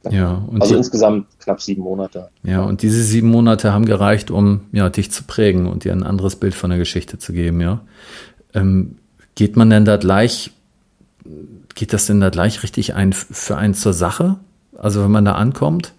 Ja, 0.09 0.43
also 0.59 0.75
insgesamt 0.75 1.27
knapp 1.39 1.61
sieben 1.61 1.83
Monate. 1.83 2.29
Ja, 2.41 2.63
und 2.63 2.81
diese 2.81 3.03
sieben 3.03 3.29
Monate 3.29 3.71
haben 3.71 3.85
gereicht, 3.85 4.31
um 4.31 4.61
ja, 4.71 4.89
dich 4.89 5.11
zu 5.11 5.25
prägen 5.25 5.67
und 5.67 5.83
dir 5.83 5.91
ein 5.91 6.03
anderes 6.03 6.37
Bild 6.37 6.55
von 6.55 6.71
der 6.71 6.79
Geschichte 6.79 7.19
zu 7.19 7.33
geben, 7.33 7.61
ja. 7.61 7.81
Ähm, 8.55 8.95
geht 9.35 9.57
man 9.57 9.69
denn 9.69 9.85
da 9.85 9.97
gleich, 9.97 10.51
geht 11.75 11.93
das 11.93 12.05
denn 12.05 12.19
da 12.19 12.29
gleich 12.29 12.63
richtig 12.63 12.95
ein 12.95 13.13
für 13.13 13.57
einen 13.57 13.73
zur 13.73 13.93
Sache? 13.93 14.37
Also 14.77 15.03
wenn 15.03 15.11
man 15.11 15.25
da 15.25 15.33
ankommt? 15.33 15.93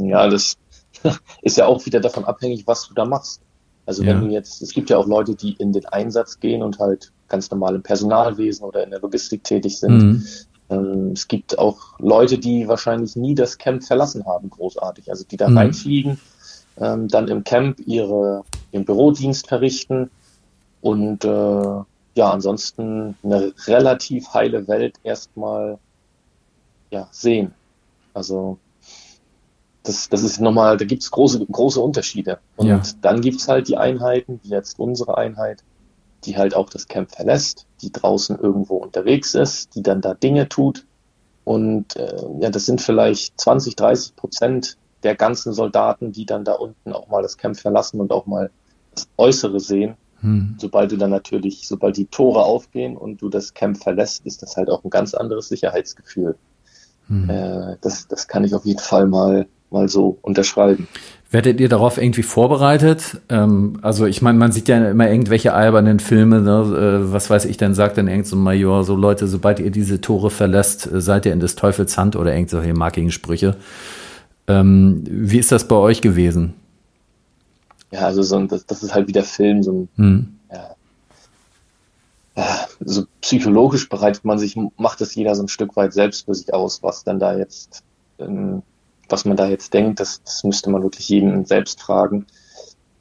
Ja, 0.00 0.28
das 0.28 0.56
ist 1.42 1.56
ja 1.56 1.66
auch 1.66 1.84
wieder 1.86 2.00
davon 2.00 2.24
abhängig, 2.24 2.66
was 2.66 2.88
du 2.88 2.94
da 2.94 3.04
machst. 3.04 3.40
Also 3.84 4.02
wenn 4.02 4.22
ja. 4.22 4.26
du 4.26 4.32
jetzt, 4.32 4.62
es 4.62 4.72
gibt 4.72 4.90
ja 4.90 4.98
auch 4.98 5.06
Leute, 5.06 5.34
die 5.34 5.54
in 5.54 5.72
den 5.72 5.86
Einsatz 5.86 6.38
gehen 6.38 6.62
und 6.62 6.78
halt 6.78 7.10
ganz 7.28 7.50
normal 7.50 7.74
im 7.74 7.82
Personalwesen 7.82 8.64
oder 8.64 8.84
in 8.84 8.90
der 8.90 9.00
Logistik 9.00 9.42
tätig 9.42 9.78
sind. 9.78 9.98
Mhm. 9.98 10.26
Ähm, 10.70 11.10
es 11.12 11.26
gibt 11.26 11.58
auch 11.58 11.98
Leute, 11.98 12.38
die 12.38 12.68
wahrscheinlich 12.68 13.16
nie 13.16 13.34
das 13.34 13.58
Camp 13.58 13.82
verlassen 13.82 14.24
haben, 14.24 14.50
großartig. 14.50 15.10
Also 15.10 15.24
die 15.24 15.36
da 15.36 15.48
mhm. 15.48 15.58
reinfliegen, 15.58 16.20
ähm, 16.78 17.08
dann 17.08 17.28
im 17.28 17.42
Camp 17.42 17.80
ihre, 17.84 18.44
ihren 18.70 18.84
Bürodienst 18.84 19.48
verrichten 19.48 20.10
und 20.80 21.24
äh, 21.24 21.82
ja, 22.14 22.30
ansonsten 22.30 23.16
eine 23.22 23.52
relativ 23.66 24.34
heile 24.34 24.68
Welt 24.68 24.96
erstmal 25.02 25.78
ja, 26.90 27.08
sehen. 27.10 27.54
Also 28.14 28.58
das, 29.82 30.08
das 30.08 30.22
ist 30.22 30.40
nochmal, 30.40 30.76
da 30.76 30.84
gibt's 30.84 31.10
große, 31.10 31.44
große 31.46 31.80
Unterschiede. 31.80 32.38
Und 32.56 32.68
ja. 32.68 32.82
dann 33.00 33.20
gibt's 33.20 33.48
halt 33.48 33.68
die 33.68 33.76
Einheiten, 33.76 34.40
wie 34.42 34.50
jetzt 34.50 34.78
unsere 34.78 35.16
Einheit, 35.16 35.64
die 36.24 36.36
halt 36.36 36.54
auch 36.54 36.70
das 36.70 36.86
Camp 36.86 37.10
verlässt, 37.10 37.66
die 37.80 37.90
draußen 37.90 38.38
irgendwo 38.38 38.76
unterwegs 38.76 39.34
ist, 39.34 39.74
die 39.74 39.82
dann 39.82 40.00
da 40.00 40.14
Dinge 40.14 40.48
tut. 40.48 40.86
Und 41.44 41.96
äh, 41.96 42.24
ja, 42.40 42.50
das 42.50 42.66
sind 42.66 42.80
vielleicht 42.80 43.40
20, 43.40 43.74
30 43.74 44.16
Prozent 44.16 44.76
der 45.02 45.16
ganzen 45.16 45.52
Soldaten, 45.52 46.12
die 46.12 46.26
dann 46.26 46.44
da 46.44 46.52
unten 46.52 46.92
auch 46.92 47.08
mal 47.08 47.22
das 47.22 47.36
Camp 47.36 47.58
verlassen 47.58 48.00
und 48.00 48.12
auch 48.12 48.26
mal 48.26 48.50
das 48.94 49.08
Äußere 49.16 49.58
sehen. 49.58 49.96
Hm. 50.22 50.54
Sobald 50.58 50.92
du 50.92 50.96
dann 50.96 51.10
natürlich, 51.10 51.66
sobald 51.68 51.96
die 51.96 52.06
Tore 52.06 52.44
aufgehen 52.44 52.96
und 52.96 53.20
du 53.20 53.28
das 53.28 53.54
Camp 53.54 53.76
verlässt, 53.76 54.24
ist 54.24 54.42
das 54.42 54.56
halt 54.56 54.70
auch 54.70 54.84
ein 54.84 54.90
ganz 54.90 55.14
anderes 55.14 55.48
Sicherheitsgefühl. 55.48 56.36
Hm. 57.08 57.28
Äh, 57.28 57.76
das, 57.80 58.08
das 58.08 58.28
kann 58.28 58.44
ich 58.44 58.54
auf 58.54 58.64
jeden 58.64 58.78
Fall 58.78 59.06
mal, 59.06 59.46
mal 59.70 59.88
so 59.88 60.18
unterschreiben. 60.22 60.86
Werdet 61.32 61.60
ihr 61.60 61.68
darauf 61.68 61.96
irgendwie 61.96 62.22
vorbereitet? 62.22 63.20
Ähm, 63.28 63.78
also 63.82 64.06
ich 64.06 64.22
meine, 64.22 64.38
man 64.38 64.52
sieht 64.52 64.68
ja 64.68 64.90
immer 64.90 65.10
irgendwelche 65.10 65.54
albernen 65.54 65.98
Filme, 65.98 66.40
ne? 66.40 66.60
äh, 66.60 67.12
was 67.12 67.28
weiß 67.28 67.46
ich, 67.46 67.56
dann 67.56 67.74
sagt 67.74 67.98
dann 67.98 68.06
irgend 68.06 68.26
so 68.26 68.36
ein 68.36 68.42
Major, 68.42 68.84
so 68.84 68.94
Leute, 68.94 69.26
sobald 69.26 69.58
ihr 69.58 69.70
diese 69.70 70.00
Tore 70.00 70.30
verlässt, 70.30 70.86
äh, 70.92 71.00
seid 71.00 71.26
ihr 71.26 71.32
in 71.32 71.40
des 71.40 71.56
Teufels 71.56 71.98
Hand 71.98 72.14
oder 72.14 72.34
irgendwelche 72.34 72.74
markigen 72.74 73.10
Sprüche. 73.10 73.56
Ähm, 74.46 75.02
wie 75.08 75.38
ist 75.38 75.50
das 75.50 75.66
bei 75.66 75.76
euch 75.76 76.00
gewesen? 76.00 76.54
Ja, 77.92 78.00
also 78.00 78.22
so 78.22 78.36
ein, 78.36 78.48
das, 78.48 78.66
das 78.66 78.82
ist 78.82 78.94
halt 78.94 79.06
wie 79.06 79.12
der 79.12 79.24
Film, 79.24 79.62
so 79.62 79.72
ein, 79.72 79.88
hm. 79.96 80.38
ja, 80.50 80.76
ja, 82.36 82.66
so 82.80 83.04
psychologisch 83.20 83.88
bereitet 83.88 84.24
man 84.24 84.38
sich, 84.38 84.56
macht 84.76 85.00
das 85.00 85.14
jeder 85.14 85.34
so 85.34 85.42
ein 85.42 85.48
Stück 85.48 85.76
weit 85.76 85.92
selbst 85.92 86.24
für 86.24 86.34
sich 86.34 86.52
aus, 86.52 86.82
was 86.82 87.04
dann 87.04 87.20
da 87.20 87.36
jetzt 87.36 87.84
ähm, 88.18 88.62
was 89.12 89.24
man 89.24 89.36
da 89.36 89.46
jetzt 89.46 89.74
denkt, 89.74 90.00
das, 90.00 90.22
das 90.24 90.42
müsste 90.42 90.70
man 90.70 90.82
wirklich 90.82 91.08
jeden 91.08 91.44
selbst 91.44 91.80
fragen. 91.80 92.26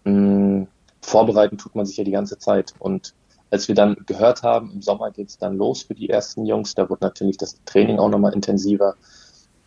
Hm, 0.04 0.68
vorbereiten 1.02 1.58
tut 1.58 1.76
man 1.76 1.86
sich 1.86 1.98
ja 1.98 2.04
die 2.04 2.12
ganze 2.12 2.38
Zeit. 2.38 2.74
Und 2.80 3.14
als 3.50 3.68
wir 3.68 3.76
dann 3.76 3.96
gehört 4.06 4.44
haben, 4.44 4.72
im 4.74 4.82
Sommer 4.82 5.12
geht 5.12 5.30
es 5.30 5.38
dann 5.38 5.58
los 5.58 5.84
für 5.84 5.96
die 5.96 6.10
ersten 6.10 6.46
Jungs, 6.46 6.76
da 6.76 6.90
wird 6.90 7.02
natürlich 7.02 7.38
das 7.38 7.58
Training 7.66 8.00
auch 8.00 8.10
nochmal 8.10 8.34
intensiver. 8.34 8.96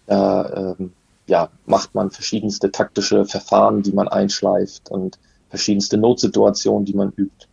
Da 0.06 0.74
ähm, 0.78 0.92
ja, 1.26 1.48
macht 1.66 1.94
man 1.94 2.10
verschiedenste 2.10 2.70
taktische 2.70 3.24
Verfahren, 3.24 3.82
die 3.82 3.92
man 3.92 4.08
einschleift 4.08 4.90
und 4.90 5.18
verschiedenste 5.48 5.96
Notsituationen, 5.96 6.84
die 6.84 6.94
man 6.94 7.12
übt, 7.16 7.46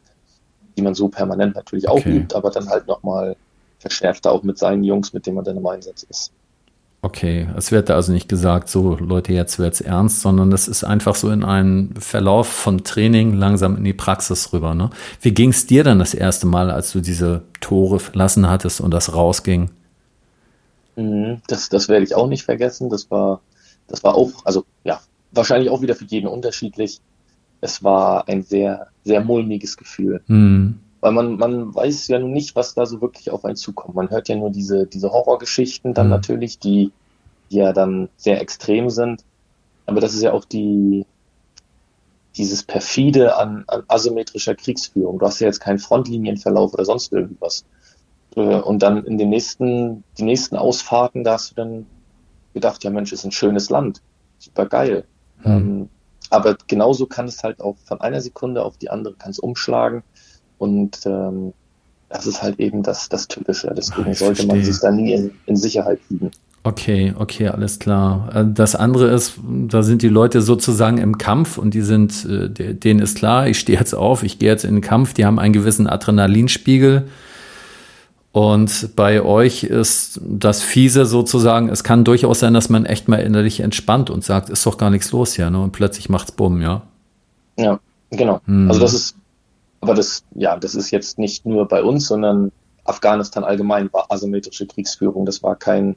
die 0.78 0.82
man 0.82 0.96
so 0.96 1.08
permanent 1.08 1.56
natürlich 1.56 1.88
auch 1.88 1.98
okay. 1.98 2.18
übt, 2.18 2.36
aber 2.36 2.50
dann 2.50 2.70
halt 2.70 2.88
nochmal 2.88 3.36
verschärfter 3.80 4.32
auch 4.32 4.44
mit 4.44 4.58
seinen 4.58 4.84
Jungs, 4.84 5.14
mit 5.14 5.26
denen 5.26 5.36
man 5.36 5.46
dann 5.46 5.58
im 5.58 5.68
Einsatz 5.68 6.04
ist. 6.04 6.32
Okay, 7.04 7.48
es 7.58 7.72
wird 7.72 7.90
also 7.90 8.12
nicht 8.12 8.30
gesagt, 8.30 8.70
so 8.70 8.96
Leute, 8.96 9.34
jetzt 9.34 9.58
wird's 9.58 9.82
ernst, 9.82 10.22
sondern 10.22 10.52
das 10.52 10.68
ist 10.68 10.84
einfach 10.84 11.16
so 11.16 11.32
in 11.32 11.44
einen 11.44 11.96
Verlauf 11.96 12.48
von 12.48 12.84
Training 12.84 13.34
langsam 13.34 13.76
in 13.76 13.84
die 13.84 13.94
Praxis 13.94 14.54
rüber. 14.54 14.76
Ne? 14.76 14.92
Wie 15.20 15.34
ging's 15.34 15.66
dir 15.66 15.84
dann 15.84 15.98
das 15.98 16.14
erste 16.14 16.46
Mal, 16.46 16.70
als 16.70 16.92
du 16.92 17.02
diese 17.02 17.42
Tore 17.60 18.00
verlassen 18.00 18.48
hattest 18.48 18.82
und 18.82 18.92
das 18.92 19.16
rausging? 19.16 19.72
Mhm, 20.96 21.42
das, 21.48 21.70
das 21.70 21.90
werde 21.90 22.06
ich 22.06 22.14
auch 22.14 22.28
nicht 22.28 22.44
vergessen. 22.44 22.92
Das 22.92 23.10
war, 23.10 23.42
das 23.92 24.04
war 24.04 24.16
auch, 24.16 24.46
also 24.46 24.66
ja, 24.84 25.02
wahrscheinlich 25.32 25.70
auch 25.70 25.82
wieder 25.82 25.96
für 25.96 26.06
jeden 26.06 26.28
unterschiedlich. 26.28 27.02
Es 27.60 27.84
war 27.84 28.28
ein 28.28 28.42
sehr, 28.42 28.88
sehr 29.04 29.24
mulmiges 29.24 29.78
Gefühl. 29.78 30.22
Mhm. 30.28 30.80
Weil 31.02 31.12
man, 31.12 31.38
man 31.38 31.74
weiß 31.74 32.08
ja 32.08 32.20
nun 32.20 32.32
nicht, 32.32 32.56
was 32.56 32.74
da 32.74 32.86
so 32.86 33.02
wirklich 33.02 33.32
auf 33.32 33.44
einen 33.44 33.56
zukommt. 33.56 33.96
Man 33.96 34.10
hört 34.10 34.30
ja 34.30 34.36
nur 34.36 34.52
diese, 34.52 34.86
diese 34.86 35.12
Horrorgeschichten 35.12 35.94
dann 35.94 36.08
mhm. 36.08 36.12
natürlich, 36.12 36.60
die, 36.60 36.92
die 37.52 37.58
ja 37.58 37.74
dann 37.74 38.10
sehr 38.18 38.40
extrem 38.42 38.90
sind. 38.90 39.24
Aber 39.86 40.00
das 40.00 40.14
ist 40.14 40.22
ja 40.22 40.32
auch 40.32 40.46
die, 40.46 41.06
dieses 42.38 42.64
perfide 42.64 43.36
an, 43.38 43.64
an 43.68 43.84
asymmetrischer 43.88 44.56
Kriegsführung. 44.56 45.20
Du 45.20 45.26
hast 45.26 45.40
ja 45.40 45.48
jetzt 45.48 45.60
keinen 45.60 45.80
Frontlinienverlauf 45.80 46.74
oder 46.74 46.86
sonst 46.86 47.12
irgendwas. 47.12 47.66
Äh, 48.36 48.42
und 48.42 48.84
dann 48.84 49.04
in 49.04 49.18
den 49.18 49.30
nächsten, 49.30 50.04
die 50.18 50.24
nächsten 50.24 50.56
Ausfahrten, 50.56 51.24
da 51.24 51.34
hast 51.34 51.52
du 51.52 51.56
dann 51.56 51.88
gedacht, 52.54 52.84
ja 52.84 52.90
Mensch, 52.90 53.12
ist 53.12 53.26
ein 53.26 53.32
schönes 53.32 53.70
Land. 53.70 54.02
Super 54.40 54.66
geil. 54.66 55.04
Mhm. 55.44 55.52
Ähm, 55.52 55.90
aber 56.30 56.56
genauso 56.68 57.06
kann 57.06 57.28
es 57.28 57.44
halt 57.44 57.60
auch 57.60 57.76
von 57.84 58.00
einer 58.02 58.22
Sekunde 58.22 58.64
auf 58.64 58.78
die 58.78 58.90
andere 58.90 59.16
kann 59.16 59.32
es 59.32 59.40
umschlagen. 59.40 60.04
Und 60.58 61.06
ähm, 61.06 61.54
das 62.10 62.28
ist 62.28 62.42
halt 62.42 62.60
eben 62.60 62.84
das, 62.84 63.10
das 63.10 63.28
Typische. 63.28 63.74
Deswegen 63.76 64.14
sollte 64.14 64.46
man 64.46 64.64
sich 64.64 64.80
da 64.80 64.92
nie 64.92 65.14
in, 65.14 65.32
in 65.46 65.56
Sicherheit 65.56 66.00
wiegen. 66.10 66.32
Okay, 66.64 67.14
okay, 67.18 67.48
alles 67.48 67.80
klar. 67.80 68.30
Äh, 68.36 68.46
das 68.54 68.76
andere 68.76 69.10
ist, 69.10 69.34
da 69.68 69.82
sind 69.82 70.04
die 70.04 70.10
Leute 70.10 70.42
sozusagen 70.42 71.00
im 71.00 71.18
Kampf 71.18 71.58
und 71.58 71.74
die 71.74 71.82
sind, 71.82 72.26
äh, 72.26 72.50
denen 72.76 73.00
ist 73.00 73.18
klar, 73.18 73.48
ich 73.48 73.60
stehe 73.60 73.80
jetzt 73.80 73.96
auf, 73.96 74.24
ich 74.24 74.38
gehe 74.38 74.50
jetzt 74.50 74.64
in 74.64 74.76
den 74.76 74.82
Kampf, 74.82 75.14
die 75.14 75.26
haben 75.26 75.40
einen 75.40 75.54
gewissen 75.54 75.88
Adrenalinspiegel. 75.88 77.08
Und 78.34 78.96
bei 78.96 79.22
euch 79.22 79.64
ist 79.64 80.22
das 80.24 80.64
Fiese 80.64 81.06
sozusagen, 81.06 81.68
es 81.68 81.84
kann 81.84 82.06
durchaus 82.06 82.40
sein, 82.40 82.54
dass 82.54 82.70
man 82.70 82.86
echt 82.86 83.10
mal 83.10 83.18
innerlich 83.18 83.60
entspannt 83.60 84.10
und 84.10 84.24
sagt, 84.24 84.50
ist 84.50 84.66
doch 84.66 84.78
gar 84.78 84.90
nichts 84.90 85.12
los 85.12 85.34
hier, 85.34 85.50
ne? 85.50 85.62
Und 85.62 85.72
plötzlich 85.74 86.08
macht's 86.08 86.32
bumm, 86.32 86.62
ja. 86.62 86.84
Ja, 87.58 87.80
genau. 88.10 88.40
Hm. 88.46 88.70
Also 88.70 88.80
das 88.80 88.94
ist 88.94 89.16
aber 89.82 89.96
das, 89.96 90.24
ja, 90.36 90.58
das 90.58 90.76
ist 90.76 90.92
jetzt 90.92 91.18
nicht 91.18 91.46
nur 91.46 91.68
bei 91.68 91.84
uns, 91.84 92.08
sondern 92.08 92.52
Afghanistan 92.86 93.44
allgemein 93.44 93.92
war 93.92 94.06
asymmetrische 94.10 94.68
Kriegsführung. 94.68 95.26
Das 95.26 95.42
war 95.44 95.56
kein, 95.56 95.96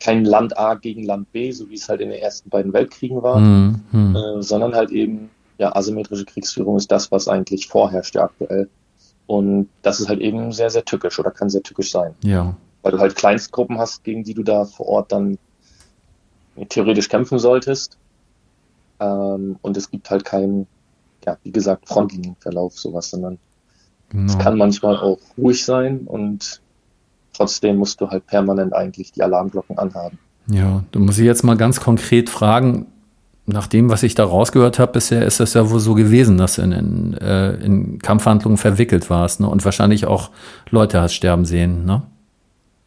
kein 0.00 0.24
Land 0.24 0.56
A 0.56 0.74
gegen 0.74 1.02
Land 1.02 1.32
B, 1.32 1.50
so 1.50 1.68
wie 1.68 1.74
es 1.74 1.88
halt 1.88 2.00
in 2.00 2.10
den 2.10 2.20
ersten 2.20 2.48
beiden 2.48 2.72
Weltkriegen 2.72 3.22
war, 3.22 3.40
mhm. 3.40 3.82
äh, 3.92 4.42
sondern 4.42 4.74
halt 4.74 4.90
eben, 4.90 5.30
ja, 5.58 5.74
asymmetrische 5.74 6.24
Kriegsführung 6.24 6.76
ist 6.76 6.90
das, 6.90 7.10
was 7.10 7.28
eigentlich 7.28 7.66
vorherrscht 7.66 8.16
aktuell. 8.16 8.68
Und 9.32 9.70
das 9.80 9.98
ist 9.98 10.10
halt 10.10 10.20
eben 10.20 10.52
sehr, 10.52 10.68
sehr 10.68 10.84
tückisch 10.84 11.18
oder 11.18 11.30
kann 11.30 11.48
sehr 11.48 11.62
tückisch 11.62 11.90
sein. 11.90 12.14
Ja. 12.22 12.54
Weil 12.82 12.92
du 12.92 12.98
halt 12.98 13.16
Kleinstgruppen 13.16 13.78
hast, 13.78 14.04
gegen 14.04 14.24
die 14.24 14.34
du 14.34 14.42
da 14.42 14.66
vor 14.66 14.86
Ort 14.88 15.10
dann 15.10 15.38
theoretisch 16.68 17.08
kämpfen 17.08 17.38
solltest. 17.38 17.96
Ähm, 19.00 19.56
und 19.62 19.76
es 19.78 19.90
gibt 19.90 20.10
halt 20.10 20.26
keinen 20.26 20.66
ja, 21.24 21.38
wie 21.44 21.50
gesagt, 21.50 21.88
Frontlinienverlauf, 21.88 22.78
sowas, 22.78 23.08
sondern 23.08 23.38
genau. 24.10 24.30
es 24.30 24.38
kann 24.38 24.58
manchmal 24.58 24.98
auch 24.98 25.18
ruhig 25.38 25.64
sein 25.64 26.00
und 26.00 26.60
trotzdem 27.32 27.76
musst 27.76 28.02
du 28.02 28.10
halt 28.10 28.26
permanent 28.26 28.74
eigentlich 28.74 29.12
die 29.12 29.22
Alarmglocken 29.22 29.78
anhaben. 29.78 30.18
Ja, 30.46 30.84
du 30.90 30.98
musst 30.98 31.18
jetzt 31.20 31.42
mal 31.42 31.56
ganz 31.56 31.80
konkret 31.80 32.28
fragen, 32.28 32.91
nach 33.46 33.66
dem, 33.66 33.90
was 33.90 34.02
ich 34.02 34.14
da 34.14 34.24
rausgehört 34.24 34.78
habe 34.78 34.92
bisher, 34.92 35.24
ist 35.24 35.40
es 35.40 35.54
ja 35.54 35.68
wohl 35.68 35.80
so 35.80 35.94
gewesen, 35.94 36.38
dass 36.38 36.56
du 36.56 36.62
in, 36.62 36.72
in, 36.72 37.14
äh, 37.14 37.54
in 37.54 37.98
Kampfhandlungen 37.98 38.56
verwickelt 38.56 39.10
warst 39.10 39.40
ne? 39.40 39.48
und 39.48 39.64
wahrscheinlich 39.64 40.06
auch 40.06 40.30
Leute 40.70 41.00
hast 41.00 41.14
sterben 41.14 41.44
sehen, 41.44 41.84
ne? 41.84 42.02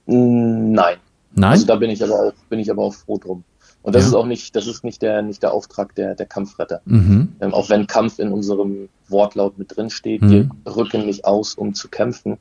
Nein. 0.07 0.97
Nein? 1.33 1.51
Also 1.51 1.65
da 1.65 1.75
bin 1.75 1.89
ich 1.89 2.03
aber 2.03 2.13
auch, 2.13 2.33
bin 2.49 2.59
ich 2.59 2.71
aber 2.71 2.83
auch 2.83 2.93
froh 2.93 3.17
drum. 3.17 3.43
Und 3.81 3.93
das 3.93 4.03
ja. 4.03 4.09
ist 4.09 4.13
auch 4.15 4.25
nicht, 4.25 4.55
das 4.55 4.65
ist 4.65 4.83
nicht 4.83 5.01
der, 5.01 5.21
nicht 5.21 5.43
der 5.43 5.53
Auftrag 5.53 5.93
der, 5.95 6.15
der 6.15 6.25
Kampfretter. 6.25 6.81
Mhm. 6.85 7.33
Ähm, 7.39 7.53
auch 7.53 7.69
wenn 7.69 7.85
Kampf 7.85 8.17
in 8.17 8.31
unserem 8.31 8.89
Wortlaut 9.09 9.59
mit 9.59 9.75
drin 9.75 9.89
steht, 9.89 10.21
mhm. 10.21 10.51
wir 10.63 10.75
rücken 10.75 11.05
nicht 11.05 11.25
aus, 11.25 11.53
um 11.53 11.73
zu 11.73 11.89
kämpfen. 11.89 12.37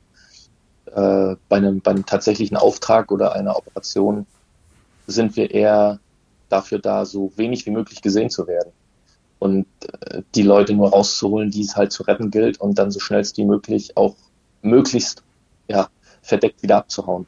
Äh, 0.87 1.35
bei, 1.49 1.57
einem, 1.57 1.81
bei 1.81 1.91
einem 1.91 2.05
tatsächlichen 2.05 2.57
Auftrag 2.57 3.11
oder 3.11 3.33
einer 3.33 3.57
Operation 3.57 4.25
sind 5.05 5.35
wir 5.35 5.51
eher 5.51 5.99
dafür 6.49 6.79
da, 6.79 7.05
so 7.05 7.31
wenig 7.35 7.65
wie 7.65 7.71
möglich 7.71 8.01
gesehen 8.01 8.29
zu 8.29 8.47
werden. 8.47 8.71
Und 9.39 9.65
äh, 10.01 10.21
die 10.33 10.43
Leute 10.43 10.73
nur 10.73 10.89
rauszuholen, 10.89 11.51
die 11.51 11.61
es 11.61 11.75
halt 11.75 11.91
zu 11.91 12.03
retten 12.03 12.31
gilt 12.31 12.59
und 12.59 12.79
dann 12.79 12.91
so 12.91 12.99
schnellst 12.99 13.37
wie 13.37 13.45
möglich 13.45 13.95
auch 13.97 14.15
möglichst 14.61 15.23
ja, 15.67 15.89
verdeckt 16.21 16.63
wieder 16.63 16.77
abzuhauen. 16.77 17.27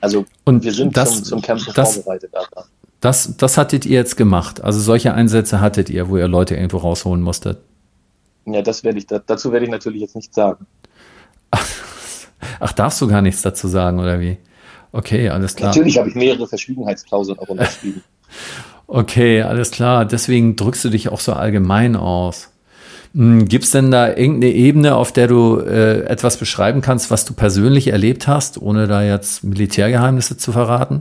Also 0.00 0.26
und 0.44 0.62
wir 0.62 0.72
sind 0.72 0.96
das, 0.96 1.16
zum, 1.16 1.24
zum 1.24 1.42
Kämpfen 1.42 1.72
das, 1.74 1.94
vorbereitet. 1.94 2.32
Aber. 2.34 2.66
Das, 3.00 3.36
das 3.36 3.56
hattet 3.56 3.86
ihr 3.86 3.98
jetzt 3.98 4.16
gemacht. 4.16 4.62
Also 4.62 4.80
solche 4.80 5.14
Einsätze 5.14 5.60
hattet 5.60 5.90
ihr, 5.90 6.08
wo 6.08 6.16
ihr 6.16 6.28
Leute 6.28 6.54
irgendwo 6.54 6.78
rausholen 6.78 7.22
musstet. 7.22 7.58
Ja, 8.46 8.60
das 8.60 8.84
werde 8.84 8.98
ich, 8.98 9.06
dazu 9.06 9.52
werde 9.52 9.64
ich 9.64 9.70
natürlich 9.70 10.02
jetzt 10.02 10.14
nichts 10.14 10.34
sagen. 10.36 10.66
Ach, 12.60 12.72
darfst 12.72 13.00
du 13.00 13.08
gar 13.08 13.22
nichts 13.22 13.42
dazu 13.42 13.68
sagen, 13.68 13.98
oder 13.98 14.20
wie? 14.20 14.38
Okay, 14.94 15.28
alles 15.28 15.56
klar. 15.56 15.70
Natürlich 15.70 15.98
habe 15.98 16.08
ich 16.08 16.14
mehrere 16.14 16.46
Verschwiegenheitsklauseln 16.46 17.36
auch 17.40 17.48
unterschrieben. 17.48 18.04
okay, 18.86 19.42
alles 19.42 19.72
klar. 19.72 20.04
Deswegen 20.04 20.54
drückst 20.54 20.84
du 20.84 20.88
dich 20.88 21.08
auch 21.08 21.18
so 21.18 21.32
allgemein 21.32 21.96
aus. 21.96 22.52
Hm, 23.12 23.46
Gibt 23.46 23.64
es 23.64 23.72
denn 23.72 23.90
da 23.90 24.06
irgendeine 24.06 24.52
Ebene, 24.52 24.94
auf 24.94 25.10
der 25.10 25.26
du 25.26 25.58
äh, 25.58 26.04
etwas 26.04 26.36
beschreiben 26.36 26.80
kannst, 26.80 27.10
was 27.10 27.24
du 27.24 27.34
persönlich 27.34 27.88
erlebt 27.88 28.28
hast, 28.28 28.62
ohne 28.62 28.86
da 28.86 29.02
jetzt 29.02 29.42
Militärgeheimnisse 29.42 30.36
zu 30.36 30.52
verraten? 30.52 31.00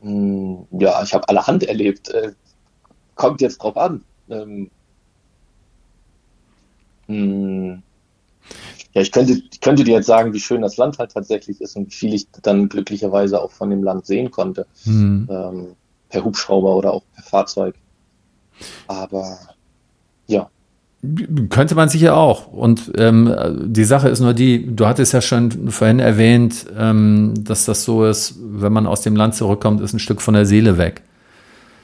Hm, 0.00 0.66
ja, 0.72 1.00
ich 1.04 1.14
habe 1.14 1.28
allerhand 1.28 1.62
erlebt. 1.62 2.08
Äh, 2.08 2.32
kommt 3.14 3.40
jetzt 3.40 3.58
drauf 3.58 3.76
an. 3.76 4.02
Ähm, 4.28 4.70
hm, 7.06 7.84
ja, 8.92 9.02
ich 9.02 9.12
könnte, 9.12 9.40
ich 9.50 9.60
könnte 9.60 9.84
dir 9.84 9.96
jetzt 9.96 10.06
sagen, 10.06 10.32
wie 10.32 10.40
schön 10.40 10.62
das 10.62 10.76
Land 10.76 10.98
halt 10.98 11.12
tatsächlich 11.12 11.60
ist 11.60 11.76
und 11.76 11.88
wie 11.88 11.94
viel 11.94 12.14
ich 12.14 12.26
dann 12.42 12.68
glücklicherweise 12.68 13.40
auch 13.40 13.50
von 13.50 13.70
dem 13.70 13.82
Land 13.82 14.06
sehen 14.06 14.30
konnte. 14.30 14.66
Hm. 14.84 15.28
Ähm, 15.30 15.66
per 16.08 16.24
Hubschrauber 16.24 16.74
oder 16.74 16.92
auch 16.94 17.02
per 17.14 17.22
Fahrzeug. 17.22 17.74
Aber 18.86 19.38
ja. 20.26 20.48
Könnte 21.50 21.74
man 21.76 21.88
sicher 21.88 22.16
auch. 22.16 22.48
Und 22.48 22.90
ähm, 22.96 23.32
die 23.66 23.84
Sache 23.84 24.08
ist 24.08 24.20
nur 24.20 24.34
die, 24.34 24.74
du 24.74 24.86
hattest 24.86 25.12
ja 25.12 25.20
schon 25.20 25.70
vorhin 25.70 26.00
erwähnt, 26.00 26.66
ähm, 26.76 27.34
dass 27.38 27.66
das 27.66 27.84
so 27.84 28.04
ist, 28.04 28.36
wenn 28.40 28.72
man 28.72 28.86
aus 28.86 29.02
dem 29.02 29.14
Land 29.14 29.36
zurückkommt, 29.36 29.80
ist 29.80 29.92
ein 29.92 30.00
Stück 30.00 30.20
von 30.20 30.34
der 30.34 30.46
Seele 30.46 30.76
weg. 30.76 31.02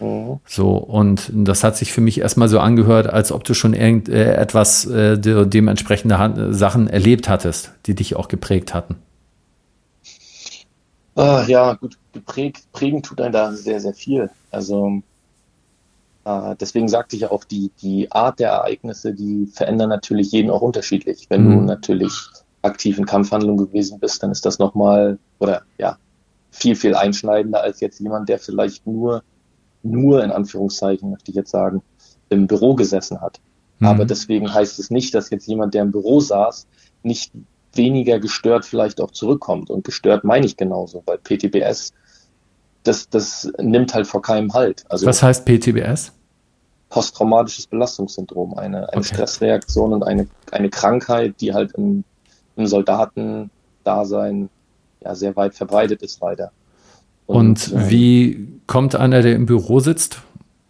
Mhm. 0.05 0.41
So, 0.47 0.77
und 0.77 1.31
das 1.33 1.65
hat 1.65 1.77
sich 1.77 1.93
für 1.93 2.01
mich 2.01 2.21
erstmal 2.21 2.49
so 2.49 2.61
angehört, 2.61 3.07
als 3.09 3.33
ob 3.33 3.45
du 3.45 3.55
schon 3.55 3.75
irgendetwas 3.75 4.85
äh, 4.87 5.15
äh 5.15 5.47
dementsprechende 5.47 6.19
Hand 6.19 6.55
Sachen 6.55 6.89
erlebt 6.89 7.29
hattest, 7.29 7.73
die 7.87 7.95
dich 7.95 8.17
auch 8.17 8.29
geprägt 8.29 8.75
hatten. 8.75 8.97
Ah, 11.17 11.45
ja, 11.47 11.75
gut, 11.75 11.97
geprägt, 12.13 12.65
prägen 12.73 13.03
tut 13.03 13.21
einen 13.21 13.33
da 13.33 13.53
sehr, 13.53 13.81
sehr 13.81 13.95
viel. 13.95 14.31
Also 14.51 15.01
äh, 16.25 16.57
deswegen 16.61 16.89
sagte 16.89 17.17
ich 17.17 17.27
auch, 17.27 17.45
die, 17.45 17.71
die 17.81 18.11
Art 18.11 18.41
der 18.41 18.51
Ereignisse, 18.51 19.15
die 19.15 19.47
verändern 19.47 19.89
natürlich 19.89 20.33
jeden 20.33 20.51
auch 20.51 20.61
unterschiedlich. 20.61 21.27
Wenn 21.29 21.45
mhm. 21.45 21.51
du 21.51 21.61
natürlich 21.67 22.13
aktiv 22.63 22.99
in 22.99 23.07
Kampfhandlungen 23.07 23.67
gewesen 23.67 24.01
bist, 24.01 24.23
dann 24.23 24.33
ist 24.33 24.45
das 24.45 24.59
nochmal, 24.59 25.19
oder 25.39 25.63
ja, 25.79 25.99
viel, 26.51 26.75
viel 26.75 26.95
einschneidender 26.95 27.63
als 27.63 27.81
jetzt 27.81 28.01
jemand, 28.01 28.29
der 28.29 28.39
vielleicht 28.39 28.87
nur, 28.87 29.23
nur 29.85 30.25
in 30.25 30.31
Anführungszeichen, 30.31 31.11
möchte 31.11 31.31
ich 31.31 31.37
jetzt 31.37 31.51
sagen, 31.51 31.83
im 32.29 32.47
Büro 32.47 32.75
gesessen 32.75 33.21
hat. 33.21 33.41
Mhm. 33.79 33.87
Aber 33.87 34.05
deswegen 34.05 34.53
heißt 34.53 34.79
es 34.79 34.91
nicht, 34.91 35.15
dass 35.15 35.31
jetzt 35.31 35.47
jemand, 35.47 35.75
der 35.75 35.83
im 35.83 35.93
Büro 35.93 36.21
saß, 36.21 36.67
nicht 37.03 37.33
weniger 37.75 38.19
gestört 38.19 38.65
vielleicht 38.65 39.01
auch 39.01 39.11
zurückkommt. 39.11 39.71
Und 39.71 39.85
gestört 39.85 40.25
meine 40.25 40.47
ich 40.47 40.57
genauso, 40.57 41.03
weil 41.07 41.19
PTBS 41.19 41.93
das, 42.85 43.09
das 43.09 43.51
nimmt 43.59 43.95
halt 43.95 44.07
vor 44.07 44.23
keinem 44.23 44.53
Halt. 44.53 44.85
Also 44.89 45.07
Was 45.07 45.23
heißt 45.23 45.45
PTBS? 45.45 46.13
Posttraumatisches 46.91 47.67
Belastungssyndrom, 47.67 48.55
eine, 48.55 48.89
eine 48.91 48.99
okay. 48.99 49.15
Stressreaktion 49.15 49.93
und 49.93 50.05
eine, 50.05 50.29
eine 50.53 50.71
Krankheit, 50.71 51.41
die 51.41 51.53
halt 51.53 51.73
im, 51.73 52.05
im 52.57 52.67
Soldatendasein 52.67 54.49
ja 55.01 55.15
sehr 55.15 55.35
weit 55.35 55.55
verbreitet 55.55 56.03
ist 56.03 56.21
leider. 56.21 56.53
Und, 57.27 57.73
und 57.73 57.73
äh, 57.73 57.91
wie 57.91 58.49
kommt 58.67 58.95
einer, 58.95 59.23
der 59.23 59.35
im 59.35 59.47
Büro 59.47 59.81
sitzt, 59.81 60.23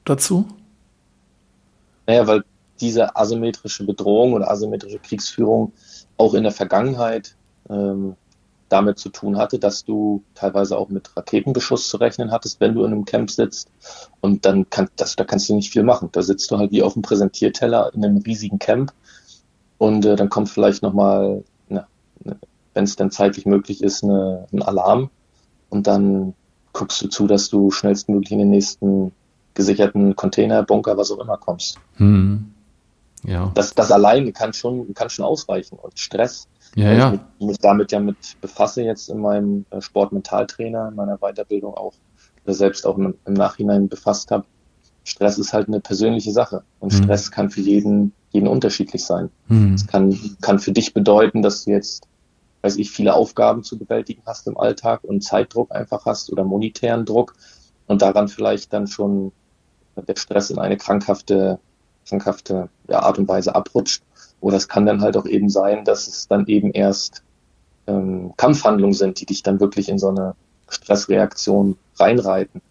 dazu? 0.04 0.46
Naja, 2.06 2.26
weil 2.26 2.44
diese 2.80 3.16
asymmetrische 3.16 3.84
Bedrohung 3.84 4.32
oder 4.34 4.50
asymmetrische 4.50 4.98
Kriegsführung 4.98 5.72
auch 6.16 6.34
in 6.34 6.42
der 6.42 6.52
Vergangenheit 6.52 7.34
ähm, 7.70 8.16
damit 8.68 8.98
zu 8.98 9.08
tun 9.08 9.36
hatte, 9.36 9.58
dass 9.58 9.84
du 9.84 10.22
teilweise 10.34 10.76
auch 10.76 10.88
mit 10.88 11.16
Raketenbeschuss 11.16 11.88
zu 11.88 11.96
rechnen 11.98 12.30
hattest, 12.30 12.60
wenn 12.60 12.74
du 12.74 12.84
in 12.84 12.92
einem 12.92 13.04
Camp 13.04 13.30
sitzt. 13.30 13.68
Und 14.20 14.44
dann 14.44 14.68
kann, 14.70 14.88
das, 14.96 15.16
da 15.16 15.24
kannst 15.24 15.48
du 15.48 15.54
nicht 15.54 15.70
viel 15.70 15.82
machen. 15.82 16.08
Da 16.12 16.22
sitzt 16.22 16.50
du 16.50 16.58
halt 16.58 16.72
wie 16.72 16.82
auf 16.82 16.96
einem 16.96 17.02
Präsentierteller 17.02 17.92
in 17.94 18.04
einem 18.04 18.18
riesigen 18.18 18.58
Camp. 18.58 18.92
Und 19.78 20.04
äh, 20.04 20.16
dann 20.16 20.28
kommt 20.28 20.48
vielleicht 20.48 20.82
nochmal, 20.82 21.44
ne, 21.68 21.86
wenn 22.72 22.84
es 22.84 22.96
dann 22.96 23.10
zeitlich 23.10 23.46
möglich 23.46 23.82
ist, 23.82 24.02
eine, 24.02 24.46
ein 24.52 24.62
Alarm. 24.62 25.10
Und 25.68 25.86
dann 25.86 26.34
guckst 26.74 27.00
du 27.00 27.08
zu, 27.08 27.26
dass 27.26 27.48
du 27.48 27.70
schnellstmöglich 27.70 28.32
in 28.32 28.40
den 28.40 28.50
nächsten 28.50 29.12
gesicherten 29.54 30.14
Container, 30.16 30.62
Bunker, 30.62 30.98
was 30.98 31.10
auch 31.10 31.20
immer 31.20 31.38
kommst. 31.38 31.78
Hm. 31.96 32.52
Ja. 33.24 33.50
Das, 33.54 33.74
das 33.74 33.90
alleine 33.90 34.32
kann 34.32 34.52
schon, 34.52 34.92
kann 34.92 35.08
schon 35.08 35.24
ausreichen. 35.24 35.78
Und 35.80 35.98
Stress 35.98 36.46
ja, 36.76 36.92
ja. 36.92 37.14
Ich 37.14 37.20
mich, 37.40 37.48
mich, 37.48 37.58
damit 37.58 37.92
ja 37.92 38.00
mit 38.00 38.16
befasse 38.40 38.82
jetzt 38.82 39.08
in 39.08 39.20
meinem 39.20 39.64
äh, 39.70 39.80
Sportmentaltrainer, 39.80 40.88
in 40.88 40.94
meiner 40.94 41.18
Weiterbildung 41.18 41.74
auch, 41.74 41.94
oder 42.44 42.54
selbst 42.54 42.86
auch 42.86 42.98
im, 42.98 43.14
im 43.24 43.34
Nachhinein 43.34 43.88
befasst 43.88 44.30
habe. 44.30 44.44
Stress 45.04 45.38
ist 45.38 45.52
halt 45.52 45.68
eine 45.68 45.80
persönliche 45.80 46.32
Sache 46.32 46.64
und 46.80 46.92
mhm. 46.92 47.04
Stress 47.04 47.30
kann 47.30 47.50
für 47.50 47.60
jeden, 47.60 48.12
jeden 48.30 48.48
unterschiedlich 48.48 49.04
sein. 49.04 49.30
Mhm. 49.48 49.74
Es 49.74 49.86
kann, 49.86 50.18
kann 50.40 50.58
für 50.58 50.72
dich 50.72 50.94
bedeuten, 50.94 51.42
dass 51.42 51.64
du 51.64 51.70
jetzt, 51.70 52.06
weiß 52.64 52.78
ich, 52.78 52.90
viele 52.90 53.14
Aufgaben 53.14 53.62
zu 53.62 53.78
bewältigen 53.78 54.22
hast 54.24 54.46
im 54.46 54.56
Alltag 54.56 55.04
und 55.04 55.22
Zeitdruck 55.22 55.70
einfach 55.70 56.06
hast 56.06 56.32
oder 56.32 56.44
monetären 56.44 57.04
Druck 57.04 57.34
und 57.86 58.00
daran 58.00 58.28
vielleicht 58.28 58.72
dann 58.72 58.86
schon 58.86 59.32
der 59.96 60.16
Stress 60.16 60.48
in 60.48 60.58
eine 60.58 60.78
krankhafte, 60.78 61.58
krankhafte 62.08 62.70
ja, 62.88 63.00
Art 63.00 63.18
und 63.18 63.28
Weise 63.28 63.54
abrutscht. 63.54 64.02
Oder 64.40 64.56
es 64.56 64.66
kann 64.66 64.86
dann 64.86 65.02
halt 65.02 65.18
auch 65.18 65.26
eben 65.26 65.50
sein, 65.50 65.84
dass 65.84 66.08
es 66.08 66.26
dann 66.26 66.46
eben 66.46 66.70
erst 66.70 67.22
ähm, 67.86 68.32
Kampfhandlungen 68.38 68.94
sind, 68.94 69.20
die 69.20 69.26
dich 69.26 69.42
dann 69.42 69.60
wirklich 69.60 69.90
in 69.90 69.98
so 69.98 70.08
eine 70.08 70.34
Stressreaktion 70.68 71.76
reinreiten. 71.98 72.62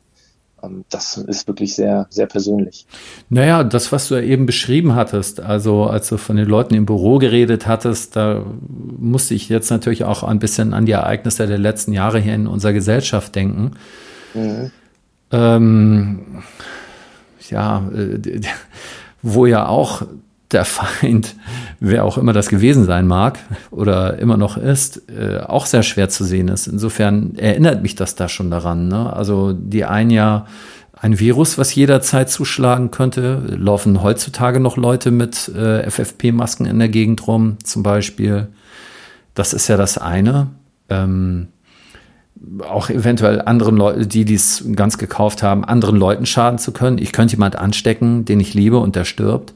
Ähm, 0.64 0.86
das 0.90 1.18
ist 1.18 1.48
wirklich 1.48 1.76
sehr, 1.76 2.08
sehr 2.10 2.26
persönlich. 2.26 2.86
Naja, 3.30 3.64
das, 3.64 3.92
was 3.92 4.08
du 4.08 4.16
ja 4.16 4.22
eben 4.22 4.46
beschrieben 4.46 4.96
hattest, 4.96 5.40
also 5.40 5.86
als 5.86 6.10
du 6.10 6.18
von 6.18 6.36
den 6.36 6.48
Leuten 6.48 6.74
im 6.74 6.86
Büro 6.86 7.18
geredet 7.18 7.68
hattest, 7.68 8.16
da 8.16 8.46
musste 8.98 9.34
ich 9.34 9.50
jetzt 9.50 9.70
natürlich 9.70 10.04
auch 10.04 10.24
ein 10.24 10.40
bisschen 10.40 10.74
an 10.74 10.86
die 10.86 10.94
Ereignisse 10.94 11.48
der 11.48 11.58
letzten 11.58 11.94
Jahre 11.94 12.20
hier 12.20 12.36
in 12.36 12.48
unserer 12.48 12.74
Gesellschaft 12.74 13.36
denken. 13.36 13.72
Mhm. 14.34 14.72
Ähm, 15.32 16.44
ja, 17.50 17.90
äh, 17.94 18.42
wo 19.22 19.46
ja 19.46 19.68
auch 19.68 20.04
der 20.54 20.66
Feind, 20.66 21.36
wer 21.80 22.06
auch 22.06 22.18
immer 22.18 22.34
das 22.34 22.50
gewesen 22.50 22.86
sein 22.86 23.08
mag 23.08 23.40
oder 23.72 24.20
immer 24.20 24.38
noch 24.38 24.58
ist, 24.58 25.04
äh, 25.10 25.40
auch 25.40 25.66
sehr 25.66 25.84
schwer 25.84 26.10
zu 26.10 26.24
sehen 26.24 26.48
ist. 26.48 26.68
Insofern 26.68 27.36
erinnert 27.36 27.82
mich 27.82 27.96
das 27.96 28.16
da 28.16 28.30
schon 28.30 28.52
daran. 28.52 28.88
Ne? 28.88 29.12
Also 29.12 29.54
die 29.54 29.86
ein 29.86 30.10
ja 30.10 30.46
ein 31.04 31.20
Virus, 31.20 31.58
was 31.58 31.76
jederzeit 31.76 32.30
zuschlagen 32.30 32.90
könnte, 32.90 33.58
laufen 33.58 34.02
heutzutage 34.02 34.62
noch 34.62 34.78
Leute 34.78 35.12
mit 35.12 35.50
äh, 35.50 35.90
FFP-Masken 35.90 36.66
in 36.66 36.80
der 36.80 36.88
Gegend 36.88 37.28
rum, 37.28 37.58
zum 37.62 37.84
Beispiel. 37.84 38.48
Das 39.34 39.52
ist 39.52 39.68
ja 39.68 39.76
das 39.76 39.98
eine. 39.98 40.48
Ähm, 40.88 41.48
auch 42.68 42.90
eventuell 42.90 43.42
anderen 43.42 43.76
Leuten, 43.76 44.08
die 44.08 44.24
dies 44.24 44.64
ganz 44.76 44.98
gekauft 44.98 45.44
haben, 45.44 45.66
anderen 45.66 45.98
Leuten 45.98 46.26
schaden 46.26 46.58
zu 46.58 46.72
können. 46.72 46.98
Ich 46.98 47.12
könnte 47.12 47.34
jemand 47.34 47.58
anstecken, 47.58 48.24
den 48.24 48.40
ich 48.40 48.54
liebe 48.54 48.78
und 48.78 48.96
der 48.96 49.06
stirbt. 49.06 49.54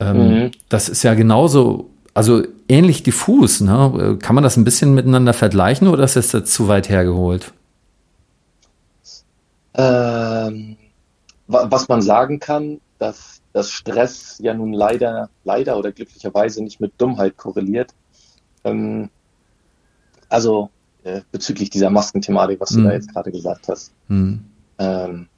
Ähm, 0.00 0.16
mhm. 0.16 0.50
Das 0.68 0.88
ist 0.88 1.02
ja 1.02 1.14
genauso, 1.14 1.90
also 2.14 2.42
ähnlich 2.68 3.02
diffus. 3.02 3.60
Ne? 3.60 4.18
Kann 4.20 4.34
man 4.34 4.44
das 4.44 4.56
ein 4.56 4.64
bisschen 4.64 4.94
miteinander 4.94 5.32
vergleichen 5.32 5.88
oder 5.88 6.04
ist 6.04 6.16
das 6.16 6.32
jetzt 6.32 6.52
zu 6.52 6.68
weit 6.68 6.88
hergeholt? 6.88 7.52
Ähm, 9.74 10.76
was 11.46 11.88
man 11.88 12.02
sagen 12.02 12.40
kann, 12.40 12.80
dass, 12.98 13.40
dass 13.52 13.70
Stress 13.70 14.38
ja 14.40 14.52
nun 14.54 14.72
leider, 14.72 15.30
leider 15.44 15.78
oder 15.78 15.92
glücklicherweise 15.92 16.62
nicht 16.62 16.80
mit 16.80 16.92
Dummheit 16.98 17.36
korreliert. 17.36 17.94
Ähm, 18.64 19.08
also 20.28 20.70
äh, 21.04 21.22
bezüglich 21.32 21.70
dieser 21.70 21.90
Maskenthematik, 21.90 22.60
was 22.60 22.70
du 22.70 22.82
da 22.82 22.88
mhm. 22.88 22.90
jetzt 22.90 23.12
gerade 23.12 23.30
gesagt 23.30 23.68
hast. 23.68 23.92
Mhm. 24.08 24.44
Ähm, 24.78 25.28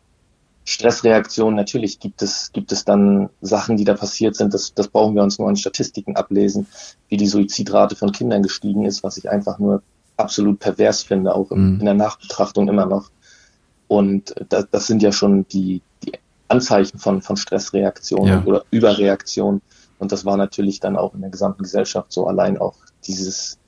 Stressreaktionen, 0.70 1.56
natürlich 1.56 1.98
gibt 1.98 2.22
es, 2.22 2.52
gibt 2.52 2.70
es 2.70 2.84
dann 2.84 3.28
Sachen, 3.40 3.76
die 3.76 3.82
da 3.82 3.94
passiert 3.94 4.36
sind, 4.36 4.54
das, 4.54 4.72
das 4.72 4.86
brauchen 4.86 5.16
wir 5.16 5.22
uns 5.24 5.36
nur 5.36 5.48
an 5.48 5.56
Statistiken 5.56 6.14
ablesen, 6.14 6.68
wie 7.08 7.16
die 7.16 7.26
Suizidrate 7.26 7.96
von 7.96 8.12
Kindern 8.12 8.44
gestiegen 8.44 8.84
ist, 8.84 9.02
was 9.02 9.16
ich 9.16 9.28
einfach 9.28 9.58
nur 9.58 9.82
absolut 10.16 10.60
pervers 10.60 11.02
finde, 11.02 11.34
auch 11.34 11.50
in, 11.50 11.74
mhm. 11.74 11.80
in 11.80 11.86
der 11.86 11.94
Nachbetrachtung 11.94 12.68
immer 12.68 12.86
noch. 12.86 13.10
Und 13.88 14.32
das, 14.48 14.68
das 14.70 14.86
sind 14.86 15.02
ja 15.02 15.10
schon 15.10 15.44
die, 15.48 15.82
die 16.04 16.12
Anzeichen 16.46 17.00
von, 17.00 17.20
von 17.20 17.36
Stressreaktionen 17.36 18.28
ja. 18.28 18.44
oder 18.44 18.64
Überreaktionen. 18.70 19.62
Und 19.98 20.12
das 20.12 20.24
war 20.24 20.36
natürlich 20.36 20.78
dann 20.78 20.96
auch 20.96 21.14
in 21.14 21.22
der 21.22 21.30
gesamten 21.30 21.64
Gesellschaft 21.64 22.12
so 22.12 22.28
allein 22.28 22.58
auch 22.58 22.76
dieses, 23.08 23.58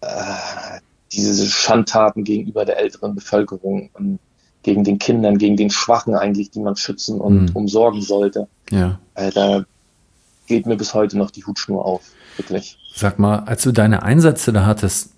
äh, 0.00 0.80
diese 1.12 1.46
Schandtaten 1.46 2.24
gegenüber 2.24 2.64
der 2.64 2.78
älteren 2.78 3.14
Bevölkerung. 3.14 3.90
Und 3.92 4.18
gegen 4.62 4.84
den 4.84 4.98
Kindern, 4.98 5.38
gegen 5.38 5.56
den 5.56 5.70
Schwachen 5.70 6.14
eigentlich, 6.14 6.50
die 6.50 6.60
man 6.60 6.76
schützen 6.76 7.20
und 7.20 7.50
mhm. 7.50 7.50
umsorgen 7.56 8.02
sollte. 8.02 8.48
Ja. 8.70 8.98
Äh, 9.14 9.30
da 9.30 9.64
geht 10.46 10.66
mir 10.66 10.76
bis 10.76 10.94
heute 10.94 11.16
noch 11.16 11.30
die 11.30 11.44
Hutschnur 11.44 11.84
auf, 11.84 12.02
wirklich. 12.36 12.78
Sag 12.94 13.18
mal, 13.18 13.40
als 13.40 13.62
du 13.62 13.72
deine 13.72 14.02
Einsätze 14.02 14.52
da 14.52 14.66
hattest, 14.66 15.12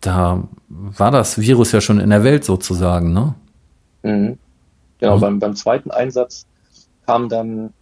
da 0.00 0.46
war 0.68 1.10
das 1.10 1.38
Virus 1.38 1.72
ja 1.72 1.80
schon 1.80 1.98
in 1.98 2.10
der 2.10 2.24
Welt 2.24 2.44
sozusagen, 2.44 3.12
ne? 3.12 3.34
Mhm. 4.02 4.38
Genau, 4.98 5.16
mhm. 5.16 5.20
beim, 5.20 5.38
beim 5.38 5.56
zweiten 5.56 5.90
Einsatz 5.90 6.46
kam 7.06 7.28
dann 7.28 7.72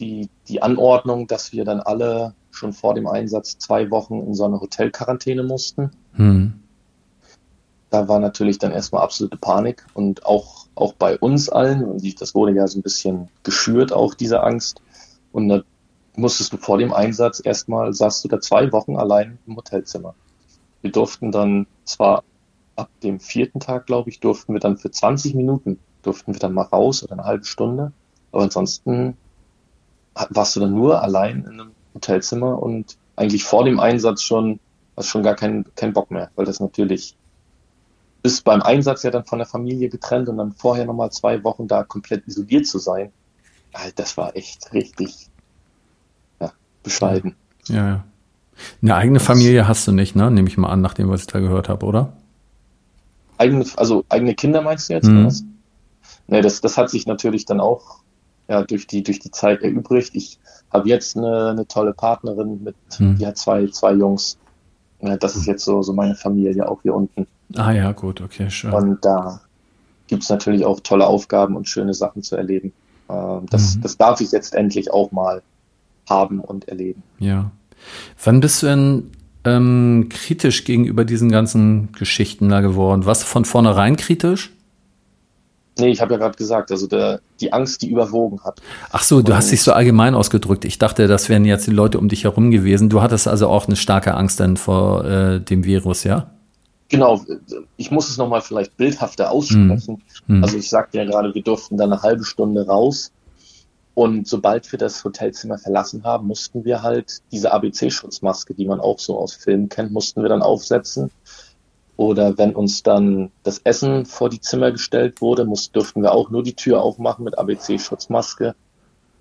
die, 0.00 0.28
die 0.48 0.62
Anordnung, 0.62 1.26
dass 1.26 1.52
wir 1.52 1.64
dann 1.64 1.80
alle 1.80 2.34
schon 2.50 2.72
vor 2.72 2.94
dem 2.94 3.06
Einsatz 3.06 3.58
zwei 3.58 3.90
Wochen 3.90 4.20
in 4.20 4.34
so 4.34 4.44
eine 4.44 4.60
Hotelquarantäne 4.60 5.42
mussten. 5.42 5.90
Hm. 6.14 6.54
Da 7.90 8.08
war 8.08 8.18
natürlich 8.18 8.58
dann 8.58 8.72
erstmal 8.72 9.02
absolute 9.02 9.36
Panik 9.36 9.86
und 9.94 10.26
auch, 10.26 10.66
auch 10.74 10.92
bei 10.92 11.18
uns 11.18 11.48
allen, 11.48 11.84
und 11.84 12.20
das 12.20 12.34
wurde 12.34 12.52
ja 12.52 12.66
so 12.66 12.78
ein 12.78 12.82
bisschen 12.82 13.28
geschürt, 13.42 13.92
auch 13.92 14.14
diese 14.14 14.42
Angst. 14.42 14.82
Und 15.32 15.48
da 15.48 15.62
musstest 16.16 16.52
du 16.52 16.56
vor 16.56 16.78
dem 16.78 16.92
Einsatz 16.92 17.40
erstmal, 17.42 17.92
saßt 17.94 18.24
du 18.24 18.28
da 18.28 18.40
zwei 18.40 18.72
Wochen 18.72 18.96
allein 18.96 19.38
im 19.46 19.56
Hotelzimmer. 19.56 20.14
Wir 20.82 20.92
durften 20.92 21.32
dann 21.32 21.66
zwar 21.84 22.24
ab 22.76 22.90
dem 23.02 23.20
vierten 23.20 23.60
Tag, 23.60 23.86
glaube 23.86 24.10
ich, 24.10 24.20
durften 24.20 24.52
wir 24.52 24.60
dann 24.60 24.76
für 24.76 24.90
20 24.90 25.34
Minuten, 25.34 25.78
durften 26.02 26.32
wir 26.32 26.38
dann 26.38 26.52
mal 26.52 26.62
raus 26.62 27.02
oder 27.02 27.12
eine 27.12 27.24
halbe 27.24 27.44
Stunde, 27.44 27.92
aber 28.32 28.44
ansonsten 28.44 29.16
warst 30.30 30.56
du 30.56 30.60
dann 30.60 30.74
nur 30.74 31.02
allein 31.02 31.44
in 31.44 31.60
einem 31.60 31.70
Hotelzimmer 31.94 32.60
und 32.62 32.96
eigentlich 33.16 33.44
vor 33.44 33.64
dem 33.64 33.80
Einsatz 33.80 34.22
schon, 34.22 34.60
hast 34.96 35.08
schon 35.08 35.22
gar 35.22 35.34
keinen 35.34 35.64
kein 35.74 35.92
Bock 35.92 36.10
mehr, 36.10 36.30
weil 36.36 36.46
das 36.46 36.60
natürlich 36.60 37.16
bis 38.22 38.40
beim 38.42 38.62
Einsatz 38.62 39.02
ja 39.02 39.10
dann 39.10 39.24
von 39.24 39.38
der 39.38 39.46
Familie 39.46 39.88
getrennt 39.88 40.28
und 40.28 40.38
dann 40.38 40.52
vorher 40.52 40.84
nochmal 40.84 41.10
zwei 41.10 41.42
Wochen 41.44 41.68
da 41.68 41.84
komplett 41.84 42.26
isoliert 42.26 42.66
zu 42.66 42.78
sein, 42.78 43.12
das 43.96 44.16
war 44.16 44.36
echt 44.36 44.72
richtig 44.72 45.28
ja, 46.40 46.52
bescheiden. 46.82 47.36
Ja, 47.66 47.88
ja. 47.88 48.04
Eine 48.82 48.96
eigene 48.96 49.20
Familie 49.20 49.68
hast 49.68 49.86
du 49.86 49.92
nicht, 49.92 50.16
ne? 50.16 50.30
Nehme 50.30 50.48
ich 50.48 50.56
mal 50.56 50.70
an, 50.70 50.80
nachdem 50.80 51.08
was 51.08 51.20
ich 51.20 51.26
da 51.28 51.38
gehört 51.38 51.68
habe, 51.68 51.86
oder? 51.86 52.12
Eigene, 53.36 53.64
also 53.76 54.04
eigene 54.08 54.34
Kinder 54.34 54.62
meinst 54.62 54.88
du 54.88 54.94
jetzt? 54.94 55.06
Mhm. 55.06 55.26
Was? 55.26 55.44
Nee, 56.26 56.42
das, 56.42 56.60
das 56.60 56.76
hat 56.76 56.90
sich 56.90 57.06
natürlich 57.06 57.44
dann 57.44 57.60
auch 57.60 58.00
ja, 58.48 58.64
durch, 58.64 58.86
die, 58.86 59.02
durch 59.02 59.20
die 59.20 59.30
Zeit 59.30 59.62
erübrigt. 59.62 60.10
Ich 60.14 60.38
habe 60.72 60.88
jetzt 60.88 61.16
eine, 61.16 61.50
eine 61.50 61.66
tolle 61.66 61.94
Partnerin 61.94 62.64
mit, 62.64 62.76
mhm. 62.98 63.16
die 63.18 63.26
hat 63.26 63.36
zwei, 63.36 63.66
zwei 63.68 63.92
Jungs. 63.92 64.38
Das 65.00 65.36
ist 65.36 65.46
jetzt 65.46 65.64
so, 65.64 65.82
so 65.82 65.92
meine 65.92 66.14
Familie 66.14 66.68
auch 66.68 66.82
hier 66.82 66.94
unten. 66.94 67.26
Ah 67.54 67.72
ja, 67.72 67.92
gut, 67.92 68.20
okay, 68.20 68.50
schön. 68.50 68.72
Und 68.72 69.04
da 69.04 69.40
gibt 70.08 70.24
es 70.24 70.28
natürlich 70.28 70.64
auch 70.64 70.80
tolle 70.80 71.06
Aufgaben 71.06 71.56
und 71.56 71.68
schöne 71.68 71.94
Sachen 71.94 72.22
zu 72.22 72.36
erleben. 72.36 72.72
Ähm, 73.08 73.46
das, 73.50 73.76
mhm. 73.76 73.82
das 73.82 73.96
darf 73.96 74.20
ich 74.20 74.32
jetzt 74.32 74.54
endlich 74.54 74.92
auch 74.92 75.12
mal 75.12 75.42
haben 76.08 76.40
und 76.40 76.68
erleben. 76.68 77.02
Ja. 77.18 77.50
Wann 78.22 78.40
bist 78.40 78.62
du 78.62 78.66
denn 78.66 79.10
ähm, 79.44 80.08
kritisch 80.10 80.64
gegenüber 80.64 81.04
diesen 81.04 81.30
ganzen 81.30 81.92
Geschichten 81.92 82.48
da 82.48 82.60
geworden? 82.60 83.06
Warst 83.06 83.22
du 83.22 83.26
von 83.26 83.44
vornherein 83.44 83.96
kritisch? 83.96 84.52
Nee, 85.78 85.88
ich 85.88 86.00
habe 86.00 86.14
ja 86.14 86.18
gerade 86.18 86.36
gesagt, 86.36 86.70
also 86.70 86.86
der, 86.86 87.20
die 87.40 87.52
Angst, 87.52 87.82
die 87.82 87.90
überwogen 87.90 88.42
hat. 88.44 88.60
Ach 88.90 89.02
so, 89.02 89.22
du 89.22 89.32
und, 89.32 89.38
hast 89.38 89.52
dich 89.52 89.62
so 89.62 89.72
allgemein 89.72 90.14
ausgedrückt. 90.14 90.64
Ich 90.64 90.78
dachte, 90.78 91.06
das 91.06 91.28
wären 91.28 91.44
jetzt 91.44 91.66
die 91.66 91.72
Leute 91.72 91.98
um 91.98 92.08
dich 92.08 92.24
herum 92.24 92.50
gewesen. 92.50 92.88
Du 92.88 93.00
hattest 93.00 93.28
also 93.28 93.48
auch 93.48 93.66
eine 93.66 93.76
starke 93.76 94.14
Angst 94.14 94.40
dann 94.40 94.56
vor 94.56 95.04
äh, 95.04 95.40
dem 95.40 95.64
Virus, 95.64 96.04
ja? 96.04 96.30
Genau, 96.90 97.22
ich 97.76 97.90
muss 97.90 98.08
es 98.08 98.16
nochmal 98.16 98.40
vielleicht 98.40 98.76
bildhafter 98.78 99.30
aussprechen. 99.30 100.02
Mhm. 100.26 100.42
Also 100.42 100.56
ich 100.56 100.70
sagte 100.70 100.98
ja 100.98 101.04
gerade, 101.04 101.34
wir 101.34 101.42
durften 101.42 101.76
dann 101.76 101.92
eine 101.92 102.02
halbe 102.02 102.24
Stunde 102.24 102.66
raus 102.66 103.12
und 103.98 104.28
sobald 104.28 104.70
wir 104.70 104.78
das 104.78 105.02
Hotelzimmer 105.02 105.58
verlassen 105.58 106.04
haben, 106.04 106.28
mussten 106.28 106.64
wir 106.64 106.84
halt 106.84 107.20
diese 107.32 107.50
ABC-Schutzmaske, 107.50 108.54
die 108.54 108.64
man 108.64 108.78
auch 108.78 109.00
so 109.00 109.18
aus 109.18 109.34
Filmen 109.34 109.68
kennt, 109.68 109.90
mussten 109.90 110.22
wir 110.22 110.28
dann 110.28 110.40
aufsetzen. 110.40 111.10
Oder 111.98 112.38
wenn 112.38 112.54
uns 112.54 112.84
dann 112.84 113.32
das 113.42 113.58
Essen 113.64 114.06
vor 114.06 114.30
die 114.30 114.40
Zimmer 114.40 114.70
gestellt 114.70 115.20
wurde, 115.20 115.44
muss, 115.44 115.72
durften 115.72 116.00
wir 116.00 116.12
auch 116.12 116.30
nur 116.30 116.44
die 116.44 116.54
Tür 116.54 116.80
aufmachen 116.80 117.24
mit 117.24 117.36
ABC-Schutzmaske. 117.36 118.54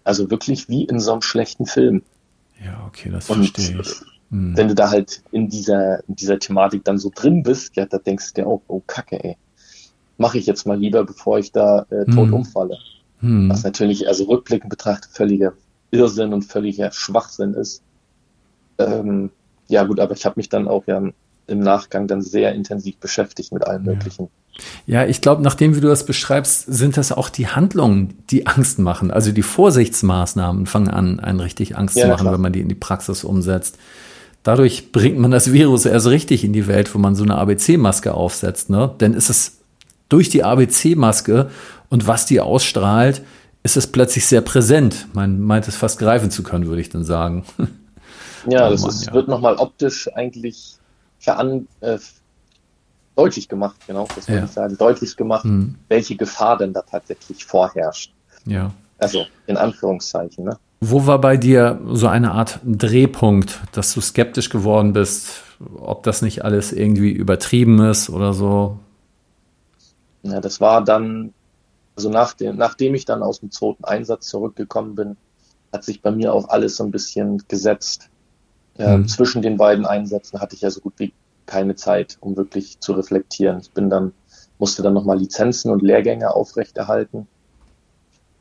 Also 0.04 0.30
wirklich 0.30 0.70
wie 0.70 0.84
in 0.84 1.00
so 1.00 1.12
einem 1.12 1.24
schlechten 1.24 1.66
Film. 1.66 2.04
Ja, 2.64 2.86
okay, 2.88 3.10
das 3.10 3.32
und 3.32 3.48
verstehe 3.48 3.82
ich. 3.82 3.96
Hm. 4.30 4.56
Wenn 4.56 4.68
du 4.68 4.76
da 4.76 4.92
halt 4.92 5.24
in 5.32 5.50
dieser, 5.50 6.08
in 6.08 6.18
dieser 6.18 6.38
Thematik 6.38 6.84
dann 6.84 7.00
so 7.00 7.12
drin 7.14 7.42
bist, 7.42 7.76
ja, 7.78 7.88
da 7.88 7.98
denkst 7.98 8.34
du 8.34 8.42
dir 8.44 8.48
auch, 8.48 8.62
oh 8.68 8.84
Kacke, 8.86 9.24
ey. 9.24 9.38
Mache 10.20 10.38
ich 10.38 10.46
jetzt 10.46 10.68
mal 10.68 10.78
lieber, 10.78 11.04
bevor 11.04 11.40
ich 11.40 11.52
da 11.52 11.88
äh, 11.90 12.06
tot 12.06 12.28
hm. 12.28 12.34
umfalle. 12.36 12.78
Hm. 13.22 13.50
Was 13.50 13.64
natürlich, 13.64 14.08
also 14.08 14.26
rückblickend 14.26 14.70
betrachtet, 14.70 15.12
völliger 15.12 15.54
Irrsinn 15.90 16.32
und 16.32 16.44
völliger 16.44 16.92
Schwachsinn 16.92 17.56
ist. 17.56 17.82
Ähm, 18.78 19.32
ja 19.68 19.84
gut, 19.84 20.00
aber 20.00 20.14
ich 20.14 20.28
habe 20.28 20.36
mich 20.38 20.50
dann 20.50 20.68
auch 20.68 20.86
ja 20.86 21.02
im 21.48 21.60
Nachgang 21.60 22.08
dann 22.08 22.22
sehr 22.22 22.54
intensiv 22.54 22.98
beschäftigt 22.98 23.52
mit 23.52 23.66
allem 23.66 23.84
Möglichen. 23.84 24.30
Ja, 24.86 25.06
ich 25.06 25.22
glaube, 25.22 25.42
nachdem 25.42 25.76
wie 25.76 25.82
du 25.82 25.88
das 25.88 26.06
beschreibst, 26.06 26.66
sind 26.66 26.98
das 26.98 27.12
auch 27.12 27.30
die 27.30 27.48
Handlungen, 27.48 28.18
die 28.30 28.48
Angst 28.48 28.80
machen. 28.80 29.12
Also 29.12 29.32
die 29.32 29.44
Vorsichtsmaßnahmen 29.44 30.66
fangen 30.66 30.90
an, 30.90 31.20
einen 31.20 31.40
richtig 31.40 31.78
Angst 31.78 31.96
ja, 31.96 32.04
zu 32.04 32.08
machen, 32.10 32.22
klar. 32.22 32.34
wenn 32.34 32.42
man 32.42 32.54
die 32.54 32.62
in 32.62 32.70
die 32.70 32.76
Praxis 32.76 33.24
umsetzt. 33.24 33.78
Dadurch 34.44 34.92
bringt 34.92 35.20
man 35.20 35.32
das 35.32 35.52
Virus 35.52 35.86
erst 35.86 36.08
richtig 36.08 36.44
in 36.44 36.54
die 36.54 36.68
Welt, 36.68 36.94
wo 36.96 37.00
man 37.00 37.16
so 37.16 37.24
eine 37.24 37.36
ABC-Maske 37.36 38.14
aufsetzt. 38.14 38.70
Ne? 38.70 38.92
Denn 39.00 39.14
ist 39.14 39.30
es 39.30 39.58
durch 40.10 40.30
die 40.30 40.44
ABC-Maske 40.44 41.50
und 41.90 42.08
was 42.08 42.26
die 42.26 42.40
ausstrahlt, 42.40 43.22
ist 43.64 43.78
es 43.78 43.88
plötzlich 43.88 44.26
sehr 44.26 44.42
präsent. 44.42 45.08
Man 45.14 45.42
meint 45.42 45.68
es 45.68 45.76
fast 45.76 46.00
greifen 46.00 46.32
zu 46.32 46.44
können, 46.44 46.68
würde 46.68 46.82
ich 46.82 46.90
dann 46.90 47.04
sagen. 47.04 47.44
Ja, 48.50 48.68
oh, 48.68 48.72
das 48.72 48.82
Mann, 48.82 48.90
ist, 48.92 49.08
ja. 49.08 49.14
wird 49.14 49.28
nochmal 49.28 49.56
optisch 49.56 50.10
eigentlich 50.16 50.77
veran, 51.20 51.68
äh, 51.82 51.98
deutlich 53.16 53.50
gemacht, 53.50 53.76
genau, 53.88 54.08
das 54.16 54.28
würde 54.28 54.40
ja. 54.42 54.46
ich 54.46 54.52
sagen, 54.52 54.78
deutlich 54.78 55.16
gemacht, 55.18 55.46
mhm. 55.46 55.76
welche 55.88 56.16
Gefahr 56.16 56.58
denn 56.58 56.74
da 56.74 56.82
tatsächlich 56.82 57.46
vorherrscht. 57.46 58.14
Ja. 58.46 58.72
Also 59.00 59.26
in 59.48 59.58
Anführungszeichen, 59.58 60.46
ne? 60.46 60.58
Wo 60.80 61.08
war 61.08 61.20
bei 61.20 61.38
dir 61.38 61.82
so 61.88 62.08
eine 62.08 62.32
Art 62.32 62.60
Drehpunkt, 62.64 63.62
dass 63.72 63.94
du 63.94 64.02
skeptisch 64.02 64.50
geworden 64.50 64.94
bist, 64.94 65.42
ob 65.80 66.04
das 66.04 66.22
nicht 66.22 66.46
alles 66.46 66.72
irgendwie 66.72 67.12
übertrieben 67.12 67.84
ist 67.84 68.12
oder 68.12 68.34
so? 68.34 68.78
Ja, 70.22 70.40
das 70.40 70.62
war 70.62 70.84
dann, 70.84 71.34
also 71.96 72.10
nach 72.10 72.34
dem, 72.34 72.58
nachdem 72.58 72.94
ich 72.94 73.06
dann 73.06 73.24
aus 73.24 73.40
dem 73.40 73.50
zweiten 73.50 73.86
Einsatz 73.86 74.28
zurückgekommen 74.28 74.94
bin, 74.94 75.18
hat 75.74 75.84
sich 75.84 76.02
bei 76.02 76.12
mir 76.12 76.34
auch 76.34 76.50
alles 76.50 76.78
so 76.78 76.84
ein 76.84 76.92
bisschen 76.92 77.44
gesetzt. 77.48 78.10
Ähm, 78.80 79.02
mhm. 79.02 79.08
Zwischen 79.08 79.42
den 79.42 79.58
beiden 79.58 79.86
Einsätzen 79.86 80.40
hatte 80.40 80.56
ich 80.56 80.62
ja 80.62 80.70
so 80.70 80.82
gut 80.82 80.94
wie 80.98 81.14
keine 81.46 81.76
Zeit, 81.76 82.18
um 82.20 82.36
wirklich 82.36 82.80
zu 82.80 82.94
reflektieren. 82.94 83.60
Ich 83.60 83.72
bin 83.72 83.90
dann, 83.90 84.14
musste 84.60 84.84
dann 84.84 84.94
nochmal 84.94 85.18
Lizenzen 85.18 85.72
und 85.72 85.82
Lehrgänge 85.82 86.34
aufrechterhalten, 86.34 87.28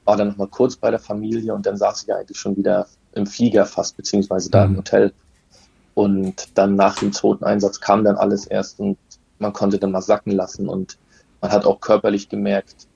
war 0.04 0.16
dann 0.16 0.28
nochmal 0.28 0.48
kurz 0.48 0.76
bei 0.76 0.90
der 0.90 1.00
Familie 1.00 1.54
und 1.54 1.66
dann 1.66 1.76
saß 1.76 2.02
ich 2.02 2.14
eigentlich 2.14 2.38
schon 2.38 2.56
wieder 2.56 2.86
im 3.12 3.26
Flieger 3.26 3.64
fast, 3.64 3.96
beziehungsweise 3.96 4.50
da 4.50 4.66
mhm. 4.66 4.72
im 4.72 4.78
Hotel. 4.78 5.12
Und 5.94 6.58
dann 6.58 6.76
nach 6.76 6.98
dem 6.98 7.12
zweiten 7.12 7.44
Einsatz 7.44 7.80
kam 7.80 8.04
dann 8.04 8.16
alles 8.16 8.46
erst 8.46 8.80
und 8.80 8.98
man 9.38 9.52
konnte 9.52 9.78
dann 9.78 9.92
mal 9.92 10.02
sacken 10.02 10.32
lassen 10.32 10.68
und 10.68 10.98
man 11.40 11.50
hat 11.50 11.64
auch 11.64 11.80
körperlich 11.80 12.28
gemerkt, 12.28 12.86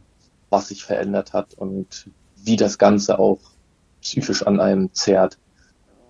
was 0.51 0.69
sich 0.69 0.85
verändert 0.85 1.33
hat 1.33 1.55
und 1.55 2.11
wie 2.37 2.57
das 2.57 2.79
Ganze 2.79 3.19
auch 3.19 3.39
psychisch 4.03 4.47
an 4.47 4.61
einem 4.61 4.93
zerrt. 4.93 5.39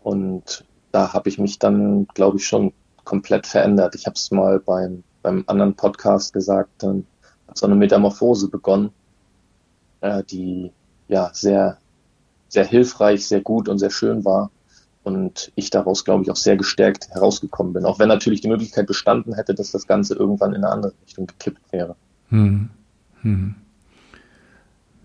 Und 0.03 0.65
da 0.93 1.13
habe 1.13 1.29
ich 1.29 1.39
mich 1.39 1.59
dann, 1.59 2.07
glaube 2.15 2.39
ich, 2.39 2.47
schon 2.47 2.73
komplett 3.05 3.47
verändert. 3.47 3.95
Ich 3.95 4.07
habe 4.07 4.15
es 4.15 4.31
mal 4.31 4.61
beim, 4.61 5.03
beim 5.23 5.45
anderen 5.47 5.75
Podcast 5.75 6.33
gesagt, 6.33 6.71
dann 6.79 7.07
hat 7.49 7.59
so 7.59 7.67
eine 7.67 7.75
Metamorphose 7.75 8.49
begonnen, 8.49 8.91
äh, 10.01 10.23
die 10.25 10.73
ja 11.09 11.31
sehr, 11.33 11.79
sehr 12.49 12.65
hilfreich, 12.65 13.27
sehr 13.27 13.41
gut 13.41 13.69
und 13.69 13.79
sehr 13.79 13.91
schön 13.91 14.25
war. 14.25 14.51
Und 15.03 15.51
ich 15.55 15.71
daraus, 15.71 16.05
glaube 16.05 16.23
ich, 16.25 16.31
auch 16.31 16.37
sehr 16.37 16.57
gestärkt 16.57 17.09
herausgekommen 17.11 17.73
bin. 17.73 17.85
Auch 17.87 17.99
wenn 17.99 18.09
natürlich 18.09 18.43
die 18.43 18.49
Möglichkeit 18.49 18.87
bestanden 18.87 19.35
hätte, 19.35 19.55
dass 19.55 19.71
das 19.71 19.87
Ganze 19.87 20.15
irgendwann 20.15 20.53
in 20.53 20.63
eine 20.63 20.73
andere 20.73 20.93
Richtung 21.07 21.27
gekippt 21.27 21.73
wäre. 21.73 21.97
Hm. 22.29 22.69
Hm. 23.23 23.55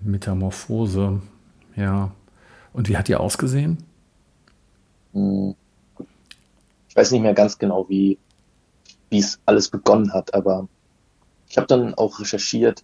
Metamorphose, 0.02 1.22
ja. 1.76 2.12
Und 2.74 2.90
wie 2.90 2.98
hat 2.98 3.08
die 3.08 3.16
ausgesehen? 3.16 3.78
Hm 5.14 5.56
ich 6.96 7.02
weiß 7.02 7.12
nicht 7.12 7.24
mehr 7.24 7.34
ganz 7.34 7.58
genau, 7.58 7.90
wie 7.90 8.18
wie 9.10 9.20
es 9.20 9.40
alles 9.46 9.70
begonnen 9.70 10.14
hat, 10.14 10.34
aber 10.34 10.70
ich 11.50 11.58
habe 11.58 11.68
dann 11.68 11.94
auch 11.94 12.20
recherchiert, 12.20 12.84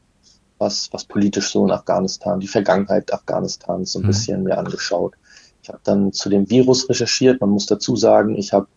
was, 0.57 0.91
was 0.91 1.05
politisch 1.05 1.51
so 1.51 1.65
in 1.65 1.71
Afghanistan, 1.71 2.39
die 2.39 2.47
Vergangenheit 2.47 3.11
Afghanistans 3.13 3.93
so 3.93 3.99
ein 3.99 4.03
mhm. 4.03 4.07
bisschen 4.07 4.43
mir 4.43 4.57
angeschaut. 4.57 5.15
Ich 5.63 5.69
habe 5.69 5.79
dann 5.83 6.11
zu 6.13 6.29
dem 6.29 6.49
Virus 6.49 6.89
recherchiert. 6.89 7.41
Man 7.41 7.49
muss 7.49 7.65
dazu 7.65 7.95
sagen, 7.95 8.35
ich 8.35 8.53
habe 8.53 8.67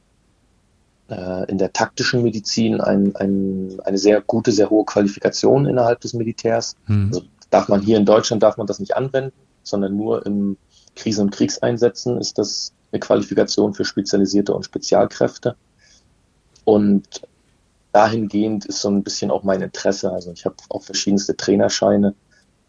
äh, 1.08 1.50
in 1.50 1.58
der 1.58 1.72
taktischen 1.72 2.22
Medizin 2.22 2.80
ein, 2.80 3.14
ein, 3.16 3.80
eine 3.84 3.98
sehr 3.98 4.20
gute, 4.20 4.52
sehr 4.52 4.70
hohe 4.70 4.84
Qualifikation 4.84 5.66
innerhalb 5.66 6.00
des 6.00 6.14
Militärs. 6.14 6.76
Mhm. 6.86 7.08
Also 7.08 7.22
darf 7.50 7.68
man 7.68 7.80
hier 7.80 7.98
in 7.98 8.06
Deutschland 8.06 8.42
darf 8.42 8.56
man 8.56 8.66
das 8.66 8.78
nicht 8.78 8.96
anwenden, 8.96 9.32
sondern 9.62 9.96
nur 9.96 10.24
im 10.24 10.56
Krisen- 10.96 11.22
und 11.22 11.30
Kriegseinsätzen 11.30 12.18
ist 12.18 12.38
das 12.38 12.72
eine 12.94 13.00
Qualifikation 13.00 13.74
für 13.74 13.84
spezialisierte 13.84 14.54
und 14.54 14.64
Spezialkräfte. 14.64 15.56
Und 16.64 17.22
dahingehend 17.92 18.64
ist 18.64 18.80
so 18.80 18.88
ein 18.88 19.02
bisschen 19.02 19.30
auch 19.30 19.42
mein 19.42 19.60
Interesse. 19.60 20.12
Also 20.12 20.32
ich 20.32 20.44
habe 20.44 20.56
auch 20.68 20.82
verschiedenste 20.82 21.36
Trainerscheine 21.36 22.14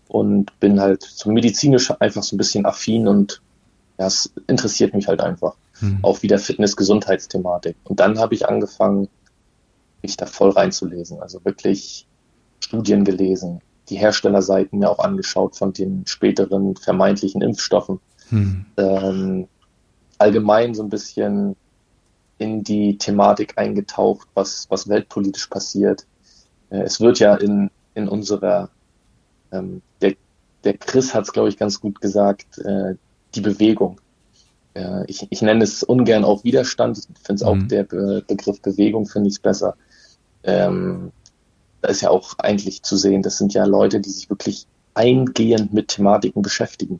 und 0.07 0.59
bin 0.59 0.81
halt 0.81 1.03
so 1.03 1.31
medizinisch 1.31 1.91
einfach 1.99 2.23
so 2.23 2.35
ein 2.35 2.37
bisschen 2.37 2.65
affin 2.65 3.07
und 3.07 3.41
ja, 3.97 4.07
es 4.07 4.33
interessiert 4.47 4.93
mich 4.93 5.07
halt 5.07 5.21
einfach. 5.21 5.55
Mhm. 5.79 5.99
Auch 6.01 6.21
wieder 6.21 6.37
Fitness-Gesundheitsthematik. 6.39 7.77
Und 7.85 7.99
dann 7.99 8.19
habe 8.19 8.33
ich 8.35 8.47
angefangen, 8.47 9.07
mich 10.01 10.17
da 10.17 10.25
voll 10.25 10.49
reinzulesen. 10.49 11.21
Also 11.21 11.43
wirklich 11.45 12.07
Studien 12.59 13.05
gelesen, 13.05 13.61
die 13.89 13.97
Herstellerseiten 13.97 14.79
mir 14.79 14.89
auch 14.89 14.99
angeschaut 14.99 15.55
von 15.55 15.71
den 15.71 16.05
späteren 16.07 16.75
vermeintlichen 16.75 17.41
Impfstoffen. 17.41 17.99
Mhm. 18.31 18.65
Ähm, 18.77 19.47
allgemein 20.19 20.73
so 20.73 20.83
ein 20.83 20.89
bisschen 20.89 21.55
in 22.37 22.63
die 22.63 22.97
Thematik 22.97 23.57
eingetaucht, 23.57 24.27
was, 24.33 24.67
was 24.69 24.87
weltpolitisch 24.87 25.47
passiert. 25.47 26.05
Äh, 26.69 26.81
es 26.81 26.99
wird 26.99 27.19
ja 27.19 27.35
in, 27.35 27.69
in 27.93 28.07
unserer, 28.07 28.69
ähm, 29.51 29.81
der, 30.01 30.15
der 30.63 30.77
Chris 30.77 31.13
hat 31.13 31.23
es, 31.23 31.33
glaube 31.33 31.49
ich, 31.49 31.57
ganz 31.57 31.79
gut 31.79 32.01
gesagt, 32.01 32.57
äh, 32.59 32.95
die 33.33 33.41
Bewegung. 33.41 34.01
Äh, 34.73 35.05
ich, 35.07 35.25
ich 35.29 35.41
nenne 35.41 35.63
es 35.63 35.83
ungern 35.83 36.25
auch 36.25 36.43
Widerstand, 36.43 36.97
ich 36.97 37.05
finde 37.23 37.33
es 37.33 37.41
mhm. 37.41 37.47
auch 37.47 37.67
der 37.67 37.83
Be 37.83 38.23
Begriff 38.27 38.61
Bewegung, 38.61 39.05
finde 39.05 39.29
ich 39.29 39.35
es 39.35 39.39
besser. 39.39 39.75
Ähm, 40.43 41.11
da 41.81 41.89
ist 41.89 42.01
ja 42.01 42.09
auch 42.09 42.37
eigentlich 42.39 42.83
zu 42.83 42.97
sehen, 42.97 43.21
das 43.21 43.37
sind 43.37 43.53
ja 43.53 43.65
Leute, 43.65 43.99
die 43.99 44.09
sich 44.09 44.29
wirklich 44.29 44.67
eingehend 44.93 45.73
mit 45.73 45.89
Thematiken 45.89 46.41
beschäftigen. 46.41 46.99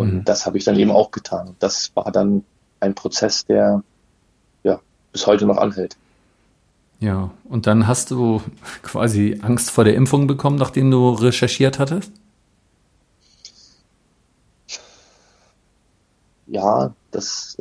Und 0.00 0.14
mhm. 0.14 0.24
das 0.24 0.46
habe 0.46 0.56
ich 0.56 0.64
dann 0.64 0.78
eben 0.78 0.90
auch 0.90 1.10
getan. 1.10 1.48
Und 1.48 1.62
das 1.62 1.94
war 1.94 2.10
dann 2.10 2.42
ein 2.80 2.94
Prozess, 2.94 3.44
der 3.44 3.82
ja 4.62 4.80
bis 5.12 5.26
heute 5.26 5.44
noch 5.44 5.58
anhält. 5.58 5.98
Ja, 7.00 7.30
und 7.44 7.66
dann 7.66 7.86
hast 7.86 8.10
du 8.10 8.40
quasi 8.82 9.38
Angst 9.42 9.70
vor 9.70 9.84
der 9.84 9.94
Impfung 9.94 10.26
bekommen, 10.26 10.56
nachdem 10.56 10.90
du 10.90 11.10
recherchiert 11.10 11.78
hattest? 11.78 12.12
Ja, 16.46 16.94
das, 17.10 17.58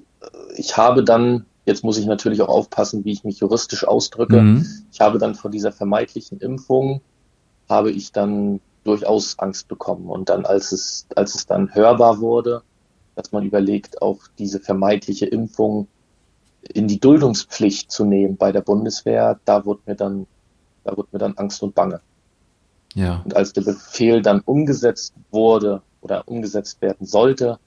ich 0.55 0.77
habe 0.77 1.03
dann, 1.03 1.45
jetzt 1.65 1.83
muss 1.83 1.97
ich 1.97 2.05
natürlich 2.05 2.41
auch 2.41 2.47
aufpassen, 2.47 3.03
wie 3.03 3.11
ich 3.11 3.25
mich 3.25 3.41
juristisch 3.41 3.85
ausdrücke. 3.85 4.41
Mhm. 4.41 4.65
Ich 4.93 5.01
habe 5.01 5.17
dann 5.17 5.35
vor 5.35 5.51
dieser 5.51 5.73
vermeintlichen 5.73 6.39
Impfung, 6.39 7.01
habe 7.67 7.91
ich 7.91 8.13
dann 8.13 8.61
durchaus 8.83 9.37
Angst 9.39 9.67
bekommen. 9.67 10.09
Und 10.09 10.29
dann, 10.29 10.45
als 10.45 10.71
es, 10.71 11.07
als 11.15 11.35
es 11.35 11.45
dann 11.45 11.73
hörbar 11.73 12.19
wurde, 12.19 12.63
dass 13.15 13.31
man 13.31 13.43
überlegt, 13.43 14.01
auch 14.01 14.19
diese 14.37 14.59
vermeintliche 14.59 15.25
Impfung 15.25 15.87
in 16.61 16.87
die 16.87 16.99
Duldungspflicht 16.99 17.91
zu 17.91 18.05
nehmen 18.05 18.37
bei 18.37 18.51
der 18.51 18.61
Bundeswehr, 18.61 19.39
da 19.45 19.65
wurde 19.65 19.81
mir 19.85 19.95
dann, 19.95 20.27
da 20.83 20.95
wurde 20.95 21.09
mir 21.11 21.19
dann 21.19 21.37
Angst 21.37 21.61
und 21.63 21.75
Bange. 21.75 22.01
Ja. 22.95 23.21
Und 23.23 23.35
als 23.35 23.53
der 23.53 23.61
Befehl 23.61 24.21
dann 24.21 24.41
umgesetzt 24.41 25.13
wurde 25.31 25.81
oder 26.01 26.27
umgesetzt 26.27 26.81
werden 26.81 27.05
sollte, 27.05 27.59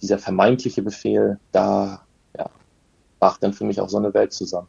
dieser 0.00 0.18
vermeintliche 0.18 0.82
Befehl, 0.82 1.38
da 1.52 2.02
ja, 2.36 2.50
brach 3.20 3.38
dann 3.38 3.52
für 3.52 3.64
mich 3.64 3.80
auch 3.80 3.88
so 3.88 3.98
eine 3.98 4.12
Welt 4.14 4.32
zusammen. 4.32 4.68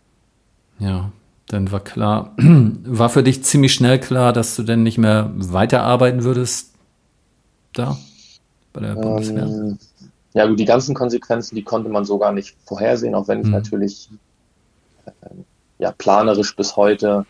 Ja, 0.79 1.11
dann 1.47 1.71
war 1.71 1.81
klar, 1.81 2.33
war 2.37 3.09
für 3.09 3.23
dich 3.23 3.43
ziemlich 3.43 3.73
schnell 3.73 3.99
klar, 3.99 4.33
dass 4.33 4.55
du 4.55 4.63
denn 4.63 4.83
nicht 4.83 4.97
mehr 4.97 5.31
weiterarbeiten 5.35 6.23
würdest 6.23 6.73
da 7.73 7.97
bei 8.71 8.81
der 8.81 8.95
Bundeswehr? 8.95 9.43
Ähm, 9.43 9.77
ja 10.33 10.47
gut, 10.47 10.59
die 10.59 10.65
ganzen 10.65 10.95
Konsequenzen, 10.95 11.55
die 11.55 11.63
konnte 11.63 11.89
man 11.89 12.05
so 12.05 12.17
gar 12.17 12.31
nicht 12.31 12.55
vorhersehen, 12.65 13.13
auch 13.15 13.27
wenn 13.27 13.41
ich 13.41 13.47
mhm. 13.47 13.51
natürlich 13.51 14.09
äh, 15.05 15.11
ja 15.79 15.91
planerisch 15.91 16.55
bis 16.55 16.75
heute 16.75 17.25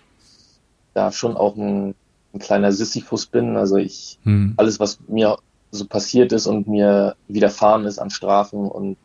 da 0.94 1.12
schon 1.12 1.36
auch 1.36 1.56
ein, 1.58 1.96
ein 2.34 2.40
kleiner 2.40 2.72
Sisyphus 2.72 3.26
bin. 3.26 3.58
Also 3.58 3.78
ich 3.78 4.20
mhm. 4.24 4.54
alles, 4.58 4.80
was 4.80 5.00
mir 5.08 5.38
so 5.72 5.86
passiert 5.86 6.32
ist 6.32 6.48
und 6.48 6.68
mir 6.68 7.16
widerfahren 7.28 7.86
ist 7.86 8.00
an 8.00 8.12
Strafen 8.12 8.68
und 8.70 8.98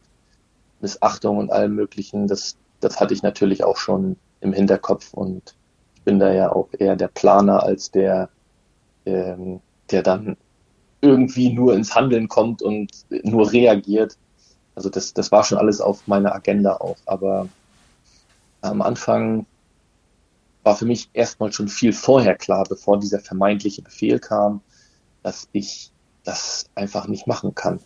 Missachtung 0.80 1.38
und 1.38 1.50
allem 1.50 1.74
Möglichen, 1.74 2.28
das, 2.28 2.56
das 2.80 3.00
hatte 3.00 3.14
ich 3.14 3.22
natürlich 3.22 3.64
auch 3.64 3.78
schon 3.78 4.16
im 4.40 4.52
Hinterkopf 4.52 5.12
und 5.14 5.54
ich 5.94 6.02
bin 6.02 6.18
da 6.18 6.32
ja 6.32 6.52
auch 6.52 6.68
eher 6.78 6.96
der 6.96 7.08
Planer 7.08 7.62
als 7.62 7.90
der, 7.90 8.28
ähm, 9.04 9.60
der 9.90 10.02
dann 10.02 10.36
irgendwie 11.00 11.52
nur 11.52 11.74
ins 11.74 11.94
Handeln 11.94 12.28
kommt 12.28 12.62
und 12.62 12.90
nur 13.22 13.52
reagiert. 13.52 14.16
Also 14.74 14.88
das, 14.90 15.12
das 15.12 15.32
war 15.32 15.44
schon 15.44 15.58
alles 15.58 15.80
auf 15.80 16.06
meiner 16.06 16.34
Agenda 16.34 16.76
auch. 16.76 16.96
Aber 17.06 17.48
am 18.60 18.82
Anfang 18.82 19.46
war 20.62 20.76
für 20.76 20.86
mich 20.86 21.08
erstmal 21.12 21.52
schon 21.52 21.68
viel 21.68 21.92
vorher 21.92 22.34
klar, 22.34 22.64
bevor 22.68 22.98
dieser 22.98 23.20
vermeintliche 23.20 23.82
Befehl 23.82 24.18
kam, 24.18 24.60
dass 25.22 25.48
ich 25.52 25.92
das 26.24 26.66
einfach 26.74 27.06
nicht 27.08 27.26
machen 27.26 27.54
kann. 27.54 27.80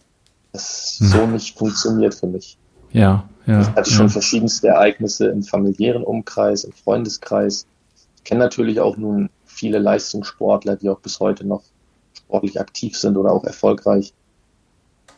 Das 0.53 0.97
hm. 0.99 1.07
so 1.09 1.27
nicht 1.27 1.57
funktioniert 1.57 2.15
für 2.15 2.27
mich. 2.27 2.59
Ja, 2.93 3.29
ja. 3.47 3.63
Ich 3.63 3.69
hatte 3.69 3.91
schon 3.91 4.09
verschiedenste 4.09 4.69
Ereignisse 4.69 5.27
im 5.29 5.43
familiären 5.43 6.05
Umkreis, 6.05 6.65
im 6.65 6.73
Freundeskreis. 6.73 7.67
Ich 8.17 8.25
kenne 8.25 8.41
natürlich 8.41 8.81
auch 8.81 8.97
nun 8.97 9.31
viele 9.45 9.79
Leistungssportler, 9.79 10.77
die 10.77 10.89
auch 10.89 11.01
bis 11.01 11.21
heute 11.21 11.47
noch 11.47 11.63
sportlich 12.17 12.61
aktiv 12.61 12.97
sind 12.97 13.17
oder 13.17 13.33
auch 13.33 13.45
erfolgreich. 13.45 14.13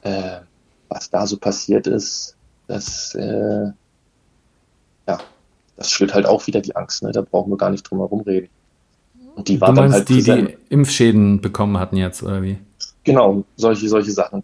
Äh, 0.03 0.41
was 0.89 1.11
da 1.11 1.27
so 1.27 1.37
passiert 1.37 1.87
ist, 1.87 2.37
das, 2.67 3.15
äh, 3.15 3.71
ja, 5.07 5.19
das 5.77 5.91
schürt 5.91 6.15
halt 6.15 6.27
auch 6.27 6.47
wieder 6.47 6.61
die 6.61 6.77
Angst. 6.77 7.03
Ne? 7.03 7.13
Da 7.13 7.23
brauchen 7.23 7.51
wir 7.51 7.57
gar 7.57 7.71
nicht 7.71 7.83
drum 7.83 7.99
herum 7.99 8.21
reden. 8.21 8.49
Und 9.35 9.49
die 9.49 9.61
war 9.61 9.71
du 9.71 9.75
dann 9.81 9.93
halt 9.93 10.09
die, 10.09 10.23
die 10.23 10.57
Impfschäden 10.69 11.41
bekommen 11.41 11.79
hatten 11.79 11.97
jetzt, 11.97 12.23
oder 12.23 12.43
wie? 12.43 12.59
Genau, 13.03 13.45
solche, 13.57 13.89
solche 13.89 14.13
Sachen. 14.13 14.43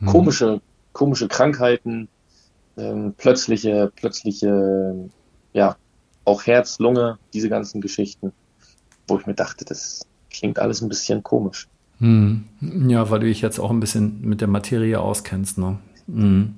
Hm. 0.00 0.06
Komische, 0.06 0.60
komische 0.92 1.28
Krankheiten, 1.28 2.08
ähm, 2.76 3.14
plötzliche, 3.16 3.90
plötzliche, 3.96 5.08
ja, 5.52 5.76
auch 6.24 6.46
Herz, 6.46 6.78
Lunge, 6.78 7.18
diese 7.32 7.48
ganzen 7.48 7.80
Geschichten, 7.80 8.32
wo 9.08 9.18
ich 9.18 9.26
mir 9.26 9.34
dachte, 9.34 9.64
das 9.64 10.06
klingt 10.30 10.58
alles 10.58 10.82
ein 10.82 10.88
bisschen 10.88 11.22
komisch. 11.22 11.68
Hm. 11.98 12.44
Ja, 12.88 13.08
weil 13.10 13.20
du 13.20 13.26
dich 13.26 13.40
jetzt 13.40 13.58
auch 13.58 13.70
ein 13.70 13.80
bisschen 13.80 14.20
mit 14.20 14.40
der 14.40 14.48
Materie 14.48 15.00
auskennst, 15.00 15.56
ne? 15.56 15.78
Hm. 16.06 16.54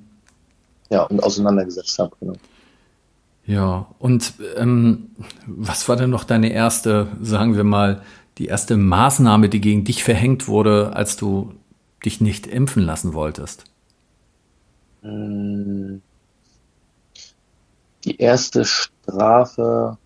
Ja, 0.89 1.03
und 1.03 1.23
auseinandergesetzt 1.23 1.97
habe, 1.99 2.15
genau. 2.19 2.33
Ja, 3.45 3.87
und 3.99 4.33
ähm, 4.57 5.11
was 5.45 5.87
war 5.87 5.95
denn 5.95 6.09
noch 6.09 6.23
deine 6.23 6.51
erste, 6.51 7.07
sagen 7.21 7.55
wir 7.55 7.63
mal, 7.63 8.01
die 8.37 8.45
erste 8.47 8.75
Maßnahme, 8.77 9.49
die 9.49 9.61
gegen 9.61 9.85
dich 9.85 10.03
verhängt 10.03 10.47
wurde, 10.47 10.95
als 10.95 11.15
du 11.15 11.53
dich 12.03 12.21
nicht 12.21 12.47
impfen 12.47 12.83
lassen 12.83 13.13
wolltest? 13.13 13.65
Hm 15.01 16.01
die 18.05 18.17
erste 18.17 18.65
Strafe, 18.65 19.97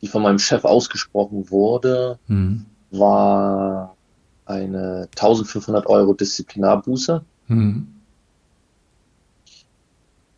die 0.00 0.08
von 0.08 0.22
meinem 0.22 0.38
Chef 0.38 0.64
ausgesprochen 0.64 1.50
wurde, 1.50 2.18
mhm. 2.26 2.66
war 2.90 3.96
eine 4.44 5.08
1500 5.16 5.86
Euro 5.86 6.14
Disziplinarbuße. 6.14 7.24
Mhm. 7.48 7.92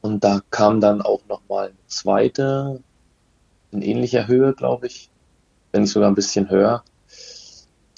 Und 0.01 0.25
da 0.25 0.41
kam 0.51 0.81
dann 0.81 1.03
auch 1.03 1.23
nochmal 1.29 1.69
eine 1.69 1.87
zweite, 1.87 2.83
in 3.71 3.83
ähnlicher 3.83 4.27
Höhe, 4.27 4.55
glaube 4.55 4.87
ich, 4.87 5.11
wenn 5.73 5.83
nicht 5.83 5.93
sogar 5.93 6.11
ein 6.11 6.15
bisschen 6.15 6.49
höher, 6.51 6.85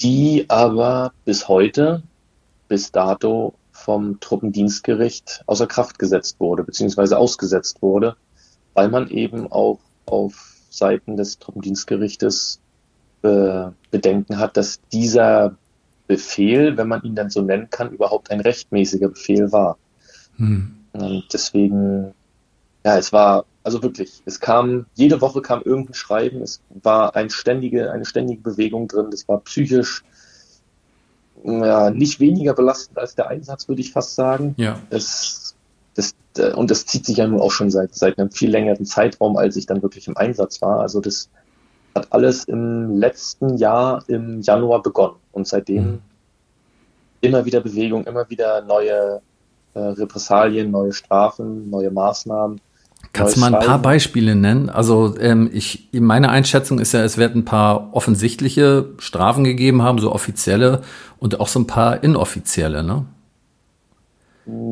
die 0.00 0.46
aber 0.48 1.12
bis 1.24 1.46
heute, 1.46 2.02
bis 2.68 2.90
dato 2.90 3.54
vom 3.70 4.18
Truppendienstgericht 4.18 5.44
außer 5.46 5.66
Kraft 5.66 5.98
gesetzt 5.98 6.40
wurde, 6.40 6.64
beziehungsweise 6.64 7.18
ausgesetzt 7.18 7.82
wurde 7.82 8.16
weil 8.74 8.88
man 8.88 9.08
eben 9.08 9.50
auch 9.50 9.78
auf 10.06 10.56
Seiten 10.70 11.16
des 11.16 11.38
Truppendienstgerichtes 11.38 12.60
äh, 13.22 13.66
Bedenken 13.90 14.38
hat, 14.38 14.56
dass 14.56 14.80
dieser 14.92 15.56
Befehl, 16.06 16.76
wenn 16.76 16.88
man 16.88 17.02
ihn 17.02 17.14
dann 17.14 17.30
so 17.30 17.42
nennen 17.42 17.68
kann, 17.70 17.92
überhaupt 17.92 18.30
ein 18.30 18.40
rechtmäßiger 18.40 19.08
Befehl 19.08 19.52
war. 19.52 19.78
Hm. 20.36 20.74
Und 20.92 21.24
deswegen, 21.32 22.14
ja, 22.84 22.98
es 22.98 23.12
war, 23.12 23.44
also 23.62 23.82
wirklich, 23.82 24.22
es 24.24 24.40
kam, 24.40 24.86
jede 24.94 25.20
Woche 25.20 25.42
kam 25.42 25.62
irgendein 25.62 25.94
Schreiben, 25.94 26.42
es 26.42 26.60
war 26.82 27.14
ein 27.14 27.30
ständige, 27.30 27.92
eine 27.92 28.04
ständige 28.04 28.40
Bewegung 28.42 28.88
drin, 28.88 29.08
das 29.10 29.28
war 29.28 29.40
psychisch 29.40 30.02
ja, 31.44 31.90
nicht 31.90 32.20
weniger 32.20 32.54
belastend 32.54 32.98
als 32.98 33.14
der 33.14 33.28
Einsatz, 33.28 33.68
würde 33.68 33.80
ich 33.80 33.92
fast 33.92 34.14
sagen. 34.14 34.54
Ja. 34.56 34.78
Es 34.90 35.54
und 36.38 36.70
das 36.70 36.86
zieht 36.86 37.06
sich 37.06 37.16
ja 37.16 37.26
nun 37.26 37.40
auch 37.40 37.50
schon 37.50 37.70
seit, 37.70 37.94
seit 37.94 38.18
einem 38.18 38.30
viel 38.30 38.50
längeren 38.50 38.84
Zeitraum, 38.84 39.36
als 39.36 39.56
ich 39.56 39.66
dann 39.66 39.82
wirklich 39.82 40.06
im 40.06 40.16
Einsatz 40.16 40.62
war. 40.62 40.80
Also 40.80 41.00
das 41.00 41.28
hat 41.94 42.12
alles 42.12 42.44
im 42.44 42.96
letzten 42.96 43.56
Jahr 43.56 44.04
im 44.06 44.40
Januar 44.40 44.82
begonnen 44.82 45.16
und 45.32 45.48
seitdem 45.48 45.84
mhm. 45.84 45.98
immer 47.20 47.44
wieder 47.44 47.60
Bewegung, 47.60 48.04
immer 48.04 48.28
wieder 48.30 48.62
neue 48.62 49.20
äh, 49.74 49.80
Repressalien, 49.80 50.70
neue 50.70 50.92
Strafen, 50.92 51.68
neue 51.68 51.90
Maßnahmen. 51.90 52.60
Kannst 53.12 53.36
du 53.36 53.40
mal 53.40 53.54
ein 53.54 53.66
paar 53.66 53.80
Beispiele 53.80 54.36
nennen? 54.36 54.68
Also 54.68 55.16
ähm, 55.18 55.50
ich, 55.52 55.88
meine 55.92 56.28
Einschätzung 56.28 56.78
ist 56.78 56.92
ja, 56.92 57.02
es 57.02 57.18
wird 57.18 57.34
ein 57.34 57.44
paar 57.44 57.88
offensichtliche 57.92 58.90
Strafen 58.98 59.42
gegeben 59.42 59.82
haben, 59.82 59.98
so 59.98 60.12
offizielle 60.12 60.82
und 61.18 61.40
auch 61.40 61.48
so 61.48 61.58
ein 61.58 61.66
paar 61.66 62.04
inoffizielle, 62.04 62.82
ne? 62.84 63.06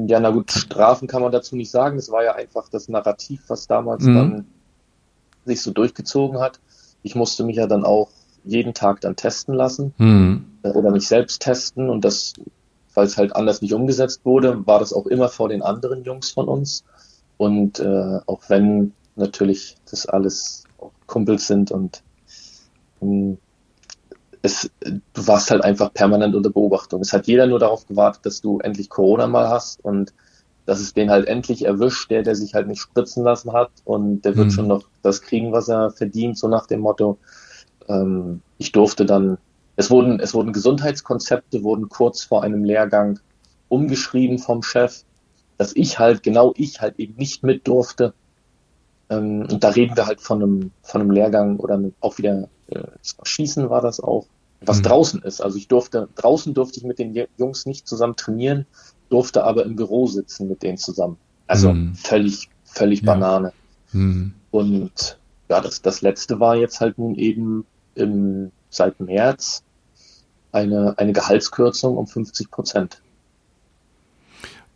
Ja, 0.06 0.20
na 0.20 0.30
gut, 0.30 0.50
Strafen 0.50 1.08
kann 1.08 1.22
man 1.22 1.32
dazu 1.32 1.56
nicht 1.56 1.70
sagen. 1.70 1.98
Es 1.98 2.10
war 2.10 2.24
ja 2.24 2.34
einfach 2.34 2.68
das 2.68 2.88
Narrativ, 2.88 3.42
was 3.48 3.66
damals 3.66 4.04
mhm. 4.04 4.14
dann 4.14 4.46
sich 5.44 5.62
so 5.62 5.70
durchgezogen 5.70 6.40
hat. 6.40 6.60
Ich 7.02 7.14
musste 7.14 7.44
mich 7.44 7.56
ja 7.56 7.66
dann 7.66 7.84
auch 7.84 8.10
jeden 8.44 8.74
Tag 8.74 9.00
dann 9.00 9.16
testen 9.16 9.54
lassen 9.54 9.94
mhm. 9.98 10.44
oder 10.62 10.90
mich 10.90 11.06
selbst 11.06 11.42
testen 11.42 11.90
und 11.90 12.04
das, 12.04 12.34
weil 12.94 13.06
es 13.06 13.16
halt 13.16 13.36
anders 13.36 13.62
nicht 13.62 13.74
umgesetzt 13.74 14.22
wurde, 14.24 14.66
war 14.66 14.78
das 14.78 14.92
auch 14.92 15.06
immer 15.06 15.28
vor 15.28 15.48
den 15.48 15.62
anderen 15.62 16.04
Jungs 16.04 16.30
von 16.30 16.48
uns. 16.48 16.84
Und 17.36 17.78
äh, 17.78 18.20
auch 18.26 18.40
wenn 18.48 18.92
natürlich 19.16 19.76
das 19.90 20.06
alles 20.06 20.64
Kumpels 21.06 21.46
sind 21.46 21.70
und 21.70 22.02
um, 23.00 23.38
es, 24.48 24.70
du 24.80 25.26
warst 25.26 25.50
halt 25.50 25.62
einfach 25.62 25.92
permanent 25.92 26.34
unter 26.34 26.50
Beobachtung. 26.50 27.02
Es 27.02 27.12
hat 27.12 27.26
jeder 27.26 27.46
nur 27.46 27.58
darauf 27.58 27.86
gewartet, 27.86 28.24
dass 28.24 28.40
du 28.40 28.58
endlich 28.60 28.88
Corona 28.88 29.26
mal 29.26 29.48
hast 29.48 29.84
und 29.84 30.12
dass 30.64 30.80
es 30.80 30.92
den 30.92 31.10
halt 31.10 31.26
endlich 31.28 31.64
erwischt, 31.64 32.10
der, 32.10 32.22
der 32.22 32.34
sich 32.34 32.54
halt 32.54 32.66
nicht 32.66 32.80
spritzen 32.80 33.24
lassen 33.24 33.52
hat 33.52 33.70
und 33.84 34.22
der 34.22 34.36
wird 34.36 34.48
mhm. 34.48 34.50
schon 34.50 34.68
noch 34.68 34.84
das 35.02 35.22
kriegen, 35.22 35.52
was 35.52 35.68
er 35.68 35.90
verdient, 35.90 36.36
so 36.38 36.48
nach 36.48 36.66
dem 36.66 36.80
Motto. 36.80 37.18
Ähm, 37.88 38.42
ich 38.58 38.72
durfte 38.72 39.06
dann, 39.06 39.38
es 39.76 39.90
wurden, 39.90 40.20
es 40.20 40.34
wurden 40.34 40.52
Gesundheitskonzepte, 40.52 41.62
wurden 41.62 41.88
kurz 41.88 42.22
vor 42.22 42.42
einem 42.42 42.64
Lehrgang 42.64 43.20
umgeschrieben 43.68 44.38
vom 44.38 44.62
Chef, 44.62 45.04
dass 45.56 45.74
ich 45.74 45.98
halt, 45.98 46.22
genau 46.22 46.52
ich 46.56 46.80
halt 46.80 46.98
eben 46.98 47.16
nicht 47.16 47.42
mit 47.42 47.66
durfte. 47.66 48.12
Ähm, 49.10 49.46
und 49.50 49.64
da 49.64 49.70
reden 49.70 49.96
wir 49.96 50.06
halt 50.06 50.20
von 50.20 50.42
einem, 50.42 50.70
von 50.82 51.00
einem 51.00 51.10
Lehrgang 51.10 51.58
oder 51.58 51.80
auch 52.00 52.18
wieder 52.18 52.48
äh, 52.68 52.82
Schießen 53.22 53.70
war 53.70 53.80
das 53.80 54.00
auch, 54.00 54.26
was 54.60 54.78
mhm. 54.78 54.82
draußen 54.82 55.22
ist. 55.22 55.40
Also 55.40 55.56
ich 55.56 55.68
durfte, 55.68 56.08
draußen 56.16 56.54
durfte 56.54 56.78
ich 56.78 56.84
mit 56.84 56.98
den 56.98 57.26
Jungs 57.36 57.66
nicht 57.66 57.86
zusammen 57.86 58.16
trainieren, 58.16 58.66
durfte 59.08 59.44
aber 59.44 59.64
im 59.64 59.76
Büro 59.76 60.06
sitzen 60.06 60.48
mit 60.48 60.62
denen 60.62 60.78
zusammen. 60.78 61.16
Also 61.46 61.72
mhm. 61.72 61.94
völlig, 61.94 62.48
völlig 62.64 63.00
ja. 63.00 63.06
Banane. 63.06 63.52
Mhm. 63.92 64.34
Und 64.50 65.18
ja, 65.48 65.60
das, 65.60 65.82
das 65.82 66.02
letzte 66.02 66.40
war 66.40 66.56
jetzt 66.56 66.80
halt 66.80 66.98
nun 66.98 67.14
eben 67.14 67.64
im, 67.94 68.50
seit 68.70 69.00
März 69.00 69.62
eine, 70.52 70.94
eine 70.98 71.12
Gehaltskürzung 71.12 71.96
um 71.96 72.06
50 72.06 72.50
Prozent. 72.50 73.00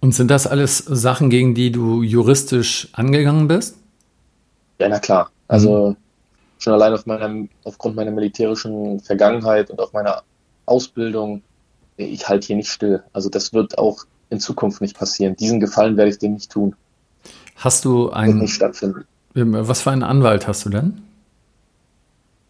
Und 0.01 0.15
sind 0.15 0.31
das 0.31 0.47
alles 0.47 0.79
Sachen, 0.79 1.31
gegen 1.31 1.55
die 1.55 1.71
du 1.71 2.03
juristisch 2.03 2.89
angegangen 2.93 3.49
bist? 3.49 3.77
Ja, 4.79 4.89
na 4.89 4.99
klar. 4.99 5.31
Also 5.47 5.91
mhm. 5.91 5.97
Schon 6.63 6.73
allein 6.73 6.93
auf 6.93 7.07
meinem, 7.07 7.49
aufgrund 7.65 7.97
meiner 7.97 8.13
militärischen 8.13 9.01
Vergangenheit 9.01 9.71
und 9.71 9.81
auch 9.81 9.93
meiner 9.93 10.23
Ausbildung, 10.67 11.43
ich 11.97 12.29
halte 12.29 12.47
hier 12.47 12.57
nicht 12.57 12.71
still. 12.71 13.03
Also 13.13 13.29
das 13.29 13.53
wird 13.53 13.79
auch 13.79 14.05
in 14.31 14.41
Zukunft 14.41 14.81
nicht 14.81 14.97
passieren. 14.97 15.37
Diesen 15.37 15.61
Gefallen 15.61 15.97
werde 15.97 16.11
ich 16.11 16.19
dem 16.19 16.35
nicht 16.35 16.51
tun. 16.51 16.75
Hast 17.57 17.85
du 17.85 18.11
einen. 18.11 18.39
Nicht 18.39 18.55
stattfinden. 18.55 19.05
Was 19.35 19.83
für 19.83 19.91
einen 19.91 20.03
Anwalt 20.03 20.47
hast 20.47 20.65
du 20.65 20.71
denn? 20.71 21.03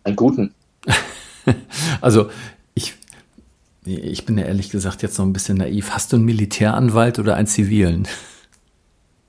Einen 0.04 0.16
guten. 0.16 0.54
also 2.00 2.28
ich, 2.74 2.94
ich 3.84 4.26
bin 4.26 4.36
ja 4.36 4.44
ehrlich 4.44 4.70
gesagt 4.70 5.02
jetzt 5.02 5.18
noch 5.18 5.24
ein 5.24 5.32
bisschen 5.32 5.58
naiv. 5.58 5.90
Hast 5.90 6.12
du 6.12 6.16
einen 6.16 6.24
Militäranwalt 6.24 7.18
oder 7.18 7.36
einen 7.36 7.46
zivilen? 7.46 8.08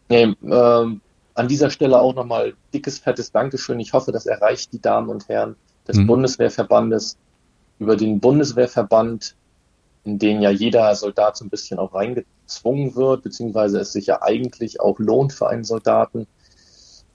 Nee, 0.10 0.36
ähm, 0.44 1.02
an 1.36 1.48
dieser 1.48 1.70
Stelle 1.70 2.00
auch 2.00 2.14
nochmal 2.14 2.54
dickes, 2.74 3.00
fettes 3.00 3.32
Dankeschön. 3.32 3.80
Ich 3.80 3.94
hoffe, 3.94 4.12
das 4.12 4.26
erreicht 4.26 4.74
die 4.74 4.82
Damen 4.82 5.10
und 5.10 5.28
Herren 5.30 5.56
des 5.88 5.98
mhm. 5.98 6.08
Bundeswehrverbandes 6.08 7.18
über 7.80 7.96
den 7.96 8.20
Bundeswehrverband, 8.20 9.36
in 10.04 10.20
den 10.20 10.42
ja 10.42 10.50
jeder 10.50 10.94
Soldat 10.96 11.38
so 11.38 11.46
ein 11.46 11.50
bisschen 11.50 11.80
auch 11.80 11.94
reingezwungen 11.94 12.96
wird, 12.96 13.24
beziehungsweise 13.24 13.80
es 13.80 13.94
sich 13.94 14.08
ja 14.08 14.22
eigentlich 14.22 14.80
auch 14.80 15.00
lohnt 15.00 15.34
für 15.34 15.48
einen 15.48 15.64
Soldaten. 15.64 16.28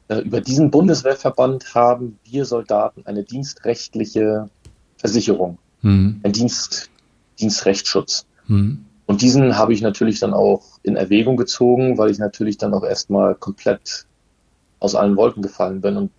Äh, 0.09 0.21
über 0.21 0.41
diesen 0.41 0.71
Bundeswehrverband 0.71 1.75
haben 1.75 2.19
wir 2.25 2.45
Soldaten 2.45 3.03
eine 3.07 3.23
dienstrechtliche 3.23 4.49
Versicherung, 4.97 5.59
mhm. 5.83 6.21
ein 6.25 6.33
Dienst, 6.33 6.91
Dienstrechtsschutz. 7.39 8.27
Mhm. 8.47 8.85
Und 9.07 9.23
diesen 9.23 9.57
habe 9.57 9.73
ich 9.73 9.81
natürlich 9.81 10.21
dann 10.21 10.35
auch 10.35 10.79
in 10.83 10.97
Erwägung 10.97 11.37
gezogen, 11.37 11.97
weil 11.97 12.11
ich 12.11 12.19
natürlich 12.19 12.59
dann 12.59 12.75
auch 12.75 12.85
erstmal 12.85 13.35
komplett 13.35 14.07
aus 14.81 14.95
allen 14.95 15.17
Wolken 15.17 15.43
gefallen 15.43 15.81
bin. 15.81 15.97
Und 15.97 16.11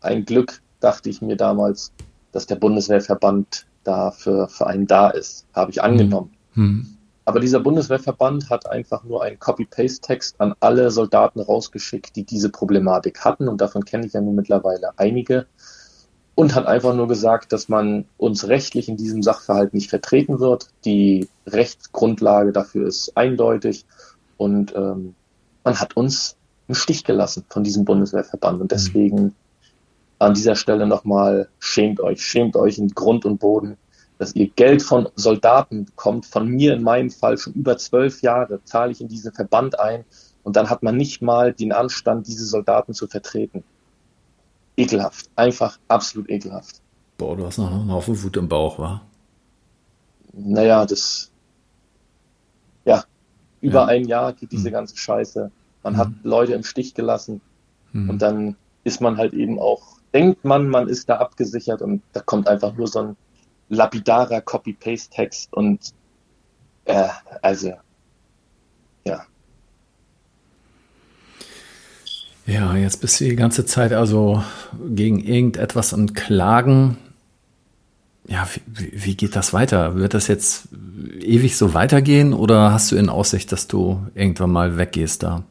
ein 0.00 0.24
Glück 0.24 0.60
dachte 0.80 1.10
ich 1.10 1.22
mir 1.22 1.36
damals, 1.36 1.92
dass 2.32 2.46
der 2.46 2.56
Bundeswehrverband 2.56 3.66
da 3.84 4.10
für, 4.10 4.48
für 4.48 4.66
einen 4.66 4.86
da 4.86 5.10
ist. 5.10 5.46
Habe 5.54 5.70
ich 5.70 5.82
angenommen. 5.82 6.32
Mhm. 6.54 6.96
Aber 7.24 7.38
dieser 7.38 7.60
Bundeswehrverband 7.60 8.50
hat 8.50 8.68
einfach 8.68 9.04
nur 9.04 9.22
einen 9.22 9.38
Copy-Paste-Text 9.38 10.40
an 10.40 10.54
alle 10.60 10.90
Soldaten 10.90 11.40
rausgeschickt, 11.40 12.16
die 12.16 12.24
diese 12.24 12.50
Problematik 12.50 13.24
hatten. 13.24 13.48
Und 13.48 13.60
davon 13.60 13.84
kenne 13.84 14.06
ich 14.06 14.14
ja 14.14 14.20
nun 14.20 14.34
mittlerweile 14.34 14.98
einige. 14.98 15.46
Und 16.34 16.54
hat 16.54 16.66
einfach 16.66 16.94
nur 16.94 17.06
gesagt, 17.06 17.52
dass 17.52 17.68
man 17.68 18.06
uns 18.16 18.48
rechtlich 18.48 18.88
in 18.88 18.96
diesem 18.96 19.22
Sachverhalt 19.22 19.74
nicht 19.74 19.90
vertreten 19.90 20.40
wird. 20.40 20.68
Die 20.84 21.28
Rechtsgrundlage 21.46 22.52
dafür 22.52 22.86
ist 22.88 23.16
eindeutig. 23.16 23.84
Und 24.36 24.74
ähm, 24.74 25.14
man 25.62 25.78
hat 25.78 25.96
uns 25.96 26.36
im 26.70 26.74
Stich 26.74 27.02
gelassen 27.02 27.44
von 27.48 27.64
diesem 27.64 27.84
Bundeswehrverband. 27.84 28.60
Und 28.60 28.70
deswegen 28.70 29.22
mhm. 29.22 29.34
an 30.20 30.34
dieser 30.34 30.54
Stelle 30.54 30.86
nochmal, 30.86 31.48
schämt 31.58 32.00
euch, 32.00 32.24
schämt 32.24 32.56
euch 32.56 32.78
in 32.78 32.90
Grund 32.90 33.24
und 33.24 33.38
Boden, 33.38 33.76
dass 34.18 34.36
ihr 34.36 34.48
Geld 34.50 34.80
von 34.82 35.08
Soldaten 35.16 35.86
bekommt. 35.86 36.26
Von 36.26 36.46
mir 36.46 36.74
in 36.74 36.84
meinem 36.84 37.10
Fall 37.10 37.38
schon 37.38 37.54
über 37.54 37.76
zwölf 37.76 38.22
Jahre 38.22 38.62
zahle 38.62 38.92
ich 38.92 39.00
in 39.00 39.08
diesen 39.08 39.32
Verband 39.32 39.80
ein. 39.80 40.04
Und 40.44 40.54
dann 40.54 40.70
hat 40.70 40.84
man 40.84 40.96
nicht 40.96 41.22
mal 41.22 41.52
den 41.52 41.72
Anstand, 41.72 42.28
diese 42.28 42.46
Soldaten 42.46 42.94
zu 42.94 43.08
vertreten. 43.08 43.64
Ekelhaft. 44.76 45.28
Einfach 45.34 45.76
absolut 45.88 46.30
ekelhaft. 46.30 46.80
Boah, 47.18 47.36
du 47.36 47.44
hast 47.44 47.58
noch 47.58 47.68
einen 47.68 47.90
Haufen 47.90 48.22
Wut 48.22 48.36
im 48.36 48.48
Bauch, 48.48 48.78
wa? 48.78 49.02
Naja, 50.32 50.86
das, 50.86 51.32
ja, 52.84 53.02
über 53.60 53.80
ja. 53.80 53.86
ein 53.86 54.04
Jahr 54.06 54.32
geht 54.32 54.52
diese 54.52 54.66
hm. 54.66 54.72
ganze 54.72 54.96
Scheiße. 54.96 55.50
Man 55.82 55.94
mhm. 55.94 55.98
hat 55.98 56.08
Leute 56.22 56.52
im 56.54 56.62
Stich 56.62 56.94
gelassen 56.94 57.40
mhm. 57.92 58.10
und 58.10 58.22
dann 58.22 58.56
ist 58.84 59.00
man 59.00 59.16
halt 59.16 59.34
eben 59.34 59.58
auch, 59.58 59.98
denkt 60.14 60.44
man, 60.44 60.68
man 60.68 60.88
ist 60.88 61.08
da 61.08 61.16
abgesichert 61.16 61.82
und 61.82 62.02
da 62.12 62.20
kommt 62.20 62.48
einfach 62.48 62.74
nur 62.74 62.86
so 62.86 63.00
ein 63.00 63.16
lapidarer 63.68 64.40
Copy-Paste-Text 64.40 65.52
und 65.52 65.92
äh, 66.84 67.08
also 67.42 67.72
ja. 69.04 69.24
Ja, 72.46 72.76
jetzt 72.76 73.00
bist 73.00 73.20
du 73.20 73.24
die 73.24 73.36
ganze 73.36 73.64
Zeit 73.64 73.92
also 73.92 74.42
gegen 74.88 75.20
irgendetwas 75.20 75.92
und 75.92 76.14
Klagen. 76.14 76.96
Ja, 78.26 78.46
wie, 78.66 78.92
wie 78.92 79.14
geht 79.14 79.36
das 79.36 79.52
weiter? 79.52 79.94
Wird 79.94 80.14
das 80.14 80.26
jetzt 80.26 80.68
ewig 81.20 81.56
so 81.56 81.74
weitergehen 81.74 82.32
oder 82.32 82.72
hast 82.72 82.90
du 82.92 82.96
in 82.96 83.08
Aussicht, 83.08 83.52
dass 83.52 83.66
du 83.66 84.06
irgendwann 84.14 84.50
mal 84.50 84.76
weggehst 84.76 85.22
da? 85.22 85.44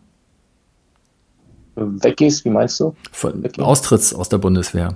Weggehst, 1.80 2.45
wie 2.45 2.49
meinst 2.49 2.80
du? 2.80 2.95
Von, 3.11 3.47
Austritts 3.59 4.13
aus 4.13 4.30
der 4.30 4.38
Bundeswehr. 4.38 4.95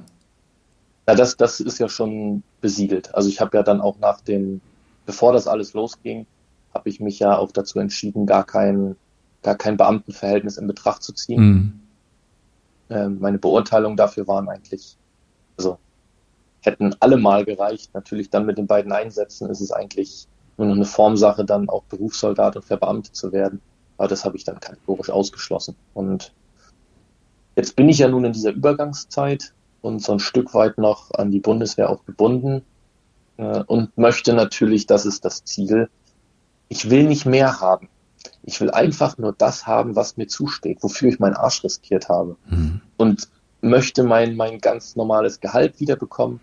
Ja, 1.07 1.15
das, 1.15 1.36
das 1.36 1.59
ist 1.59 1.79
ja 1.79 1.89
schon 1.89 2.43
besiegelt. 2.61 3.13
Also 3.13 3.29
ich 3.29 3.41
habe 3.41 3.57
ja 3.57 3.63
dann 3.63 3.81
auch 3.81 3.99
nach 3.99 4.21
dem, 4.21 4.61
bevor 5.05 5.34
das 5.34 5.47
alles 5.47 5.73
losging, 5.73 6.25
habe 6.73 6.89
ich 6.89 6.99
mich 6.99 7.19
ja 7.19 7.38
auch 7.38 7.51
dazu 7.51 7.79
entschieden, 7.79 8.25
gar 8.25 8.45
kein, 8.45 8.95
gar 9.41 9.55
kein 9.55 9.77
Beamtenverhältnis 9.77 10.57
in 10.57 10.67
Betracht 10.67 11.03
zu 11.03 11.13
ziehen. 11.13 11.41
Mhm. 11.41 11.79
Ähm, 12.89 13.19
meine 13.19 13.38
Beurteilungen 13.38 13.97
dafür 13.97 14.27
waren 14.27 14.47
eigentlich, 14.49 14.97
also 15.57 15.77
hätten 16.61 16.95
alle 16.99 17.17
mal 17.17 17.45
gereicht. 17.45 17.93
Natürlich 17.93 18.29
dann 18.29 18.45
mit 18.45 18.57
den 18.57 18.67
beiden 18.67 18.91
Einsätzen 18.91 19.49
ist 19.49 19.61
es 19.61 19.71
eigentlich 19.71 20.27
nur 20.57 20.67
noch 20.67 20.75
eine 20.75 20.86
Formsache, 20.86 21.45
dann 21.45 21.69
auch 21.69 21.84
Berufssoldat 21.84 22.55
und 22.55 22.65
Verbeamtet 22.65 23.15
zu 23.15 23.31
werden. 23.31 23.61
Aber 23.97 24.07
das 24.07 24.25
habe 24.25 24.38
ich 24.38 24.43
dann 24.43 24.59
kategorisch 24.59 25.09
ausgeschlossen. 25.09 25.75
Und 25.93 26.34
jetzt 27.55 27.75
bin 27.75 27.89
ich 27.89 27.99
ja 27.99 28.07
nun 28.07 28.25
in 28.25 28.33
dieser 28.33 28.51
Übergangszeit 28.51 29.53
und 29.81 30.01
so 30.01 30.13
ein 30.13 30.19
Stück 30.19 30.53
weit 30.53 30.77
noch 30.77 31.11
an 31.11 31.31
die 31.31 31.39
Bundeswehr 31.39 31.89
auch 31.89 32.05
gebunden 32.05 32.63
äh, 33.37 33.63
und 33.63 33.97
möchte 33.97 34.33
natürlich, 34.33 34.87
das 34.87 35.05
ist 35.05 35.25
das 35.25 35.43
Ziel, 35.43 35.89
ich 36.69 36.89
will 36.89 37.03
nicht 37.03 37.25
mehr 37.25 37.59
haben. 37.59 37.89
Ich 38.43 38.59
will 38.61 38.71
einfach 38.71 39.17
nur 39.17 39.33
das 39.33 39.67
haben, 39.67 39.95
was 39.95 40.17
mir 40.17 40.27
zusteht, 40.27 40.81
wofür 40.81 41.09
ich 41.09 41.19
meinen 41.19 41.35
Arsch 41.35 41.63
riskiert 41.63 42.09
habe. 42.09 42.35
Mhm. 42.49 42.81
Und 42.97 43.27
möchte 43.61 44.03
mein, 44.03 44.35
mein 44.35 44.59
ganz 44.59 44.95
normales 44.95 45.39
Gehalt 45.39 45.79
wiederbekommen. 45.79 46.39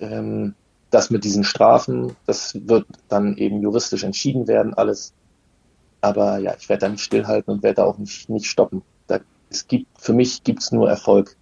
Ähm, 0.00 0.54
das 0.90 1.10
mit 1.10 1.24
diesen 1.24 1.44
Strafen, 1.44 2.16
das 2.26 2.58
wird 2.66 2.86
dann 3.08 3.36
eben 3.36 3.60
juristisch 3.60 4.04
entschieden 4.04 4.48
werden, 4.48 4.72
alles. 4.72 5.12
Aber 6.00 6.38
ja, 6.38 6.54
ich 6.58 6.68
werde 6.68 6.80
da 6.80 6.88
nicht 6.88 7.04
stillhalten 7.04 7.52
und 7.52 7.62
werde 7.62 7.76
da 7.76 7.84
auch 7.84 7.98
nicht, 7.98 8.30
nicht 8.30 8.46
stoppen. 8.46 8.82
Es 9.50 9.66
gibt, 9.66 9.86
für 9.98 10.12
mich 10.12 10.42
gibt's 10.44 10.72
nur 10.72 10.88
Erfolg. 10.88 11.36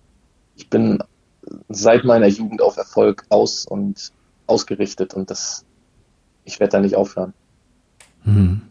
Ich 0.56 0.70
bin 0.70 1.02
seit 1.68 2.04
meiner 2.04 2.26
Jugend 2.26 2.62
auf 2.62 2.76
Erfolg 2.76 3.24
aus 3.28 3.66
und 3.66 4.12
ausgerichtet 4.46 5.14
und 5.14 5.30
das, 5.30 5.64
ich 6.44 6.60
werde 6.60 6.72
da 6.72 6.80
nicht 6.80 6.96
aufhören. 6.96 7.34
Hm. 8.22 8.62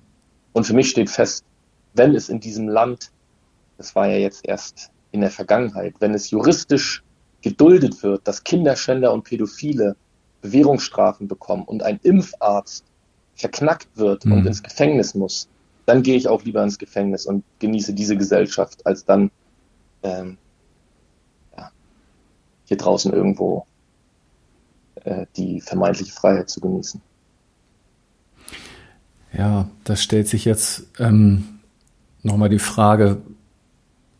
Und 0.53 0.65
für 0.65 0.73
mich 0.73 0.89
steht 0.89 1.09
fest, 1.09 1.43
wenn 1.93 2.15
es 2.15 2.29
in 2.29 2.39
diesem 2.39 2.67
Land, 2.67 3.11
das 3.77 3.95
war 3.95 4.07
ja 4.07 4.17
jetzt 4.17 4.47
erst 4.47 4.91
in 5.11 5.21
der 5.21 5.31
Vergangenheit, 5.31 5.95
wenn 5.99 6.13
es 6.13 6.29
juristisch 6.29 7.03
geduldet 7.41 8.03
wird, 8.03 8.27
dass 8.27 8.43
Kinderschänder 8.43 9.13
und 9.13 9.23
Pädophile 9.23 9.95
Bewährungsstrafen 10.41 11.27
bekommen 11.27 11.63
und 11.63 11.83
ein 11.83 11.99
Impfarzt 12.03 12.85
verknackt 13.35 13.87
wird 13.95 14.25
mhm. 14.25 14.31
und 14.33 14.45
ins 14.45 14.63
Gefängnis 14.63 15.15
muss, 15.15 15.49
dann 15.85 16.03
gehe 16.03 16.15
ich 16.15 16.27
auch 16.27 16.43
lieber 16.43 16.63
ins 16.63 16.77
Gefängnis 16.77 17.25
und 17.25 17.43
genieße 17.59 17.93
diese 17.93 18.17
Gesellschaft, 18.17 18.85
als 18.85 19.05
dann 19.05 19.31
ähm, 20.03 20.37
ja, 21.57 21.71
hier 22.65 22.77
draußen 22.77 23.13
irgendwo 23.13 23.65
äh, 24.95 25.25
die 25.35 25.61
vermeintliche 25.61 26.11
Freiheit 26.11 26.49
zu 26.49 26.59
genießen. 26.59 27.01
Ja, 29.33 29.69
das 29.83 30.01
stellt 30.01 30.27
sich 30.27 30.45
jetzt 30.45 30.87
ähm, 30.97 31.59
nochmal 32.23 32.49
die 32.49 32.59
Frage, 32.59 33.21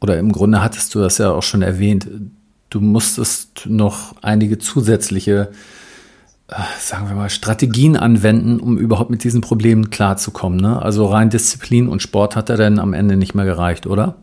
oder 0.01 0.20
im 0.20 0.32
Grunde 0.32 0.61
hattest 0.61 0.93
du 0.93 0.99
das 0.99 1.18
ja 1.18 1.32
auch 1.32 1.41
schon 1.41 1.61
erwähnt, 1.61 2.07
du 2.70 2.82
musstest 2.82 3.66
noch 3.66 4.22
einige 4.22 4.59
zusätzliche, 4.59 5.49
äh, 5.51 5.55
sagen 6.79 7.07
wir 7.07 7.15
mal, 7.15 7.29
Strategien 7.29 7.97
anwenden, 7.97 8.59
um 8.59 8.77
überhaupt 8.77 9.09
mit 9.09 9.23
diesen 9.23 9.41
Problemen 9.41 9.89
klarzukommen. 9.89 10.59
Ne? 10.59 10.81
Also 10.81 11.05
rein 11.07 11.29
Disziplin 11.29 11.87
und 11.87 12.01
Sport 12.01 12.35
hat 12.35 12.49
er 12.49 12.57
dann 12.57 12.79
am 12.79 12.93
Ende 12.93 13.15
nicht 13.15 13.33
mehr 13.33 13.45
gereicht, 13.45 13.87
oder? 13.87 14.15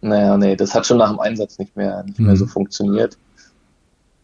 Naja, 0.00 0.36
nee, 0.36 0.56
das 0.56 0.74
hat 0.74 0.86
schon 0.86 0.98
nach 0.98 1.10
dem 1.10 1.20
Einsatz 1.20 1.58
nicht 1.58 1.76
mehr, 1.76 2.02
nicht 2.04 2.18
mehr 2.18 2.36
so 2.36 2.44
mhm. 2.44 2.50
funktioniert. 2.50 3.18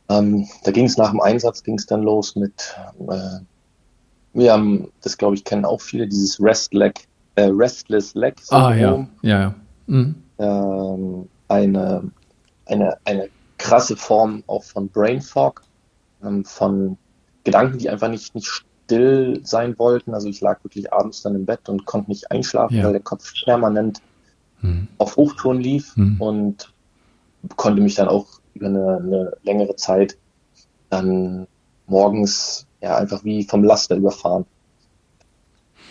Ähm, 0.09 0.47
da 0.65 0.71
ging 0.71 0.87
es 0.87 0.97
nach 0.97 1.11
dem 1.11 1.21
Einsatz, 1.21 1.63
ging 1.63 1.77
es 1.77 1.87
dann 1.87 2.03
los 2.03 2.37
mit, 2.37 2.77
äh, 3.09 3.41
wir 4.33 4.53
haben, 4.53 4.89
das 5.03 5.17
glaube 5.17 5.37
ich, 5.37 5.45
kennen 5.45 5.65
auch 5.65 5.81
viele, 5.81 6.07
dieses 6.07 6.41
Rest 6.41 6.75
Leg, 6.75 7.07
äh, 7.37 7.49
Restless 7.51 8.15
Leg 8.15 8.39
Syndrom. 8.41 8.65
Ah, 8.67 8.75
ja, 8.75 9.09
ja, 9.23 9.41
ja. 9.41 9.55
Mhm. 9.87 10.15
Ähm, 10.39 11.29
eine, 11.49 12.11
eine, 12.67 12.97
eine 13.05 13.29
krasse 13.59 13.97
Form 13.97 14.43
auch 14.47 14.63
von 14.63 14.89
Brain 14.89 15.23
Fog, 15.23 15.63
ähm, 16.25 16.45
von 16.45 16.99
Gedanken, 17.45 17.79
die 17.79 17.91
einfach 17.91 18.09
nicht, 18.09 18.35
nicht 18.35 18.47
still 18.47 19.41
sein 19.45 19.79
wollten. 19.79 20.15
Also 20.15 20.29
ich 20.29 20.41
lag 20.41 20.63
wirklich 20.65 20.93
abends 20.93 21.23
dann 21.23 21.35
im 21.35 21.47
Bett 21.47 21.69
und 21.69 21.85
konnte 21.85 22.11
nicht 22.11 22.31
einschlafen, 22.31 22.79
ja. 22.79 22.85
weil 22.85 22.93
der 22.93 23.03
Kopf 23.03 23.33
permanent 23.45 24.01
mhm. 24.61 24.89
auf 24.99 25.17
Hochtouren 25.17 25.61
lief 25.61 25.97
mhm. 25.97 26.21
und 26.21 26.73
konnte 27.57 27.83
mich 27.83 27.95
dann 27.95 28.09
auch 28.09 28.27
über 28.55 28.67
eine, 28.67 28.97
eine 28.99 29.37
längere 29.43 29.77
Zeit 29.77 30.17
dann 30.91 31.47
morgens 31.87 32.67
ja 32.81 32.97
einfach 32.97 33.25
wie 33.25 33.45
vom 33.45 33.65
Laster 33.65 33.97
überfahren. 33.97 34.47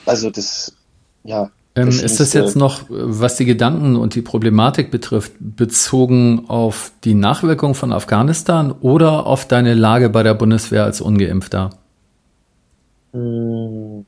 Also 0.06 0.30
das, 0.30 0.76
ja. 1.24 1.52
Ähm, 1.76 1.88
ist 1.88 2.20
das 2.20 2.34
jetzt 2.34 2.56
noch, 2.56 2.84
was 2.90 3.36
die 3.36 3.46
Gedanken 3.46 3.96
und 3.96 4.14
die 4.14 4.22
Problematik 4.22 4.92
betrifft, 4.92 5.34
bezogen 5.40 6.46
auf 6.48 6.92
die 7.04 7.16
Nachwirkung 7.16 7.74
von 7.74 7.92
Afghanistan 7.92 8.72
oder 8.72 9.26
auf 9.26 9.48
deine 9.48 9.74
Lage 9.74 10.10
bei 10.10 10.22
der 10.22 10.36
Bundeswehr 10.36 10.84
als 10.84 11.02
Ungeimpfter? 11.02 11.72
Hm, 13.14 14.06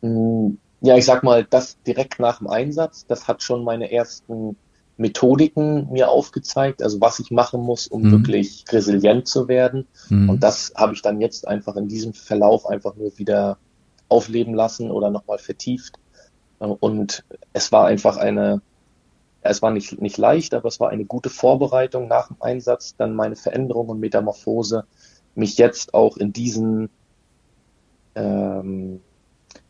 hm, 0.00 0.58
ja, 0.80 0.96
ich 0.96 1.04
sag 1.04 1.24
mal, 1.24 1.44
das 1.44 1.76
direkt 1.82 2.20
nach 2.20 2.38
dem 2.38 2.46
Einsatz, 2.46 3.04
das 3.06 3.26
hat 3.26 3.42
schon 3.42 3.64
meine 3.64 3.90
ersten 3.90 4.56
Methodiken 4.96 5.88
mir 5.90 6.08
aufgezeigt, 6.08 6.82
also 6.82 7.00
was 7.00 7.18
ich 7.18 7.30
machen 7.30 7.60
muss, 7.60 7.86
um 7.88 8.02
mhm. 8.02 8.10
wirklich 8.12 8.64
resilient 8.70 9.26
zu 9.26 9.48
werden. 9.48 9.86
Mhm. 10.08 10.30
Und 10.30 10.42
das 10.42 10.72
habe 10.76 10.94
ich 10.94 11.02
dann 11.02 11.20
jetzt 11.20 11.48
einfach 11.48 11.76
in 11.76 11.88
diesem 11.88 12.12
Verlauf 12.14 12.66
einfach 12.66 12.94
nur 12.94 13.18
wieder 13.18 13.58
aufleben 14.08 14.54
lassen 14.54 14.90
oder 14.90 15.10
nochmal 15.10 15.38
vertieft. 15.38 15.98
Und 16.58 17.24
es 17.52 17.72
war 17.72 17.86
einfach 17.86 18.16
eine, 18.16 18.62
es 19.42 19.62
war 19.62 19.70
nicht, 19.70 20.00
nicht 20.00 20.18
leicht, 20.18 20.54
aber 20.54 20.68
es 20.68 20.80
war 20.80 20.90
eine 20.90 21.04
gute 21.04 21.30
Vorbereitung 21.30 22.08
nach 22.08 22.28
dem 22.28 22.36
Einsatz, 22.40 22.96
dann 22.96 23.14
meine 23.14 23.36
Veränderung 23.36 23.88
und 23.88 24.00
Metamorphose, 24.00 24.84
mich 25.34 25.58
jetzt 25.58 25.94
auch 25.94 26.16
in 26.16 26.32
diesen, 26.32 26.88
ähm, 28.14 29.00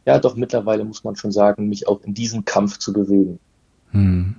ja 0.04 0.18
doch 0.18 0.36
mittlerweile 0.36 0.84
muss 0.84 1.02
man 1.02 1.16
schon 1.16 1.32
sagen, 1.32 1.68
mich 1.68 1.88
auch 1.88 2.02
in 2.02 2.14
diesen 2.14 2.44
Kampf 2.44 2.78
zu 2.78 2.92
bewegen. 2.92 3.40
Mhm. 3.92 4.36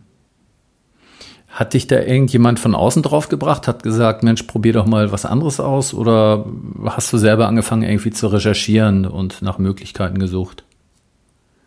Hat 1.49 1.73
dich 1.73 1.87
da 1.87 1.99
irgendjemand 1.99 2.59
von 2.59 2.75
außen 2.75 3.01
drauf 3.01 3.29
gebracht, 3.29 3.67
hat 3.67 3.81
gesagt, 3.81 4.21
Mensch, 4.21 4.43
probier 4.43 4.73
doch 4.73 4.85
mal 4.85 5.11
was 5.11 5.25
anderes 5.25 5.59
aus? 5.59 5.93
Oder 5.93 6.45
hast 6.85 7.11
du 7.11 7.17
selber 7.17 7.47
angefangen, 7.47 7.83
irgendwie 7.83 8.11
zu 8.11 8.27
recherchieren 8.27 9.05
und 9.05 9.41
nach 9.41 9.57
Möglichkeiten 9.57 10.19
gesucht? 10.19 10.63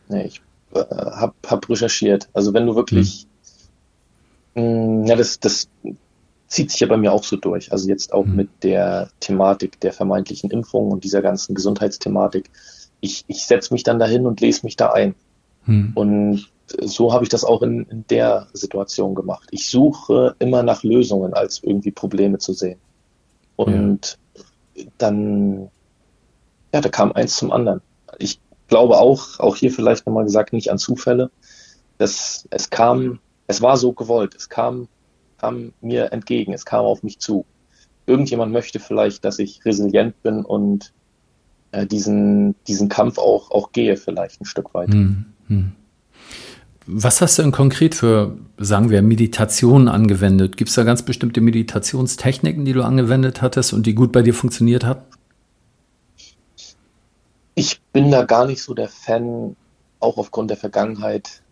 Nee, 0.08 0.26
ich 0.26 0.42
äh, 0.74 0.84
habe 0.90 1.34
hab 1.46 1.68
recherchiert. 1.68 2.28
Also 2.32 2.54
wenn 2.54 2.66
du 2.66 2.76
wirklich, 2.76 3.26
hm. 4.54 5.02
mh, 5.02 5.08
ja, 5.08 5.16
das, 5.16 5.40
das 5.40 5.68
zieht 6.46 6.70
sich 6.70 6.80
ja 6.80 6.86
bei 6.86 6.96
mir 6.96 7.12
auch 7.12 7.24
so 7.24 7.36
durch. 7.36 7.72
Also 7.72 7.88
jetzt 7.88 8.12
auch 8.12 8.24
hm. 8.24 8.36
mit 8.36 8.48
der 8.62 9.10
Thematik 9.20 9.80
der 9.80 9.92
vermeintlichen 9.92 10.50
Impfung 10.50 10.90
und 10.90 11.04
dieser 11.04 11.22
ganzen 11.22 11.54
Gesundheitsthematik. 11.54 12.50
Ich, 13.00 13.24
ich 13.28 13.46
setze 13.46 13.72
mich 13.72 13.82
dann 13.82 13.98
dahin 13.98 14.26
und 14.26 14.40
lese 14.40 14.66
mich 14.66 14.76
da 14.76 14.92
ein. 14.92 15.14
Hm. 15.64 15.92
Und 15.94 16.50
so 16.82 17.12
habe 17.12 17.24
ich 17.24 17.30
das 17.30 17.44
auch 17.44 17.62
in, 17.62 17.84
in 17.84 18.04
der 18.08 18.48
Situation 18.52 19.14
gemacht. 19.14 19.48
Ich 19.50 19.68
suche 19.68 20.34
immer 20.38 20.62
nach 20.62 20.82
Lösungen, 20.82 21.34
als 21.34 21.62
irgendwie 21.62 21.90
Probleme 21.90 22.38
zu 22.38 22.52
sehen. 22.52 22.78
Und 23.56 24.18
ja. 24.74 24.84
dann, 24.98 25.70
ja, 26.72 26.80
da 26.80 26.88
kam 26.88 27.12
eins 27.12 27.36
zum 27.36 27.52
anderen. 27.52 27.80
Ich 28.18 28.40
glaube 28.70 28.98
auch, 28.98 29.38
auch 29.38 29.56
hier 29.56 29.70
vielleicht 29.70 30.06
nochmal 30.06 30.24
gesagt, 30.24 30.54
nicht 30.54 30.70
an 30.70 30.78
Zufälle. 30.78 31.30
dass 31.98 32.46
es 32.48 32.70
kam, 32.70 33.18
es 33.46 33.60
war 33.60 33.76
so 33.76 33.92
gewollt, 33.92 34.34
es 34.34 34.48
kam, 34.48 34.88
kam 35.36 35.72
mir 35.82 36.12
entgegen, 36.12 36.54
es 36.54 36.64
kam 36.64 36.86
auf 36.86 37.02
mich 37.02 37.18
zu. 37.18 37.44
Irgendjemand 38.06 38.52
möchte 38.52 38.80
vielleicht, 38.80 39.26
dass 39.26 39.38
ich 39.38 39.62
resilient 39.66 40.22
bin 40.22 40.42
und 40.42 40.94
äh, 41.72 41.86
diesen, 41.86 42.54
diesen 42.66 42.88
Kampf 42.88 43.18
auch, 43.18 43.50
auch 43.50 43.72
gehe, 43.72 43.98
vielleicht 43.98 44.40
ein 44.40 44.46
Stück 44.46 44.72
weit. 44.72 44.92
Hm, 44.92 45.26
hm. 45.48 45.72
Was 46.86 47.20
hast 47.20 47.38
du 47.38 47.42
denn 47.42 47.52
konkret 47.52 47.94
für, 47.94 48.38
sagen 48.56 48.88
wir, 48.88 49.02
Meditationen 49.02 49.88
angewendet? 49.88 50.56
Gibt 50.56 50.70
es 50.70 50.76
da 50.76 50.82
ganz 50.82 51.02
bestimmte 51.02 51.42
Meditationstechniken, 51.42 52.64
die 52.64 52.72
du 52.72 52.82
angewendet 52.82 53.42
hattest 53.42 53.74
und 53.74 53.86
die 53.86 53.94
gut 53.94 54.10
bei 54.10 54.22
dir 54.22 54.34
funktioniert 54.34 54.84
hat? 54.84 55.04
Ich 57.60 57.82
bin 57.92 58.10
da 58.10 58.24
gar 58.24 58.46
nicht 58.46 58.62
so 58.62 58.74
der 58.74 58.88
Fan, 58.88 59.56
auch 59.98 60.16
aufgrund 60.16 60.50
der 60.50 60.56
Vergangenheit, 60.56 61.42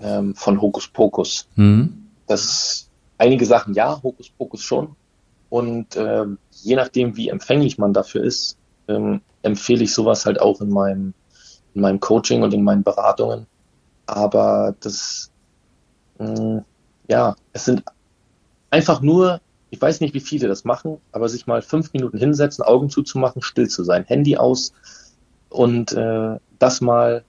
ähm, 0.00 0.34
von 0.34 0.60
Hokuspokus. 0.60 1.48
Mhm. 1.54 2.08
Das 2.26 2.88
einige 3.18 3.46
Sachen 3.46 3.74
ja, 3.74 4.02
Hokuspokus 4.02 4.62
schon. 4.62 4.96
Und 5.50 5.96
ähm, 5.96 6.38
je 6.50 6.74
nachdem, 6.74 7.16
wie 7.16 7.28
empfänglich 7.28 7.78
man 7.78 7.92
dafür 7.92 8.24
ist, 8.24 8.56
ähm, 8.88 9.20
empfehle 9.42 9.84
ich 9.84 9.94
sowas 9.94 10.26
halt 10.26 10.40
auch 10.40 10.60
in 10.60 10.70
meinem, 10.70 11.14
in 11.74 11.82
meinem 11.82 12.00
Coaching 12.00 12.42
und 12.42 12.52
in 12.52 12.64
meinen 12.64 12.82
Beratungen 12.82 13.46
aber 14.06 14.74
das, 14.80 15.30
mh, 16.18 16.36
hm, 16.36 16.64
ja, 17.08 17.34
es 17.52 17.64
sind 17.64 17.82
einfach 18.70 19.00
nur, 19.00 19.40
ich 19.70 19.80
weiß 19.80 20.00
nicht, 20.00 20.14
wie 20.14 20.20
viele 20.20 20.48
das 20.48 20.64
machen, 20.64 20.98
aber 21.12 21.28
sich 21.28 21.46
mal 21.46 21.62
fünf 21.62 21.92
Minuten 21.92 22.18
hinsetzen, 22.18 22.64
Augen 22.64 22.90
zuzumachen, 22.90 23.42
still 23.42 23.68
zu 23.68 23.84
sein, 23.84 24.04
Handy 24.04 24.36
aus 24.36 24.72
und 25.52 25.92
äh, 25.92 26.38
das 26.58 26.80
mal 26.80 27.24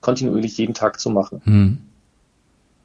kontinuierlich 0.00 0.58
jeden 0.58 0.74
Tag 0.74 1.00
zu 1.00 1.10
machen. 1.10 1.40
Hm. 1.44 1.78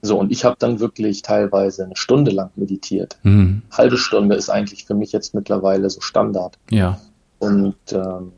So, 0.01 0.17
und 0.17 0.31
ich 0.31 0.45
habe 0.45 0.55
dann 0.57 0.79
wirklich 0.79 1.21
teilweise 1.21 1.83
eine 1.83 1.97
Stunde 1.97 2.31
lang 2.31 2.51
meditiert. 2.55 3.19
Hm. 3.23 3.63
Halbe 3.71 3.97
Stunde 3.97 4.35
ist 4.35 4.49
eigentlich 4.49 4.85
für 4.85 4.93
mich 4.93 5.11
jetzt 5.11 5.35
mittlerweile 5.35 5.89
so 5.89 5.99
Standard. 5.99 6.57
Ja. 6.69 6.99
Und 7.39 7.75
ähm, 7.91 8.31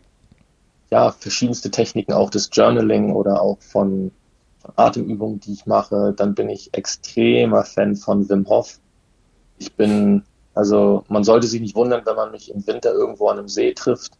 ja, 0.90 1.12
verschiedenste 1.12 1.70
Techniken 1.70 2.14
auch 2.14 2.32
des 2.32 2.50
Journaling 2.52 3.14
oder 3.14 3.42
auch 3.42 3.60
von 3.62 4.12
Atemübungen, 4.76 5.40
die 5.40 5.54
ich 5.54 5.68
mache. 5.68 6.14
Dann 6.18 6.34
bin 6.34 6.50
ich 6.50 6.74
extremer 6.74 7.64
Fan 7.64 7.96
von 7.96 8.28
Wim 8.28 8.48
Hof. 8.48 8.80
Ich 9.60 9.74
bin, 9.74 10.24
also 10.56 11.04
man 11.08 11.24
sollte 11.24 11.46
sich 11.46 11.62
nicht 11.62 11.76
wundern, 11.76 12.02
wenn 12.06 12.16
man 12.16 12.32
mich 12.32 12.52
im 12.52 12.66
Winter 12.66 12.92
irgendwo 12.92 13.28
an 13.28 13.38
einem 13.38 13.48
See 13.48 13.74
trifft 13.74 14.14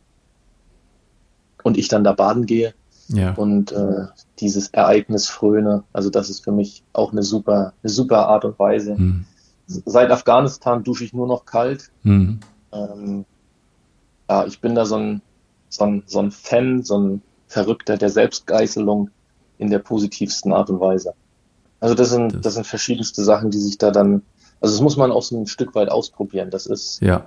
und 1.64 1.78
ich 1.78 1.88
dann 1.88 2.04
da 2.04 2.14
baden 2.14 2.46
gehe 2.46 2.74
ja. 3.14 3.34
und 3.34 3.72
äh, 3.72 4.08
dieses 4.40 4.70
Ereignis 4.70 5.28
fröne. 5.28 5.84
Also 5.94 6.10
das 6.10 6.30
ist 6.30 6.44
für 6.44 6.52
mich 6.52 6.84
auch 6.94 7.12
eine 7.12 7.24
super, 7.24 7.74
eine 7.84 7.90
super 7.90 8.28
Art 8.28 8.46
und 8.46 8.58
Weise. 8.60 8.96
Mhm. 8.96 9.26
Seit 9.68 10.12
Afghanistan 10.12 10.84
dusche 10.84 11.04
ich 11.04 11.14
nur 11.14 11.28
noch 11.28 11.46
kalt. 11.46 11.92
Mhm. 12.04 12.40
Ähm, 12.74 13.26
ja, 14.30 14.46
ich 14.46 14.60
bin 14.62 14.76
da 14.76 14.86
so 14.86 14.96
ein, 14.96 15.22
so 15.70 15.86
ein, 15.86 16.04
so 16.06 16.20
ein 16.20 16.32
Fan, 16.32 16.84
so 16.84 16.98
ein 16.98 17.22
Verrückter 17.48 17.98
der 17.98 18.10
Selbstgeißelung 18.10 19.10
in 19.58 19.70
der 19.70 19.80
positivsten 19.80 20.54
Art 20.54 20.70
und 20.70 20.80
Weise. 20.80 21.14
Also 21.80 21.96
das 21.96 22.10
sind, 22.10 22.46
das 22.46 22.54
sind 22.56 22.68
verschiedenste 22.68 23.24
Sachen, 23.24 23.52
die 23.52 23.60
sich 23.60 23.78
da 23.78 23.92
dann, 23.92 24.22
also 24.60 24.76
das 24.76 24.82
muss 24.82 24.98
man 24.98 25.12
auch 25.12 25.24
so 25.24 25.38
ein 25.38 25.48
Stück 25.48 25.76
weit 25.76 25.90
ausprobieren. 25.90 26.50
Das 26.50 26.66
ist 26.66 27.02
ja. 27.02 27.26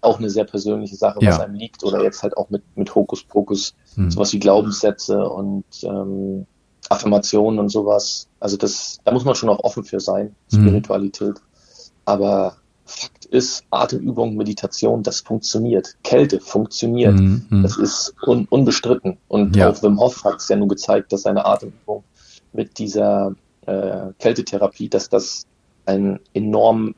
Auch 0.00 0.18
eine 0.18 0.30
sehr 0.30 0.44
persönliche 0.44 0.96
Sache, 0.96 1.16
was 1.16 1.38
ja. 1.38 1.40
einem 1.40 1.54
liegt. 1.54 1.84
Oder 1.84 2.02
jetzt 2.02 2.22
halt 2.22 2.36
auch 2.36 2.50
mit, 2.50 2.62
mit 2.76 2.94
Hokuspokus, 2.94 3.74
hm. 3.94 4.10
sowas 4.10 4.32
wie 4.32 4.38
Glaubenssätze 4.38 5.28
und 5.28 5.64
ähm, 5.82 6.46
Affirmationen 6.88 7.58
und 7.58 7.68
sowas. 7.68 8.28
Also 8.40 8.56
das, 8.56 9.00
da 9.04 9.12
muss 9.12 9.24
man 9.24 9.34
schon 9.34 9.48
auch 9.48 9.60
offen 9.60 9.84
für 9.84 10.00
sein, 10.00 10.34
mhm. 10.50 10.56
Spiritualität. 10.56 11.34
Mhm. 11.34 11.92
Aber 12.04 12.56
Fakt 12.84 13.24
ist, 13.26 13.64
Atemübung, 13.70 14.36
Meditation, 14.36 15.02
das 15.02 15.20
funktioniert. 15.20 15.96
Kälte 16.02 16.40
funktioniert. 16.40 17.14
Mhm. 17.14 17.46
mhm. 17.48 17.62
Das 17.62 17.76
ist 17.78 18.14
un 18.26 18.46
unbestritten. 18.50 19.18
Und 19.28 19.56
ja. 19.56 19.70
auch 19.70 19.82
Wim 19.82 19.98
Hof 20.00 20.24
hat 20.24 20.36
es 20.36 20.48
ja 20.48 20.56
nun 20.56 20.68
gezeigt, 20.68 21.12
dass 21.12 21.22
seine 21.22 21.44
Atemübung 21.46 22.04
mit 22.52 22.78
dieser 22.78 23.34
äh, 23.66 24.08
Kältetherapie, 24.18 24.88
dass 24.88 25.08
das 25.08 25.46
eine 25.86 26.20
enorm, 26.34 26.94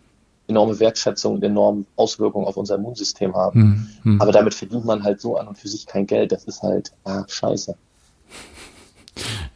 enorme 0.47 0.79
Wertschätzung 0.79 1.35
und 1.35 1.45
enorme 1.45 1.85
Auswirkungen 1.97 2.47
auf 2.47 2.57
unser 2.57 2.77
Immunsystem 2.77 3.35
haben. 3.35 3.91
Mhm. 4.03 4.21
Aber 4.21 4.33
damit 4.33 4.55
verdient 4.55 4.85
man 4.85 5.03
halt 5.03 5.21
so 5.21 5.37
an 5.37 5.49
und 5.49 5.59
für 5.59 5.69
sich 5.69 5.87
kein 5.87 6.07
Geld. 6.07 6.33
Das 6.33 6.45
ist 6.45 6.63
halt, 6.63 6.93
ah, 7.05 7.25
scheiße. 7.27 7.75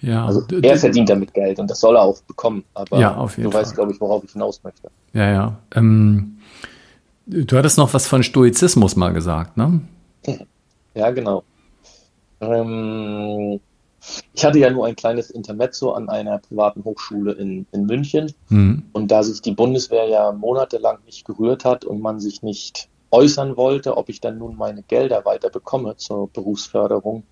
Ja. 0.00 0.26
Also 0.26 0.44
er 0.62 0.78
verdient 0.78 1.08
damit 1.08 1.34
Geld 1.34 1.58
und 1.58 1.68
das 1.68 1.80
soll 1.80 1.96
er 1.96 2.02
auch 2.02 2.20
bekommen. 2.22 2.64
Aber 2.74 2.98
ja, 2.98 3.16
auf 3.16 3.36
jeden 3.36 3.44
du 3.44 3.50
Fall. 3.50 3.62
weißt, 3.62 3.74
glaube 3.74 3.92
ich, 3.92 4.00
worauf 4.00 4.22
ich 4.24 4.32
hinaus 4.32 4.62
möchte. 4.62 4.90
Ja, 5.12 5.30
ja. 5.30 5.58
Ähm, 5.74 6.38
du 7.26 7.56
hattest 7.56 7.78
noch 7.78 7.92
was 7.92 8.06
von 8.06 8.22
Stoizismus 8.22 8.96
mal 8.96 9.12
gesagt, 9.12 9.56
ne? 9.56 9.80
Ja, 10.94 11.10
genau. 11.10 11.42
Ähm, 12.40 13.60
ich 14.32 14.44
hatte 14.44 14.58
ja 14.58 14.70
nur 14.70 14.86
ein 14.86 14.96
kleines 14.96 15.30
Intermezzo 15.30 15.92
an 15.92 16.08
einer 16.08 16.38
privaten 16.38 16.84
Hochschule 16.84 17.32
in, 17.32 17.66
in 17.72 17.86
München. 17.86 18.32
Mhm. 18.48 18.84
Und 18.92 19.10
da 19.10 19.22
sich 19.22 19.42
die 19.42 19.52
Bundeswehr 19.52 20.08
ja 20.08 20.32
monatelang 20.32 20.98
nicht 21.06 21.24
gerührt 21.24 21.64
hat 21.64 21.84
und 21.84 22.00
man 22.00 22.20
sich 22.20 22.42
nicht 22.42 22.88
äußern 23.10 23.56
wollte, 23.56 23.96
ob 23.96 24.08
ich 24.08 24.20
dann 24.20 24.38
nun 24.38 24.56
meine 24.56 24.82
Gelder 24.82 25.24
weiter 25.24 25.50
bekomme 25.50 25.96
zur 25.96 26.28
Berufsförderung, 26.28 27.24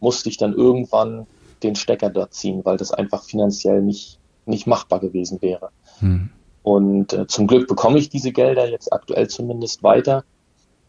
musste 0.00 0.28
ich 0.28 0.36
dann 0.36 0.52
irgendwann 0.54 1.26
den 1.62 1.74
Stecker 1.74 2.10
dort 2.10 2.34
ziehen, 2.34 2.64
weil 2.64 2.76
das 2.76 2.92
einfach 2.92 3.24
finanziell 3.24 3.82
nicht, 3.82 4.18
nicht 4.46 4.66
machbar 4.66 5.00
gewesen 5.00 5.40
wäre. 5.42 5.70
Hm. 5.98 6.30
Und 6.62 7.12
äh, 7.12 7.26
zum 7.26 7.46
Glück 7.46 7.68
bekomme 7.68 7.98
ich 7.98 8.08
diese 8.08 8.32
Gelder 8.32 8.68
jetzt 8.68 8.92
aktuell 8.92 9.28
zumindest 9.28 9.82
weiter. 9.82 10.24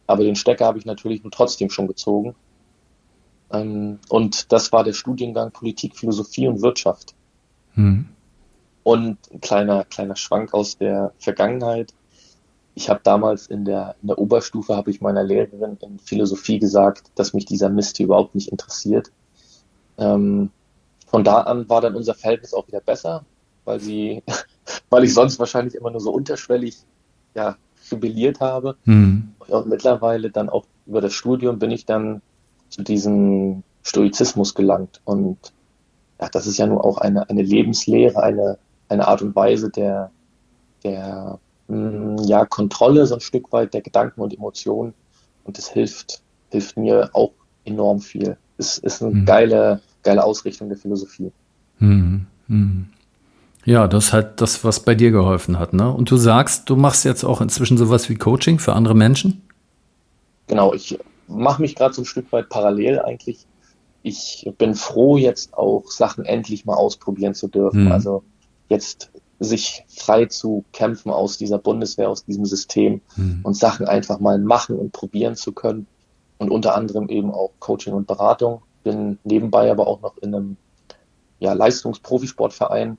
Aber 0.07 0.23
den 0.23 0.35
Stecker 0.35 0.65
habe 0.65 0.77
ich 0.77 0.85
natürlich 0.85 1.23
nur 1.23 1.31
trotzdem 1.31 1.69
schon 1.69 1.87
gezogen. 1.87 2.35
Ähm, 3.51 3.99
und 4.09 4.51
das 4.51 4.71
war 4.71 4.83
der 4.83 4.93
Studiengang 4.93 5.51
Politik, 5.51 5.95
Philosophie 5.95 6.47
und 6.47 6.61
Wirtschaft. 6.61 7.13
Hm. 7.73 8.05
Und 8.83 9.17
ein 9.31 9.41
kleiner, 9.41 9.83
kleiner 9.85 10.15
Schwank 10.15 10.53
aus 10.53 10.77
der 10.77 11.13
Vergangenheit. 11.17 11.93
Ich 12.75 12.89
habe 12.89 12.99
damals 13.03 13.47
in 13.47 13.65
der, 13.65 13.95
in 14.01 14.09
der 14.09 14.19
Oberstufe, 14.19 14.75
habe 14.75 14.91
ich 14.91 15.01
meiner 15.01 15.23
Lehrerin 15.23 15.77
in 15.81 15.99
Philosophie 15.99 16.59
gesagt, 16.59 17.11
dass 17.15 17.33
mich 17.33 17.45
dieser 17.45 17.69
Mist 17.69 17.99
überhaupt 17.99 18.35
nicht 18.35 18.49
interessiert. 18.49 19.11
Ähm, 19.97 20.51
von 21.07 21.23
da 21.23 21.41
an 21.41 21.69
war 21.69 21.81
dann 21.81 21.95
unser 21.95 22.13
Verhältnis 22.13 22.53
auch 22.53 22.67
wieder 22.67 22.81
besser, 22.81 23.23
weil 23.63 23.79
sie, 23.79 24.23
weil 24.89 25.03
ich 25.03 25.13
sonst 25.13 25.39
wahrscheinlich 25.39 25.75
immer 25.75 25.91
nur 25.91 26.01
so 26.01 26.11
unterschwellig, 26.11 26.77
ja, 27.33 27.57
jubiliert 27.89 28.39
habe. 28.39 28.75
Mhm. 28.85 29.33
Und 29.47 29.67
mittlerweile 29.67 30.29
dann 30.29 30.49
auch 30.49 30.65
über 30.85 31.01
das 31.01 31.13
Studium 31.13 31.59
bin 31.59 31.71
ich 31.71 31.85
dann 31.85 32.21
zu 32.75 32.83
diesem 32.83 33.63
Stoizismus 33.83 34.53
gelangt. 34.53 35.01
Und 35.05 35.37
ja, 36.19 36.27
das 36.29 36.45
ist 36.45 36.57
ja 36.57 36.67
nur 36.67 36.83
auch 36.83 36.97
eine, 36.97 37.29
eine 37.29 37.41
Lebenslehre, 37.41 38.21
eine, 38.21 38.57
eine 38.89 39.07
Art 39.07 39.21
und 39.21 39.35
Weise 39.35 39.69
der, 39.69 40.11
der 40.83 41.39
mh, 41.67 41.77
hm, 41.77 42.17
ja, 42.25 42.45
Kontrolle 42.45 43.05
so 43.05 43.15
ein 43.15 43.21
Stück 43.21 43.51
weit 43.53 43.73
der 43.73 43.81
Gedanken 43.81 44.21
und 44.21 44.33
Emotionen. 44.33 44.93
Und 45.45 45.57
das 45.57 45.69
hilft, 45.69 46.21
hilft 46.51 46.75
mir 46.75 47.09
auch 47.13 47.31
enorm 47.63 48.01
viel. 48.01 48.37
Es 48.57 48.77
ist 48.77 49.01
eine 49.01 49.13
mhm. 49.13 49.25
geile, 49.25 49.81
geile 50.03 50.23
Ausrichtung 50.23 50.67
der 50.67 50.77
Philosophie. 50.77 51.31
Mhm. 51.79 52.25
Mhm. 52.47 52.87
Ja, 53.63 53.87
das 53.87 54.05
ist 54.05 54.13
halt 54.13 54.41
das, 54.41 54.63
was 54.63 54.81
bei 54.81 54.95
dir 54.95 55.11
geholfen 55.11 55.57
hat. 55.59 55.73
Ne? 55.73 55.91
Und 55.91 56.11
du 56.11 56.17
sagst, 56.17 56.69
du 56.69 56.75
machst 56.75 57.05
jetzt 57.05 57.23
auch 57.23 57.41
inzwischen 57.41 57.77
sowas 57.77 58.09
wie 58.09 58.15
Coaching 58.15 58.59
für 58.59 58.73
andere 58.73 58.95
Menschen? 58.95 59.41
Genau, 60.47 60.73
ich 60.73 60.99
mache 61.27 61.61
mich 61.61 61.75
gerade 61.75 61.93
so 61.93 62.01
ein 62.01 62.05
Stück 62.05 62.31
weit 62.31 62.49
parallel 62.49 62.99
eigentlich. 62.99 63.45
Ich 64.03 64.49
bin 64.57 64.75
froh, 64.75 65.17
jetzt 65.17 65.53
auch 65.55 65.85
Sachen 65.87 66.25
endlich 66.25 66.65
mal 66.65 66.75
ausprobieren 66.75 67.33
zu 67.33 67.47
dürfen. 67.47 67.85
Mhm. 67.85 67.91
Also 67.91 68.23
jetzt 68.69 69.11
sich 69.39 69.83
frei 69.87 70.25
zu 70.25 70.63
kämpfen 70.71 71.11
aus 71.11 71.37
dieser 71.37 71.57
Bundeswehr, 71.57 72.09
aus 72.09 72.25
diesem 72.25 72.45
System 72.45 73.01
mhm. 73.15 73.41
und 73.43 73.55
Sachen 73.55 73.87
einfach 73.87 74.19
mal 74.19 74.39
machen 74.39 74.77
und 74.77 74.91
probieren 74.91 75.35
zu 75.35 75.51
können. 75.51 75.87
Und 76.37 76.51
unter 76.51 76.75
anderem 76.75 77.09
eben 77.09 77.31
auch 77.31 77.51
Coaching 77.59 77.93
und 77.93 78.07
Beratung 78.07 78.61
bin 78.83 79.17
nebenbei 79.23 79.71
aber 79.71 79.87
auch 79.87 80.01
noch 80.01 80.17
in 80.17 80.35
einem 80.35 80.57
ja, 81.39 81.53
Leistungsprofisportverein 81.53 82.97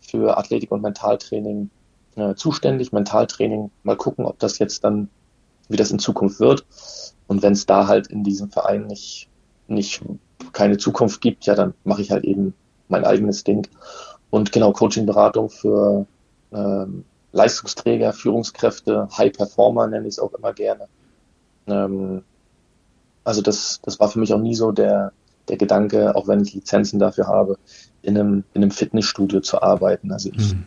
für 0.00 0.36
Athletik 0.36 0.70
und 0.70 0.82
Mentaltraining 0.82 1.70
äh, 2.16 2.34
zuständig. 2.34 2.92
Mentaltraining, 2.92 3.70
mal 3.82 3.96
gucken, 3.96 4.26
ob 4.26 4.38
das 4.38 4.58
jetzt 4.58 4.84
dann, 4.84 5.08
wie 5.68 5.76
das 5.76 5.90
in 5.90 5.98
Zukunft 5.98 6.40
wird. 6.40 6.66
Und 7.26 7.42
wenn 7.42 7.52
es 7.52 7.66
da 7.66 7.86
halt 7.86 8.08
in 8.08 8.24
diesem 8.24 8.50
Verein 8.50 8.86
nicht, 8.86 9.28
nicht 9.66 10.02
keine 10.52 10.76
Zukunft 10.76 11.20
gibt, 11.20 11.46
ja, 11.46 11.54
dann 11.54 11.74
mache 11.84 12.02
ich 12.02 12.10
halt 12.10 12.24
eben 12.24 12.54
mein 12.88 13.04
eigenes 13.04 13.44
Ding. 13.44 13.66
Und 14.30 14.52
genau, 14.52 14.72
Coaching-Beratung 14.72 15.48
für 15.50 16.06
ähm, 16.52 17.04
Leistungsträger, 17.32 18.12
Führungskräfte, 18.12 19.08
High 19.16 19.32
Performer 19.32 19.86
nenne 19.86 20.06
ich 20.06 20.14
es 20.14 20.18
auch 20.18 20.32
immer 20.34 20.52
gerne. 20.52 20.88
Ähm, 21.66 22.22
also 23.24 23.42
das, 23.42 23.80
das 23.82 23.98
war 23.98 24.08
für 24.08 24.18
mich 24.20 24.32
auch 24.32 24.40
nie 24.40 24.54
so 24.54 24.70
der, 24.70 25.12
der 25.48 25.56
Gedanke, 25.56 26.14
auch 26.14 26.28
wenn 26.28 26.42
ich 26.42 26.54
Lizenzen 26.54 26.98
dafür 26.98 27.26
habe, 27.26 27.58
in 28.02 28.16
einem, 28.18 28.44
in 28.52 28.62
einem 28.62 28.70
Fitnessstudio 28.70 29.40
zu 29.40 29.62
arbeiten. 29.62 30.12
Also 30.12 30.30
ich, 30.30 30.54
mhm. 30.54 30.66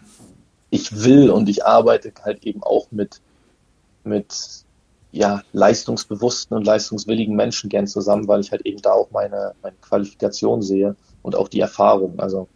ich 0.69 1.03
will 1.03 1.29
und 1.29 1.47
ich 1.49 1.65
arbeite 1.65 2.11
halt 2.23 2.43
eben 2.43 2.63
auch 2.63 2.91
mit, 2.91 3.21
mit 4.03 4.65
ja, 5.17 5.41
leistungsbewussten 5.51 6.55
und 6.55 6.65
leistungswilligen 6.65 7.35
Menschen 7.35 7.69
gern 7.69 7.87
zusammen, 7.87 8.27
weil 8.27 8.39
ich 8.39 8.51
halt 8.51 8.65
eben 8.65 8.81
da 8.81 8.91
auch 8.91 9.09
meine, 9.09 9.53
meine 9.63 9.75
Qualifikation 9.81 10.61
sehe 10.61 10.95
und 11.23 11.35
auch 11.35 11.47
die 11.47 11.59
Erfahrung. 11.59 12.19
Also 12.19 12.47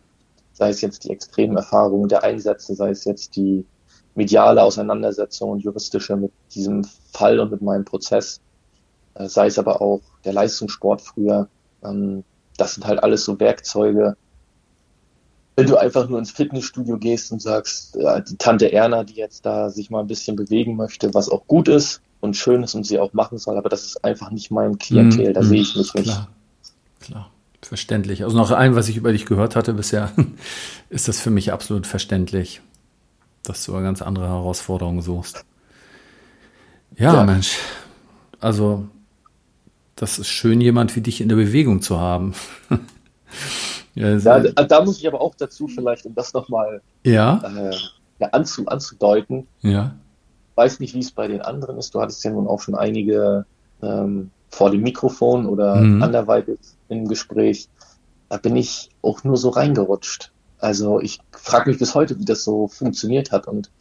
sei 0.54 0.70
es 0.70 0.82
jetzt 0.82 1.04
die 1.04 1.10
extremen 1.10 1.58
Erfahrungen 1.58 2.08
der 2.08 2.24
Einsätze, 2.24 2.76
sei 2.76 2.92
es 2.92 3.04
jetzt 3.06 3.36
die 3.36 3.66
mediale 4.14 4.62
Auseinandersetzung 4.62 5.50
und 5.50 5.64
juristische 5.64 6.16
mit 6.16 6.32
diesem 6.54 6.84
Fall 7.12 7.40
und 7.40 7.52
mit 7.52 7.64
meinem 7.64 7.84
Prozess. 7.84 8.42
Äh, 9.16 9.28
sei 9.28 9.48
es 9.48 9.58
aber 9.58 9.82
auch 9.82 10.02
der 10.24 10.34
Leistungssport 10.34 11.02
früher. 11.02 11.48
Ähm, 11.84 12.24
das 12.58 12.76
sind 12.76 12.86
halt 12.86 13.02
alles 13.02 13.26
so 13.26 13.40
Werkzeuge. 13.40 14.18
Wenn 15.56 15.66
du 15.66 15.78
einfach 15.78 16.08
nur 16.08 16.20
ins 16.20 16.32
Fitnessstudio 16.32 16.98
gehst 16.98 17.32
und 17.32 17.42
sagst, 17.42 17.96
die 17.96 18.38
Tante 18.38 18.72
Erna, 18.72 19.04
die 19.04 19.16
jetzt 19.16 19.46
da 19.46 19.70
sich 19.70 19.90
mal 19.90 20.00
ein 20.00 20.08
bisschen 20.08 20.36
bewegen 20.36 20.76
möchte, 20.76 21.14
was 21.14 21.28
auch 21.28 21.46
gut 21.46 21.68
ist 21.68 22.02
und 22.22 22.36
schön 22.36 22.64
ist 22.64 22.76
und 22.76 22.86
sie 22.86 23.00
auch 23.00 23.14
machen 23.14 23.38
soll, 23.38 23.58
aber 23.58 23.70
das 23.70 23.86
ist 23.86 24.04
einfach 24.06 24.32
nicht 24.32 24.52
mein 24.52 24.78
Klientel, 24.78 25.32
mm, 25.32 25.34
da 25.34 25.44
sehe 25.44 25.62
ich 25.62 25.76
mich 25.76 25.94
nicht. 25.94 26.06
Klar, 26.06 26.28
klar, 27.02 27.32
verständlich. 27.62 28.24
Also 28.24 28.38
noch 28.38 28.52
ein, 28.52 28.76
was 28.76 28.88
ich 28.88 28.98
über 28.98 29.12
dich 29.12 29.26
gehört 29.26 29.56
hatte 29.56 29.74
bisher, 29.74 30.12
ist 30.90 31.08
das 31.08 31.20
für 31.20 31.32
mich 31.32 31.52
absolut 31.52 31.88
verständlich, 31.88 32.62
dass 33.44 33.66
du 33.66 33.74
eine 33.74 33.84
ganz 33.84 34.02
andere 34.02 34.28
Herausforderungen 34.28 35.02
suchst. 35.02 35.44
Ja, 36.96 37.14
ja. 37.16 37.24
Mensch, 37.24 37.58
also 38.40 38.88
das 39.96 40.20
ist 40.20 40.30
schön, 40.30 40.62
jemand 40.62 40.96
wie 40.96 41.02
dich 41.02 41.22
in 41.22 41.30
der 41.30 41.36
Bewegung 41.36 41.82
zu 41.82 42.00
haben. 42.00 42.34
ja, 43.96 44.18
ja, 44.18 44.40
da 44.40 44.84
muss 44.84 45.00
ich 45.00 45.08
aber 45.08 45.22
auch 45.22 45.36
dazu 45.36 45.68
vielleicht, 45.68 46.06
um 46.06 46.16
das 46.16 46.34
nochmal 46.34 46.82
ja? 47.04 47.42
Äh, 47.44 47.76
ja, 48.20 48.28
anzu, 48.30 48.68
anzudeuten. 48.68 49.48
Ja. 49.62 49.96
Weiß 50.56 50.80
nicht, 50.80 50.94
wie 50.94 51.00
es 51.00 51.12
bei 51.12 51.28
den 51.28 51.42
anderen 51.42 51.78
ist. 51.78 51.96
Du 51.96 52.02
hattest 52.02 52.24
ja 52.24 52.32
nun 52.32 52.48
auch 52.48 52.62
schon 52.62 52.76
einige 52.76 53.46
ähm, 53.82 54.32
vor 54.50 54.70
dem 54.70 54.82
Mikrofon 54.82 55.46
oder 55.46 55.76
mhm. 55.78 56.04
anderweitig 56.04 56.60
im 56.90 57.08
Gespräch. 57.08 57.70
Da 58.30 58.38
bin 58.38 58.56
ich 58.56 58.90
auch 59.02 59.24
nur 59.24 59.38
so 59.38 59.50
reingerutscht. 59.50 60.32
Also 60.60 61.00
ich 61.00 61.20
frage 61.32 61.70
mich 61.70 61.80
bis 61.80 61.96
heute, 61.96 62.20
wie 62.20 62.26
das 62.26 62.44
so 62.44 62.68
funktioniert 62.68 63.32
hat 63.32 63.48
und 63.48 63.72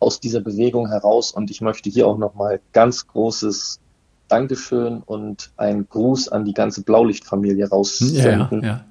aus 0.00 0.20
dieser 0.20 0.40
Bewegung 0.40 0.88
heraus. 0.88 1.32
Und 1.32 1.50
ich 1.50 1.60
möchte 1.60 1.90
hier 1.90 2.06
auch 2.06 2.18
nochmal 2.18 2.60
ganz 2.72 3.06
großes 3.06 3.80
Dankeschön 4.28 5.02
und 5.04 5.50
ein 5.56 5.88
Gruß 5.88 6.28
an 6.28 6.44
die 6.44 6.54
ganze 6.54 6.82
Blaulichtfamilie 6.82 7.68
raussenden, 7.68 8.62
ja, 8.62 8.68
ja. 8.68 8.84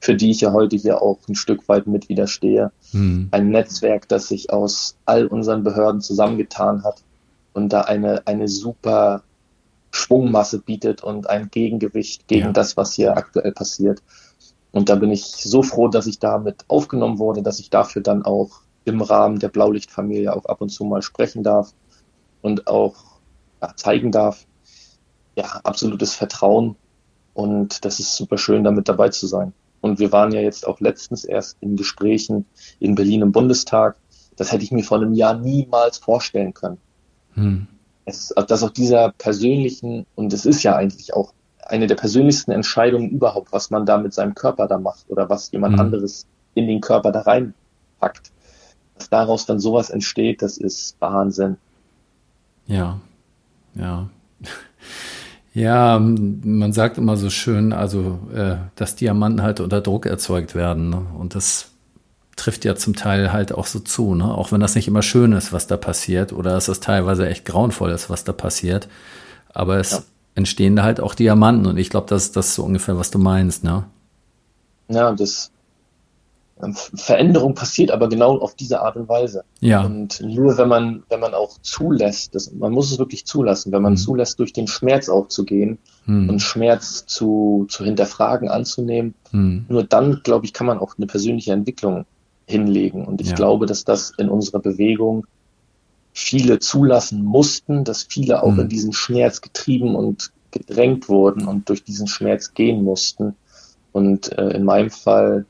Für 0.00 0.14
die 0.14 0.30
ich 0.30 0.40
ja 0.40 0.52
heute 0.52 0.76
hier 0.76 1.02
auch 1.02 1.18
ein 1.28 1.34
Stück 1.34 1.68
weit 1.68 1.86
mit 1.86 2.08
widerstehe. 2.08 2.72
Mhm. 2.92 3.28
Ein 3.30 3.50
Netzwerk, 3.50 4.08
das 4.08 4.28
sich 4.28 4.52
aus 4.52 4.96
all 5.04 5.26
unseren 5.26 5.64
Behörden 5.64 6.00
zusammengetan 6.00 6.84
hat 6.84 7.02
und 7.54 7.72
da 7.72 7.82
eine, 7.82 8.26
eine 8.26 8.48
super 8.48 9.22
Schwungmasse 9.90 10.60
bietet 10.60 11.02
und 11.02 11.28
ein 11.28 11.50
Gegengewicht 11.50 12.28
gegen 12.28 12.46
ja. 12.46 12.52
das, 12.52 12.76
was 12.76 12.94
hier 12.94 13.16
aktuell 13.16 13.52
passiert. 13.52 14.02
Und 14.72 14.90
da 14.90 14.94
bin 14.96 15.10
ich 15.10 15.24
so 15.24 15.62
froh, 15.62 15.88
dass 15.88 16.06
ich 16.06 16.18
damit 16.18 16.64
aufgenommen 16.68 17.18
wurde, 17.18 17.42
dass 17.42 17.58
ich 17.58 17.70
dafür 17.70 18.02
dann 18.02 18.22
auch 18.22 18.60
im 18.84 19.00
Rahmen 19.00 19.38
der 19.38 19.48
Blaulichtfamilie 19.48 20.34
auch 20.34 20.44
ab 20.44 20.60
und 20.60 20.68
zu 20.68 20.84
mal 20.84 21.02
sprechen 21.02 21.42
darf 21.42 21.72
und 22.42 22.66
auch 22.66 22.94
ja, 23.62 23.74
zeigen 23.74 24.12
darf, 24.12 24.46
ja, 25.34 25.46
absolutes 25.64 26.14
Vertrauen 26.14 26.76
und 27.32 27.84
das 27.84 28.00
ist 28.00 28.16
super 28.16 28.38
schön, 28.38 28.64
damit 28.64 28.88
dabei 28.88 29.08
zu 29.08 29.26
sein. 29.26 29.52
Und 29.86 30.00
wir 30.00 30.10
waren 30.10 30.32
ja 30.32 30.40
jetzt 30.40 30.66
auch 30.66 30.80
letztens 30.80 31.24
erst 31.24 31.58
in 31.60 31.76
Gesprächen 31.76 32.44
in 32.80 32.96
Berlin 32.96 33.22
im 33.22 33.30
Bundestag. 33.30 33.96
Das 34.36 34.50
hätte 34.50 34.64
ich 34.64 34.72
mir 34.72 34.82
vor 34.82 34.98
einem 34.98 35.14
Jahr 35.14 35.38
niemals 35.38 35.98
vorstellen 35.98 36.52
können. 36.54 36.78
Hm. 37.34 37.68
Es, 38.04 38.34
dass 38.48 38.62
auch 38.64 38.70
dieser 38.70 39.12
persönlichen, 39.12 40.04
und 40.16 40.32
es 40.32 40.44
ist 40.44 40.64
ja 40.64 40.74
eigentlich 40.74 41.14
auch 41.14 41.32
eine 41.64 41.86
der 41.86 41.94
persönlichsten 41.94 42.50
Entscheidungen 42.50 43.10
überhaupt, 43.10 43.52
was 43.52 43.70
man 43.70 43.86
da 43.86 43.96
mit 43.98 44.12
seinem 44.12 44.34
Körper 44.34 44.66
da 44.66 44.78
macht 44.78 45.08
oder 45.08 45.30
was 45.30 45.52
jemand 45.52 45.74
hm. 45.74 45.80
anderes 45.80 46.26
in 46.54 46.66
den 46.66 46.80
Körper 46.80 47.12
da 47.12 47.20
reinpackt. 47.20 48.32
Dass 48.96 49.08
daraus 49.08 49.46
dann 49.46 49.60
sowas 49.60 49.90
entsteht, 49.90 50.42
das 50.42 50.58
ist 50.58 50.96
Wahnsinn. 51.00 51.58
Ja, 52.66 53.00
ja. 53.74 54.10
Ja, 55.56 55.98
man 55.98 56.74
sagt 56.74 56.98
immer 56.98 57.16
so 57.16 57.30
schön, 57.30 57.72
also 57.72 58.18
äh, 58.34 58.56
dass 58.74 58.94
Diamanten 58.94 59.40
halt 59.40 59.58
unter 59.60 59.80
Druck 59.80 60.04
erzeugt 60.04 60.54
werden. 60.54 60.90
Ne? 60.90 61.06
Und 61.18 61.34
das 61.34 61.70
trifft 62.36 62.66
ja 62.66 62.76
zum 62.76 62.94
Teil 62.94 63.32
halt 63.32 63.52
auch 63.52 63.64
so 63.64 63.78
zu, 63.78 64.14
ne? 64.14 64.26
Auch 64.34 64.52
wenn 64.52 64.60
das 64.60 64.74
nicht 64.74 64.86
immer 64.86 65.00
schön 65.00 65.32
ist, 65.32 65.54
was 65.54 65.66
da 65.66 65.78
passiert, 65.78 66.34
oder 66.34 66.50
dass 66.50 66.68
es 66.68 66.80
teilweise 66.80 67.26
echt 67.26 67.46
grauenvoll 67.46 67.90
ist, 67.90 68.10
was 68.10 68.22
da 68.22 68.34
passiert. 68.34 68.88
Aber 69.48 69.78
es 69.78 69.92
ja. 69.92 70.02
entstehen 70.34 70.76
da 70.76 70.82
halt 70.82 71.00
auch 71.00 71.14
Diamanten 71.14 71.64
und 71.64 71.78
ich 71.78 71.88
glaube, 71.88 72.08
das 72.10 72.24
ist 72.24 72.36
das 72.36 72.54
so 72.54 72.62
ungefähr, 72.62 72.98
was 72.98 73.10
du 73.10 73.18
meinst, 73.18 73.64
ne? 73.64 73.84
Ja, 74.88 75.12
das 75.12 75.50
Veränderung 76.72 77.54
passiert 77.54 77.90
aber 77.90 78.08
genau 78.08 78.38
auf 78.38 78.54
diese 78.54 78.80
Art 78.80 78.96
und 78.96 79.08
Weise. 79.10 79.44
Ja. 79.60 79.84
Und 79.84 80.22
nur 80.22 80.56
wenn 80.56 80.68
man, 80.68 81.02
wenn 81.10 81.20
man 81.20 81.34
auch 81.34 81.58
zulässt, 81.60 82.34
das, 82.34 82.50
man 82.52 82.72
muss 82.72 82.90
es 82.90 82.98
wirklich 82.98 83.26
zulassen, 83.26 83.72
wenn 83.72 83.82
man 83.82 83.92
mhm. 83.92 83.98
zulässt, 83.98 84.38
durch 84.38 84.54
den 84.54 84.66
Schmerz 84.66 85.10
auch 85.10 85.28
zu 85.28 85.44
gehen 85.44 85.78
mhm. 86.06 86.30
und 86.30 86.40
Schmerz 86.40 87.04
zu, 87.04 87.66
zu 87.68 87.84
hinterfragen, 87.84 88.48
anzunehmen, 88.48 89.14
mhm. 89.32 89.66
nur 89.68 89.84
dann, 89.84 90.22
glaube 90.24 90.46
ich, 90.46 90.54
kann 90.54 90.66
man 90.66 90.78
auch 90.78 90.94
eine 90.96 91.06
persönliche 91.06 91.52
Entwicklung 91.52 92.06
hinlegen. 92.46 93.04
Und 93.04 93.20
ich 93.20 93.30
ja. 93.30 93.34
glaube, 93.34 93.66
dass 93.66 93.84
das 93.84 94.12
in 94.16 94.30
unserer 94.30 94.60
Bewegung 94.60 95.26
viele 96.14 96.58
zulassen 96.58 97.22
mussten, 97.22 97.84
dass 97.84 98.04
viele 98.04 98.42
auch 98.42 98.52
mhm. 98.52 98.60
in 98.60 98.68
diesen 98.70 98.92
Schmerz 98.94 99.42
getrieben 99.42 99.94
und 99.94 100.32
gedrängt 100.52 101.10
wurden 101.10 101.46
und 101.46 101.68
durch 101.68 101.84
diesen 101.84 102.06
Schmerz 102.06 102.54
gehen 102.54 102.82
mussten. 102.82 103.34
Und 103.92 104.32
äh, 104.38 104.48
in 104.50 104.64
meinem 104.64 104.90
Fall 104.90 105.44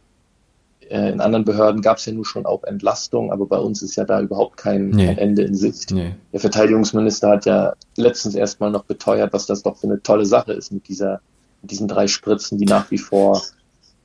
in 0.89 1.21
anderen 1.21 1.45
Behörden 1.45 1.83
gab 1.83 1.99
es 1.99 2.07
ja 2.07 2.13
nun 2.13 2.25
schon 2.25 2.47
auch 2.47 2.63
Entlastung, 2.65 3.33
aber 3.33 3.47
bei 3.47 3.59
uns 3.59 3.83
ist 3.83 3.97
ja 3.97 4.05
da 4.05 4.21
überhaupt 4.21 4.57
kein, 4.57 4.91
nee. 4.91 5.07
kein 5.07 5.19
Ende 5.19 5.43
in 5.43 5.55
Sicht. 5.55 5.91
Nee. 5.91 6.15
Der 6.33 6.41
Verteidigungsminister 6.41 7.29
hat 7.31 7.47
ja 7.47 7.75
letztens 7.97 8.35
erstmal 8.35 8.71
noch 8.71 8.85
beteuert, 8.85 9.33
was 9.33 9.47
das 9.47 9.63
doch 9.63 9.77
für 9.77 9.89
eine 9.89 10.03
tolle 10.03 10.27
Sache 10.27 10.53
ist 10.53 10.71
mit 10.71 10.89
dieser, 10.89 11.21
mit 11.63 11.73
diesen 11.73 11.89
drei 11.89 12.07
Spritzen, 12.07 12.59
die 12.59 12.67
nach 12.67 12.91
wie 12.91 12.99
vor 12.99 13.43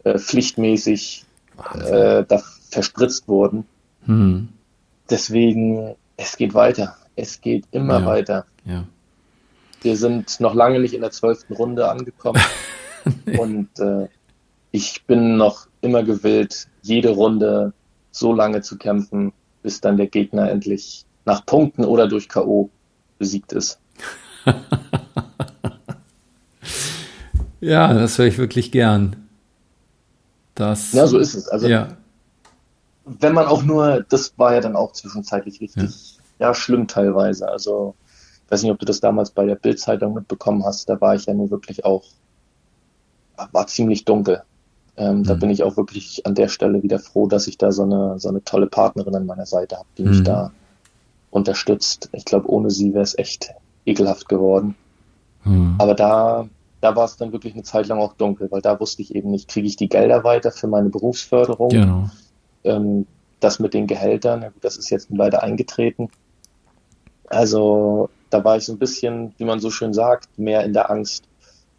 äh, 0.03 0.17
pflichtmäßig 0.17 1.25
äh, 1.75 2.23
da 2.27 2.41
verspritzt 2.69 3.27
wurden. 3.27 3.65
Hm. 4.05 4.49
Deswegen, 5.09 5.95
es 6.17 6.37
geht 6.37 6.53
weiter. 6.53 6.95
Es 7.15 7.41
geht 7.41 7.65
immer 7.71 7.99
ja. 7.99 8.05
weiter. 8.05 8.45
Ja. 8.65 8.85
Wir 9.81 9.97
sind 9.97 10.39
noch 10.39 10.55
lange 10.55 10.79
nicht 10.79 10.93
in 10.93 11.01
der 11.01 11.11
zwölften 11.11 11.53
Runde 11.53 11.89
angekommen. 11.89 12.41
nee. 13.25 13.37
Und 13.37 13.69
äh, 13.79 14.07
ich 14.71 15.05
bin 15.05 15.37
noch 15.37 15.67
immer 15.81 16.03
gewillt, 16.03 16.67
jede 16.81 17.09
Runde 17.09 17.73
so 18.11 18.33
lange 18.33 18.61
zu 18.61 18.77
kämpfen, 18.77 19.33
bis 19.61 19.81
dann 19.81 19.97
der 19.97 20.07
Gegner 20.07 20.49
endlich 20.49 21.05
nach 21.25 21.45
Punkten 21.45 21.83
oder 21.85 22.07
durch 22.07 22.29
K.O. 22.29 22.69
besiegt 23.19 23.53
ist. 23.53 23.79
ja, 27.59 27.93
das 27.93 28.17
höre 28.17 28.25
ich 28.25 28.37
wirklich 28.37 28.71
gern. 28.71 29.27
Das, 30.55 30.93
ja, 30.93 31.05
so 31.07 31.17
ist 31.17 31.35
es. 31.35 31.47
Also, 31.47 31.67
ja. 31.67 31.89
wenn 33.05 33.33
man 33.33 33.45
auch 33.45 33.63
nur, 33.63 34.05
das 34.09 34.33
war 34.37 34.53
ja 34.53 34.61
dann 34.61 34.75
auch 34.75 34.93
zwischenzeitlich 34.93 35.61
richtig, 35.61 36.19
ja, 36.39 36.47
ja 36.47 36.53
schlimm 36.53 36.87
teilweise. 36.87 37.47
Also, 37.49 37.95
ich 38.45 38.51
weiß 38.51 38.63
nicht, 38.63 38.71
ob 38.71 38.79
du 38.79 38.85
das 38.85 38.99
damals 38.99 39.31
bei 39.31 39.45
der 39.45 39.55
Bildzeitung 39.55 40.13
mitbekommen 40.13 40.65
hast, 40.65 40.89
da 40.89 40.99
war 40.99 41.15
ich 41.15 41.25
ja 41.25 41.33
nur 41.33 41.51
wirklich 41.51 41.85
auch, 41.85 42.03
war 43.51 43.67
ziemlich 43.67 44.05
dunkel. 44.05 44.43
Ähm, 45.01 45.19
mhm. 45.19 45.23
Da 45.23 45.33
bin 45.33 45.49
ich 45.49 45.63
auch 45.63 45.77
wirklich 45.77 46.25
an 46.27 46.35
der 46.35 46.47
Stelle 46.47 46.83
wieder 46.83 46.99
froh, 46.99 47.25
dass 47.25 47.47
ich 47.47 47.57
da 47.57 47.71
so 47.71 47.81
eine, 47.81 48.19
so 48.19 48.29
eine 48.29 48.43
tolle 48.43 48.67
Partnerin 48.67 49.15
an 49.15 49.25
meiner 49.25 49.47
Seite 49.47 49.77
habe, 49.77 49.87
die 49.97 50.03
mhm. 50.03 50.09
mich 50.09 50.23
da 50.23 50.51
unterstützt. 51.31 52.09
Ich 52.11 52.23
glaube, 52.23 52.51
ohne 52.51 52.69
sie 52.69 52.93
wäre 52.93 53.03
es 53.03 53.17
echt 53.17 53.51
ekelhaft 53.85 54.29
geworden. 54.29 54.75
Mhm. 55.43 55.75
Aber 55.79 55.95
da, 55.95 56.47
da 56.81 56.95
war 56.95 57.05
es 57.05 57.17
dann 57.17 57.31
wirklich 57.31 57.55
eine 57.55 57.63
Zeit 57.63 57.87
lang 57.87 57.97
auch 57.97 58.13
dunkel, 58.13 58.51
weil 58.51 58.61
da 58.61 58.79
wusste 58.79 59.01
ich 59.01 59.15
eben 59.15 59.31
nicht, 59.31 59.47
kriege 59.47 59.65
ich 59.65 59.75
die 59.75 59.89
Gelder 59.89 60.23
weiter 60.23 60.51
für 60.51 60.67
meine 60.67 60.89
Berufsförderung? 60.89 61.69
Genau. 61.69 62.09
Ähm, 62.63 63.07
das 63.39 63.57
mit 63.57 63.73
den 63.73 63.87
Gehältern, 63.87 64.45
das 64.61 64.77
ist 64.77 64.91
jetzt 64.91 65.09
leider 65.09 65.41
eingetreten. 65.41 66.09
Also 67.25 68.09
da 68.29 68.43
war 68.43 68.57
ich 68.57 68.65
so 68.65 68.73
ein 68.73 68.77
bisschen, 68.77 69.33
wie 69.39 69.45
man 69.45 69.59
so 69.59 69.71
schön 69.71 69.95
sagt, 69.95 70.37
mehr 70.37 70.63
in 70.63 70.73
der 70.73 70.91
Angst. 70.91 71.23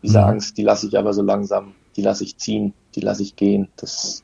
Diese 0.02 0.18
mhm. 0.18 0.24
Angst, 0.24 0.58
die 0.58 0.64
lasse 0.64 0.88
ich 0.88 0.98
aber 0.98 1.12
so 1.12 1.22
langsam, 1.22 1.74
die 1.94 2.02
lasse 2.02 2.24
ich 2.24 2.36
ziehen 2.36 2.74
die 2.94 3.00
lasse 3.00 3.22
ich 3.22 3.36
gehen. 3.36 3.68
Das 3.76 4.22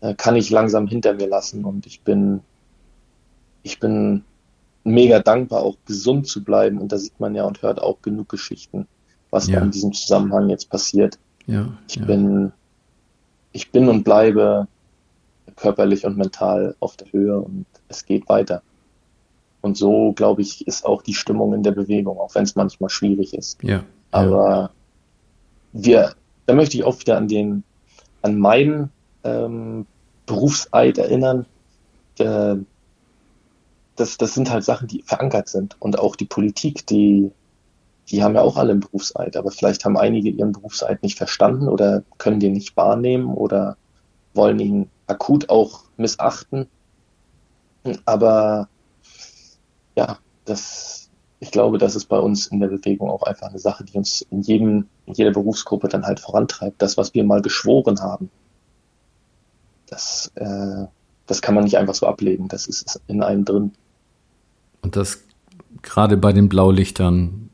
äh, 0.00 0.14
kann 0.14 0.36
ich 0.36 0.50
langsam 0.50 0.86
hinter 0.86 1.14
mir 1.14 1.28
lassen 1.28 1.64
und 1.64 1.86
ich 1.86 2.00
bin, 2.02 2.40
ich 3.62 3.80
bin 3.80 4.24
mega 4.84 5.20
dankbar, 5.20 5.62
auch 5.62 5.76
gesund 5.84 6.26
zu 6.28 6.42
bleiben. 6.44 6.78
Und 6.78 6.92
da 6.92 6.98
sieht 6.98 7.18
man 7.18 7.34
ja 7.34 7.44
und 7.44 7.62
hört 7.62 7.80
auch 7.80 8.00
genug 8.02 8.28
Geschichten, 8.28 8.86
was 9.30 9.48
ja. 9.48 9.60
in 9.60 9.70
diesem 9.70 9.92
Zusammenhang 9.92 10.48
jetzt 10.48 10.70
passiert. 10.70 11.18
Ja, 11.46 11.72
ich 11.88 11.96
ja. 11.96 12.04
bin, 12.04 12.52
ich 13.52 13.70
bin 13.70 13.88
und 13.88 14.04
bleibe 14.04 14.68
körperlich 15.56 16.04
und 16.04 16.16
mental 16.16 16.76
auf 16.80 16.96
der 16.96 17.12
Höhe 17.12 17.38
und 17.40 17.66
es 17.88 18.04
geht 18.04 18.28
weiter. 18.28 18.62
Und 19.60 19.76
so, 19.76 20.12
glaube 20.12 20.42
ich, 20.42 20.66
ist 20.66 20.84
auch 20.84 21.02
die 21.02 21.14
Stimmung 21.14 21.54
in 21.54 21.62
der 21.62 21.72
Bewegung, 21.72 22.18
auch 22.18 22.34
wenn 22.34 22.44
es 22.44 22.54
manchmal 22.54 22.90
schwierig 22.90 23.34
ist. 23.34 23.62
Ja. 23.62 23.84
Aber 24.12 24.70
wir 25.72 26.14
da 26.46 26.54
möchte 26.54 26.76
ich 26.76 26.84
auch 26.84 26.98
wieder 27.00 27.16
an 27.16 27.28
den, 27.28 27.64
an 28.22 28.38
meinen 28.38 28.90
ähm, 29.24 29.86
Berufseid 30.26 30.98
erinnern. 30.98 31.46
Äh, 32.18 32.56
das, 33.96 34.18
das 34.18 34.34
sind 34.34 34.50
halt 34.50 34.64
Sachen, 34.64 34.88
die 34.88 35.02
verankert 35.02 35.48
sind. 35.48 35.76
Und 35.80 35.98
auch 35.98 36.16
die 36.16 36.26
Politik, 36.26 36.86
die, 36.86 37.30
die 38.08 38.22
haben 38.22 38.34
ja 38.34 38.42
auch 38.42 38.56
alle 38.56 38.72
einen 38.72 38.80
Berufseid, 38.80 39.36
aber 39.36 39.50
vielleicht 39.50 39.84
haben 39.84 39.96
einige 39.96 40.30
ihren 40.30 40.52
Berufseid 40.52 41.02
nicht 41.02 41.18
verstanden 41.18 41.68
oder 41.68 42.02
können 42.18 42.40
den 42.40 42.52
nicht 42.52 42.76
wahrnehmen 42.76 43.34
oder 43.34 43.76
wollen 44.34 44.58
ihn 44.58 44.90
akut 45.06 45.48
auch 45.48 45.84
missachten. 45.96 46.68
Aber 48.04 48.68
ja, 49.96 50.18
das, 50.44 51.05
ich 51.38 51.50
glaube, 51.50 51.78
das 51.78 51.96
ist 51.96 52.06
bei 52.06 52.18
uns 52.18 52.46
in 52.46 52.60
der 52.60 52.68
Bewegung 52.68 53.10
auch 53.10 53.22
einfach 53.22 53.48
eine 53.48 53.58
Sache, 53.58 53.84
die 53.84 53.98
uns 53.98 54.22
in 54.30 54.42
jedem, 54.42 54.86
in 55.04 55.14
jeder 55.14 55.32
Berufsgruppe 55.32 55.88
dann 55.88 56.06
halt 56.06 56.20
vorantreibt. 56.20 56.80
Das, 56.80 56.96
was 56.96 57.14
wir 57.14 57.24
mal 57.24 57.42
geschworen 57.42 58.00
haben, 58.00 58.30
das, 59.86 60.32
äh, 60.34 60.86
das 61.26 61.42
kann 61.42 61.54
man 61.54 61.64
nicht 61.64 61.76
einfach 61.76 61.94
so 61.94 62.06
ablegen. 62.06 62.48
Das 62.48 62.66
ist 62.66 63.00
in 63.06 63.22
einem 63.22 63.44
drin. 63.44 63.72
Und 64.82 64.96
das 64.96 65.24
gerade 65.82 66.16
bei 66.16 66.32
den 66.32 66.48
Blaulichtern, 66.48 67.50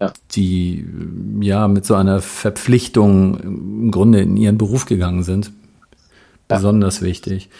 ja. 0.00 0.12
die 0.32 0.86
ja 1.40 1.66
mit 1.68 1.84
so 1.84 1.94
einer 1.94 2.20
Verpflichtung 2.20 3.38
im 3.40 3.90
Grunde 3.90 4.20
in 4.20 4.36
ihren 4.36 4.58
Beruf 4.58 4.86
gegangen 4.86 5.24
sind, 5.24 5.52
ja. 6.50 6.56
besonders 6.56 7.02
wichtig. 7.02 7.50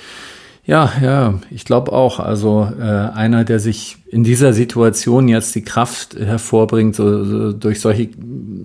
Ja, 0.64 0.92
ja, 1.02 1.34
ich 1.50 1.64
glaube 1.64 1.92
auch. 1.92 2.20
Also 2.20 2.68
äh, 2.78 2.84
einer, 2.84 3.44
der 3.44 3.58
sich 3.58 3.96
in 4.06 4.22
dieser 4.22 4.52
Situation 4.52 5.26
jetzt 5.26 5.54
die 5.54 5.62
Kraft 5.62 6.14
hervorbringt, 6.14 6.94
so, 6.94 7.24
so 7.24 7.52
durch 7.52 7.80
solche, 7.80 8.10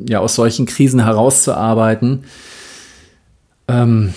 ja, 0.07 0.19
aus 0.19 0.35
solchen 0.35 0.67
Krisen 0.67 1.03
herauszuarbeiten, 1.03 2.25
ähm, 3.67 4.13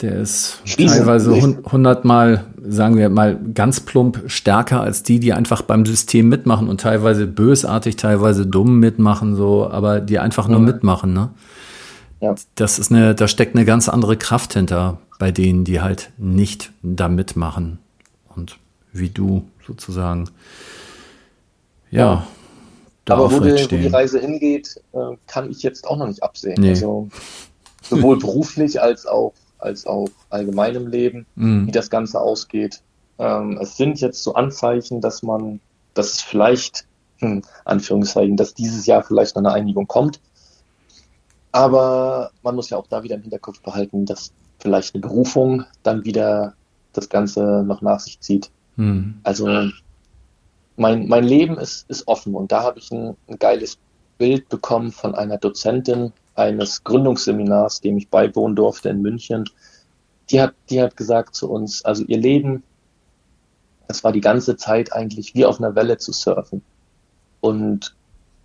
der 0.00 0.16
ist 0.16 0.62
Krisen. 0.64 0.96
teilweise 0.96 1.30
hundertmal, 1.70 2.46
sagen 2.66 2.96
wir 2.96 3.08
mal, 3.08 3.38
ganz 3.54 3.80
plump 3.80 4.24
stärker 4.26 4.80
als 4.80 5.02
die, 5.02 5.20
die 5.20 5.32
einfach 5.32 5.62
beim 5.62 5.86
System 5.86 6.28
mitmachen 6.28 6.68
und 6.68 6.80
teilweise 6.80 7.26
bösartig, 7.26 7.96
teilweise 7.96 8.46
dumm 8.46 8.80
mitmachen, 8.80 9.36
so, 9.36 9.70
aber 9.70 10.00
die 10.00 10.18
einfach 10.18 10.48
nur 10.48 10.60
ja. 10.60 10.66
mitmachen, 10.66 11.12
ne? 11.12 11.30
Ja. 12.20 12.34
Das 12.54 12.78
ist 12.78 12.90
eine, 12.90 13.14
da 13.14 13.28
steckt 13.28 13.56
eine 13.56 13.64
ganz 13.64 13.88
andere 13.88 14.16
Kraft 14.16 14.54
hinter 14.54 14.98
bei 15.20 15.30
denen, 15.30 15.64
die 15.64 15.82
halt 15.82 16.10
nicht 16.16 16.72
da 16.82 17.08
mitmachen. 17.08 17.78
Und 18.34 18.58
wie 18.90 19.10
du 19.10 19.44
sozusagen, 19.64 20.30
ja, 21.90 22.00
ja. 22.00 22.26
da 23.04 23.14
Aber 23.14 23.30
wo 23.30 23.38
die, 23.38 23.50
wo 23.50 23.66
die, 23.66 23.86
Reise 23.86 24.18
hingeht, 24.18 24.80
äh, 24.92 25.16
kann 25.26 25.50
ich 25.50 25.62
jetzt 25.62 25.86
auch 25.86 25.98
noch 25.98 26.06
nicht 26.06 26.22
absehen. 26.22 26.60
Nee. 26.60 26.70
Also 26.70 27.08
sowohl 27.82 28.18
beruflich 28.18 28.80
als 28.80 29.06
auch, 29.06 29.34
als 29.58 29.86
auch 29.86 30.08
allgemein 30.30 30.74
im 30.74 30.86
Leben, 30.86 31.26
mhm. 31.34 31.66
wie 31.66 31.72
das 31.72 31.90
Ganze 31.90 32.18
ausgeht. 32.18 32.80
Ähm, 33.18 33.58
es 33.60 33.76
sind 33.76 34.00
jetzt 34.00 34.22
so 34.22 34.32
Anzeichen, 34.34 35.02
dass 35.02 35.22
man, 35.22 35.60
dass 35.92 36.14
es 36.14 36.22
vielleicht, 36.22 36.86
hm, 37.18 37.42
Anführungszeichen, 37.66 38.38
dass 38.38 38.54
dieses 38.54 38.86
Jahr 38.86 39.02
vielleicht 39.02 39.36
noch 39.36 39.42
eine 39.42 39.52
Einigung 39.52 39.86
kommt. 39.86 40.18
Aber 41.52 42.30
man 42.42 42.54
muss 42.54 42.70
ja 42.70 42.78
auch 42.78 42.86
da 42.86 43.02
wieder 43.02 43.16
im 43.16 43.22
Hinterkopf 43.22 43.60
behalten, 43.60 44.06
dass 44.06 44.32
vielleicht 44.60 44.94
eine 44.94 45.02
Berufung 45.02 45.64
dann 45.82 46.04
wieder 46.04 46.54
das 46.92 47.08
Ganze 47.08 47.64
noch 47.66 47.82
nach 47.82 48.00
sich 48.00 48.20
zieht. 48.20 48.50
Hm. 48.76 49.20
Also 49.22 49.70
mein, 50.76 51.08
mein 51.08 51.24
Leben 51.24 51.58
ist, 51.58 51.88
ist 51.90 52.06
offen 52.08 52.34
und 52.34 52.52
da 52.52 52.62
habe 52.62 52.78
ich 52.78 52.90
ein, 52.90 53.16
ein 53.28 53.38
geiles 53.38 53.78
Bild 54.18 54.48
bekommen 54.48 54.92
von 54.92 55.14
einer 55.14 55.38
Dozentin 55.38 56.12
eines 56.34 56.84
Gründungsseminars, 56.84 57.80
dem 57.80 57.96
ich 57.96 58.08
beiwohnen 58.08 58.56
durfte 58.56 58.88
in 58.88 59.02
München. 59.02 59.48
Die 60.30 60.40
hat, 60.40 60.54
die 60.68 60.80
hat 60.80 60.96
gesagt 60.96 61.34
zu 61.34 61.50
uns, 61.50 61.84
also 61.84 62.04
ihr 62.04 62.18
Leben, 62.18 62.62
das 63.88 64.04
war 64.04 64.12
die 64.12 64.20
ganze 64.20 64.56
Zeit 64.56 64.92
eigentlich 64.92 65.34
wie 65.34 65.44
auf 65.44 65.58
einer 65.58 65.74
Welle 65.74 65.98
zu 65.98 66.12
surfen. 66.12 66.62
Und 67.40 67.96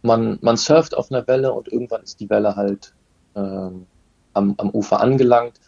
man, 0.01 0.39
man 0.41 0.57
surft 0.57 0.95
auf 0.95 1.11
einer 1.11 1.27
Welle 1.27 1.53
und 1.53 1.67
irgendwann 1.71 2.03
ist 2.03 2.19
die 2.19 2.29
Welle 2.29 2.55
halt 2.55 2.93
ähm, 3.35 3.85
am, 4.33 4.55
am 4.57 4.69
Ufer 4.71 5.01
angelangt 5.01 5.59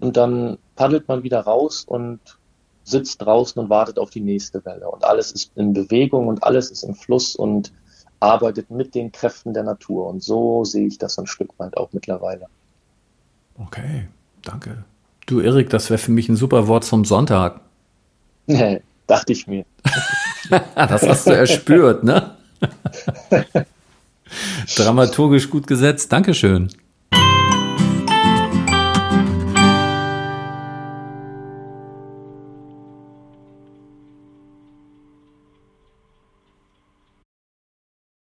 und 0.00 0.16
dann 0.16 0.58
paddelt 0.76 1.08
man 1.08 1.22
wieder 1.22 1.40
raus 1.40 1.84
und 1.86 2.20
sitzt 2.84 3.22
draußen 3.22 3.62
und 3.62 3.70
wartet 3.70 3.98
auf 3.98 4.10
die 4.10 4.20
nächste 4.20 4.64
Welle. 4.64 4.90
Und 4.90 5.04
alles 5.04 5.32
ist 5.32 5.52
in 5.54 5.72
Bewegung 5.72 6.26
und 6.28 6.42
alles 6.42 6.70
ist 6.70 6.82
im 6.82 6.94
Fluss 6.94 7.36
und 7.36 7.72
arbeitet 8.20 8.70
mit 8.70 8.94
den 8.94 9.12
Kräften 9.12 9.54
der 9.54 9.62
Natur. 9.62 10.06
Und 10.08 10.22
so 10.22 10.64
sehe 10.64 10.86
ich 10.86 10.98
das 10.98 11.18
ein 11.18 11.26
Stück 11.26 11.50
weit 11.58 11.76
auch 11.76 11.92
mittlerweile. 11.92 12.46
Okay, 13.58 14.08
danke. 14.42 14.84
Du, 15.26 15.40
Erik, 15.40 15.70
das 15.70 15.90
wäre 15.90 15.98
für 15.98 16.10
mich 16.10 16.28
ein 16.28 16.36
super 16.36 16.66
Wort 16.66 16.84
zum 16.84 17.04
Sonntag. 17.04 17.60
Nee, 18.46 18.82
dachte 19.06 19.32
ich 19.32 19.46
mir. 19.46 19.64
das 20.74 21.06
hast 21.06 21.26
du 21.26 21.30
erspürt, 21.30 22.02
ne? 22.02 22.36
Dramaturgisch 24.76 25.50
gut 25.50 25.66
gesetzt. 25.66 26.12
Dankeschön. 26.12 26.68